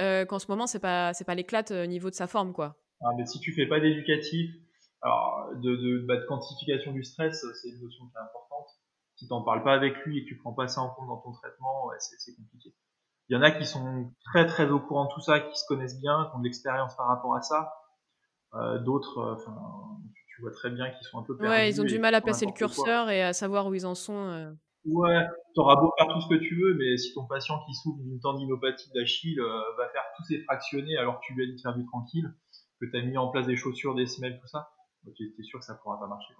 euh, 0.00 0.24
qu'en 0.24 0.38
ce 0.38 0.50
moment, 0.50 0.66
c'est 0.66 0.80
pas, 0.80 1.12
c'est 1.12 1.24
pas 1.24 1.34
l'éclate 1.34 1.70
au 1.72 1.86
niveau 1.86 2.08
de 2.08 2.14
sa 2.14 2.26
forme, 2.26 2.52
quoi. 2.52 2.76
Ah, 3.02 3.10
mais 3.18 3.26
si 3.26 3.38
tu 3.40 3.52
fais 3.52 3.66
pas 3.66 3.78
d'éducatif, 3.78 4.50
alors 5.02 5.50
de, 5.56 5.76
de, 5.76 6.06
bah, 6.06 6.16
de, 6.16 6.24
quantification 6.26 6.92
du 6.92 7.04
stress, 7.04 7.44
c'est 7.60 7.68
une 7.68 7.82
notion 7.82 8.06
qui 8.06 8.16
est 8.16 8.20
importante. 8.20 8.68
Si 9.16 9.26
tu 9.26 9.32
n'en 9.32 9.42
parles 9.42 9.62
pas 9.62 9.74
avec 9.74 9.94
lui 10.04 10.18
et 10.18 10.24
que 10.24 10.28
tu 10.28 10.38
prends 10.38 10.54
pas 10.54 10.68
ça 10.68 10.80
en 10.80 10.90
compte 10.90 11.08
dans 11.08 11.18
ton 11.18 11.32
traitement, 11.32 11.86
ouais, 11.86 11.96
c'est 11.98 12.34
compliqué. 12.34 12.74
Il 13.28 13.34
y 13.34 13.36
en 13.36 13.42
a 13.42 13.50
qui 13.50 13.66
sont 13.66 14.12
très 14.24 14.46
très 14.46 14.70
au 14.70 14.80
courant 14.80 15.06
de 15.06 15.12
tout 15.12 15.20
ça, 15.20 15.40
qui 15.40 15.58
se 15.58 15.64
connaissent 15.66 16.00
bien, 16.00 16.28
qui 16.30 16.36
ont 16.36 16.38
de 16.38 16.44
l'expérience 16.44 16.96
par 16.96 17.08
rapport 17.08 17.34
à 17.34 17.42
ça. 17.42 17.72
Euh, 18.58 18.78
d'autres, 18.78 19.18
euh, 19.18 19.34
tu 20.28 20.40
vois 20.40 20.50
très 20.50 20.70
bien 20.70 20.90
qu'ils 20.90 21.06
sont 21.06 21.18
un 21.18 21.22
peu 21.22 21.36
perdus. 21.36 21.50
Ouais, 21.50 21.68
ils 21.68 21.80
ont 21.80 21.84
du 21.84 21.98
mal 21.98 22.14
à 22.14 22.20
passer 22.20 22.46
le 22.46 22.52
curseur 22.52 23.10
et 23.10 23.22
à 23.22 23.32
savoir 23.32 23.66
où 23.66 23.74
ils 23.74 23.86
en 23.86 23.94
sont. 23.94 24.28
Euh. 24.28 24.52
Ouais, 24.84 25.26
t'auras 25.54 25.76
beau 25.76 25.92
faire 25.98 26.06
tout 26.08 26.20
ce 26.20 26.28
que 26.28 26.36
tu 26.36 26.54
veux, 26.60 26.74
mais 26.74 26.96
si 26.96 27.12
ton 27.12 27.26
patient 27.26 27.58
qui 27.66 27.74
souffre 27.74 28.00
d'une 28.02 28.20
tendinopathie 28.20 28.90
d'Achille 28.94 29.40
va 29.40 29.88
faire 29.88 30.04
tous 30.16 30.24
ses 30.24 30.38
fractionnés 30.44 30.96
alors 30.96 31.20
que 31.20 31.26
tu 31.26 31.34
lui 31.34 31.42
as 31.42 31.46
dit 31.46 31.56
de 31.56 31.60
faire 31.60 31.74
du 31.74 31.84
tranquille, 31.86 32.32
que 32.80 32.86
tu 32.86 32.96
as 32.96 33.02
mis 33.02 33.18
en 33.18 33.28
place 33.28 33.46
des 33.46 33.56
chaussures, 33.56 33.96
des 33.96 34.06
semelles, 34.06 34.38
tout 34.40 34.46
ça, 34.46 34.70
tu 35.16 35.34
es 35.36 35.42
sûr 35.42 35.58
que 35.58 35.64
ça 35.64 35.74
pourra 35.74 35.98
pas 35.98 36.06
marcher. 36.06 36.34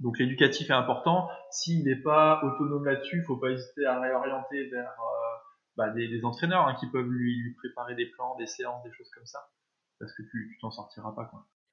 Donc 0.00 0.18
l'éducatif 0.18 0.68
est 0.68 0.74
important. 0.74 1.28
S'il 1.52 1.84
n'est 1.84 2.02
pas 2.02 2.42
autonome 2.42 2.84
là-dessus, 2.84 3.18
il 3.18 3.24
faut 3.24 3.36
pas 3.36 3.50
hésiter 3.50 3.86
à 3.86 4.00
réorienter 4.00 4.68
vers 4.70 4.90
bah, 5.76 5.90
des, 5.90 6.24
entraîneurs 6.24 6.66
hein, 6.66 6.74
qui 6.74 6.88
peuvent 6.90 7.08
lui, 7.08 7.36
lui, 7.36 7.54
préparer 7.54 7.94
des 7.94 8.06
plans, 8.06 8.34
des 8.34 8.46
séances, 8.46 8.82
des 8.82 8.92
choses 8.92 9.10
comme 9.10 9.26
ça 9.26 9.48
parce 9.98 10.12
que 10.12 10.22
tu 10.22 10.58
t'en 10.60 10.70
sortiras 10.70 11.12
pas. 11.12 11.30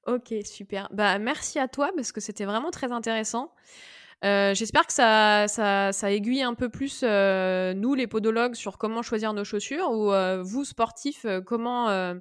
Ok, 0.08 0.34
super. 0.44 0.88
Bah, 0.92 1.18
merci 1.20 1.60
à 1.60 1.68
toi 1.68 1.92
parce 1.96 2.12
que 2.12 2.22
c'était 2.22 2.46
vraiment 2.46 2.72
très 2.72 2.92
intéressant. 2.92 3.54
J'espère 4.24 4.88
que 4.88 4.94
ça, 4.94 6.12
aiguille 6.12 6.42
un 6.42 6.54
peu 6.56 6.70
plus 6.70 7.04
nous, 7.04 7.94
les 7.94 8.08
podologues, 8.08 8.56
sur 8.56 8.78
comment 8.78 9.02
choisir 9.02 9.34
nos 9.34 9.44
chaussures, 9.44 9.90
ou 9.92 10.12
vous, 10.44 10.64
sportifs, 10.66 11.26
comment 11.46 12.16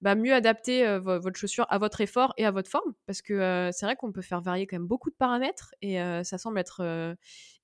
bah, 0.00 0.14
mieux 0.14 0.32
adapter 0.32 0.98
votre 0.98 1.36
chaussure 1.36 1.66
à 1.68 1.78
votre 1.78 2.00
effort 2.00 2.32
et 2.36 2.46
à 2.46 2.50
votre 2.50 2.70
forme. 2.70 2.94
Parce 3.06 3.22
que 3.22 3.70
c'est 3.72 3.86
vrai 3.86 3.96
qu'on 3.96 4.12
peut 4.12 4.22
faire 4.22 4.40
varier 4.40 4.66
quand 4.66 4.76
même 4.76 4.86
beaucoup 4.86 5.10
de 5.10 5.16
paramètres 5.16 5.74
et 5.82 5.98
ça 6.24 6.38
semble 6.38 6.58
être 6.58 7.16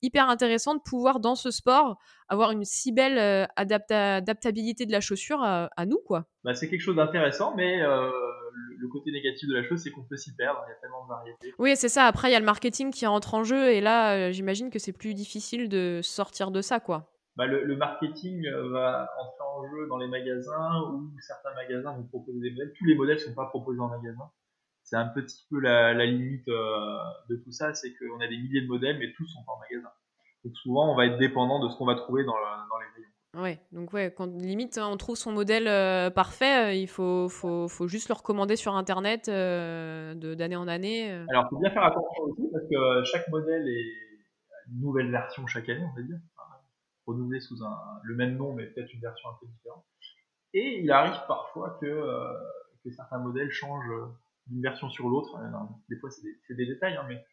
hyper 0.03 0.29
intéressant 0.29 0.75
de 0.75 0.81
pouvoir, 0.81 1.21
dans 1.21 1.35
ce 1.35 1.51
sport, 1.51 1.99
avoir 2.29 2.51
une 2.51 2.65
si 2.65 2.93
belle 2.93 3.49
adaptabilité 3.57 4.87
de 4.87 4.93
la 4.93 5.01
chaussure 5.01 5.43
à, 5.43 5.87
nous. 5.87 6.01
quoi. 6.07 6.27
Bah, 6.43 6.55
c'est 6.55 6.69
quelque 6.69 6.81
chose 6.81 6.97
d'intéressant, 6.97 7.55
mais 7.57 7.79
le 7.79 8.89
côté 8.89 9.13
négatif 9.13 9.49
de 9.49 9.55
la 9.55 9.63
chose, 9.63 9.81
c'est 9.83 9.91
qu'on 9.91 10.05
peut 10.05 10.17
s'y 10.17 10.35
perdre. 10.35 10.61
Il 10.67 10.71
y 10.71 10.75
a 10.75 10.81
tellement 10.81 11.05
de 11.05 11.09
variétés. 11.09 11.55
Oui, 11.59 11.77
c'est 11.77 11.89
ça. 11.89 12.05
Après, 12.05 12.29
il 12.31 12.33
y 12.33 12.37
a 12.37 12.41
le 12.41 12.45
marketing 12.45 12.91
qui 12.91 13.07
entre 13.07 13.35
en 13.35 13.45
jeu 13.45 13.71
et 13.71 13.81
là, 13.81 14.33
j'imagine 14.33 14.71
que 14.71 14.79
c'est 14.79 14.93
plus 14.93 15.15
difficile 15.15 15.69
de 15.69 16.01
sortir 16.03 16.51
de 16.51 16.61
ça. 16.61 16.81
quoi 16.81 17.14
bah, 17.37 17.47
le, 17.47 17.65
le, 17.65 17.77
marketing 17.77 18.47
euh, 18.47 18.69
va 18.69 19.11
entrer 19.19 19.45
en 19.45 19.67
jeu 19.69 19.89
dans 19.89 19.99
les 19.99 20.07
magasins 20.07 20.83
où 20.83 21.11
certains 21.21 21.53
magasins 21.55 21.93
vont 21.93 22.05
proposer 22.05 22.39
des 22.41 22.51
modèles. 22.51 22.73
Tous 22.79 22.85
les 22.85 22.95
modèles 22.95 23.17
ne 23.17 23.23
sont 23.23 23.35
pas 23.35 23.47
proposés 23.47 23.81
en 23.81 23.89
magasin. 23.89 24.31
C'est 24.85 24.97
un 24.97 25.09
petit 25.09 25.45
peu 25.51 25.59
la, 25.59 25.95
la 25.95 26.07
limite 26.07 26.47
euh, 26.49 26.99
de 27.29 27.37
tout 27.37 27.51
ça, 27.51 27.75
c'est 27.75 27.93
qu'on 27.95 28.21
a 28.21 28.29
des 28.29 28.37
milliers 28.37 28.61
de 28.61 28.69
modèles, 28.69 28.99
mais 28.99 29.13
tous 29.17 29.27
sont 29.27 29.43
pas 29.45 29.53
en 29.53 29.59
magasin. 29.59 29.91
Donc 30.45 30.57
souvent, 30.59 30.93
on 30.93 30.95
va 30.95 31.07
être 31.07 31.19
dépendant 31.19 31.59
de 31.59 31.69
ce 31.71 31.77
qu'on 31.77 31.87
va 31.87 31.97
trouver 31.97 32.25
dans, 32.25 32.35
dans 32.35 32.79
les 32.79 32.87
rayons. 32.95 33.43
Ouais, 33.43 33.59
donc 33.73 33.93
ouais, 33.93 34.15
quand 34.17 34.27
limite 34.27 34.79
on 34.81 34.97
trouve 34.97 35.17
son 35.17 35.33
modèle 35.33 35.67
euh, 35.67 36.11
parfait, 36.11 36.81
il 36.81 36.87
faut, 36.87 37.29
faut, 37.29 37.67
faut, 37.67 37.89
juste 37.89 38.09
le 38.11 38.15
recommander 38.15 38.55
sur 38.55 38.77
internet 38.77 39.29
de 39.29 40.35
d'année 40.35 40.55
en 40.55 40.69
année. 40.69 41.11
Alors, 41.31 41.47
il 41.47 41.49
faut 41.51 41.59
bien 41.59 41.71
faire 41.71 41.83
attention 41.83 42.25
aussi 42.25 42.43
parce 42.53 42.65
que 42.69 43.05
chaque 43.11 43.27
modèle 43.29 43.67
est 43.67 44.71
une 44.71 44.81
nouvelle 44.81 45.11
version 45.11 45.45
chaque 45.49 45.69
année, 45.69 45.85
on 45.85 45.97
va 45.97 46.03
dire 46.03 46.19
renouvelé 47.07 47.41
sous 47.41 47.63
un, 47.65 48.01
le 48.03 48.15
même 48.15 48.37
nom, 48.37 48.55
mais 48.55 48.67
peut-être 48.67 48.93
une 48.93 49.01
version 49.01 49.29
un 49.29 49.35
peu 49.41 49.47
différente. 49.47 49.85
Et 50.55 50.81
il 50.81 50.91
arrive 50.91 51.21
parfois 51.27 51.77
que, 51.81 51.87
euh, 51.87 52.33
que 52.85 52.91
certains 52.91 53.19
modèles 53.19 53.51
changent 53.51 53.93
d'une 54.47 54.63
version 54.63 54.89
sur 54.89 55.09
l'autre. 55.09 55.37
Euh, 55.37 55.51
des 55.89 55.97
fois, 55.97 56.11
c'est 56.11 56.23
des, 56.55 56.67
détails, 56.67 56.97
hein, 56.97 57.05
mais 57.09 57.25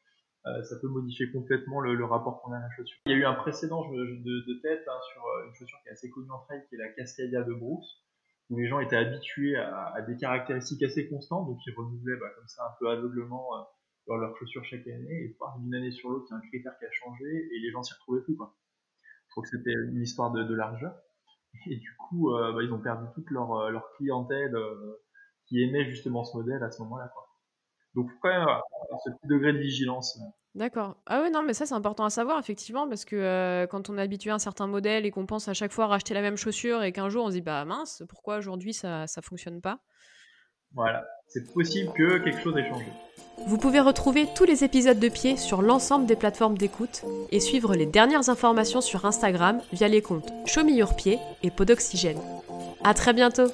euh, 0.47 0.63
ça 0.63 0.75
peut 0.81 0.87
modifier 0.87 1.31
complètement 1.31 1.79
le, 1.81 2.03
rapport 2.03 2.41
qu'on 2.41 2.51
a 2.51 2.57
à 2.57 2.61
la 2.61 2.69
chaussure. 2.71 2.97
Il 3.05 3.11
y 3.11 3.15
a 3.15 3.17
eu 3.19 3.25
un 3.25 3.35
précédent 3.35 3.87
de, 3.91 4.61
tête 4.61 4.83
hein, 4.87 4.99
sur 5.13 5.23
une 5.47 5.53
chaussure 5.53 5.77
qui 5.83 5.89
est 5.89 5.91
assez 5.91 6.09
connue 6.09 6.31
en 6.31 6.39
trail, 6.39 6.65
qui 6.67 6.75
est 6.75 6.79
la 6.79 6.89
Cascadia 6.89 7.43
de 7.43 7.53
Bruce, 7.53 8.03
où 8.49 8.57
les 8.57 8.67
gens 8.67 8.79
étaient 8.79 8.97
habitués 8.97 9.55
à, 9.55 10.01
des 10.01 10.17
caractéristiques 10.17 10.83
assez 10.83 11.07
constantes, 11.07 11.47
donc 11.47 11.59
ils 11.67 11.75
renouvelaient 11.75 12.17
bah, 12.19 12.29
comme 12.35 12.47
ça 12.47 12.65
un 12.65 12.75
peu 12.79 12.89
aveuglement 12.89 13.49
dans 14.07 14.17
leur 14.17 14.35
chaussure 14.37 14.65
chaque 14.65 14.87
année, 14.87 15.25
et 15.25 15.37
d'une 15.59 15.75
année 15.75 15.91
sur 15.91 16.09
l'autre, 16.09 16.25
il 16.29 16.33
y 16.33 16.35
a 16.35 16.37
un 16.37 16.47
critère 16.49 16.77
qui 16.79 16.85
a 16.85 16.91
changé, 16.91 17.25
et 17.25 17.59
les 17.59 17.69
gens 17.69 17.83
s'y 17.83 17.93
retrouvaient 17.93 18.23
plus. 18.23 18.35
Quoi. 18.35 18.55
Je 19.31 19.35
crois 19.35 19.43
que 19.43 19.49
c'était 19.49 19.71
une 19.71 20.01
histoire 20.01 20.31
de, 20.31 20.43
de 20.43 20.53
largeur. 20.53 20.93
Et 21.65 21.77
du 21.77 21.95
coup, 21.95 22.35
euh, 22.35 22.51
bah, 22.51 22.63
ils 22.63 22.73
ont 22.73 22.81
perdu 22.81 23.05
toute 23.15 23.29
leur, 23.29 23.53
euh, 23.53 23.69
leur 23.69 23.89
clientèle 23.95 24.53
euh, 24.53 25.01
qui 25.47 25.63
aimait 25.63 25.85
justement 25.85 26.25
ce 26.25 26.35
modèle 26.35 26.61
à 26.61 26.69
ce 26.69 26.81
moment-là. 26.81 27.09
Donc, 27.95 28.09
faut 28.11 28.17
quand 28.21 28.27
même 28.27 28.41
avoir 28.41 28.61
ce 29.05 29.09
petit 29.09 29.27
degré 29.27 29.53
de 29.53 29.59
vigilance. 29.59 30.19
D'accord. 30.53 30.97
Ah 31.05 31.21
ouais, 31.21 31.29
non, 31.29 31.43
mais 31.43 31.53
ça, 31.53 31.65
c'est 31.65 31.75
important 31.75 32.03
à 32.03 32.09
savoir, 32.09 32.39
effectivement, 32.39 32.89
parce 32.89 33.05
que 33.05 33.65
quand 33.67 33.89
on 33.89 33.97
est 33.97 34.01
habitué 34.01 34.31
à 34.31 34.35
un 34.35 34.39
certain 34.39 34.67
modèle 34.67 35.05
et 35.05 35.11
qu'on 35.11 35.25
pense 35.25 35.47
à 35.47 35.53
chaque 35.53 35.71
fois 35.71 35.87
racheter 35.87 36.13
la 36.13 36.21
même 36.21 36.35
chaussure 36.35 36.83
et 36.83 36.91
qu'un 36.91 37.07
jour 37.07 37.23
on 37.23 37.27
se 37.29 37.35
dit, 37.35 37.41
bah 37.41 37.63
mince, 37.63 38.03
pourquoi 38.09 38.37
aujourd'hui 38.37 38.73
ça 38.73 39.03
ne 39.03 39.21
fonctionne 39.21 39.61
pas? 39.61 39.79
Voilà, 40.73 41.05
c'est 41.33 41.53
possible 41.53 41.91
que 41.93 42.17
quelque 42.17 42.41
chose 42.41 42.57
ait 42.57 42.67
changé. 42.67 42.85
Vous 43.47 43.57
pouvez 43.57 43.79
retrouver 43.79 44.27
tous 44.35 44.43
les 44.43 44.63
épisodes 44.63 44.99
de 44.99 45.09
pied 45.09 45.37
sur 45.37 45.61
l'ensemble 45.61 46.05
des 46.05 46.15
plateformes 46.15 46.57
d'écoute 46.57 47.03
et 47.31 47.39
suivre 47.39 47.73
les 47.73 47.85
dernières 47.85 48.29
informations 48.29 48.81
sur 48.81 49.05
Instagram 49.05 49.61
via 49.71 49.87
les 49.87 50.01
comptes 50.01 50.31
Your 50.67 50.95
Pied 50.95 51.19
et 51.41 51.49
Podoxygène. 51.49 52.19
À 52.83 52.93
très 52.93 53.13
bientôt 53.13 53.47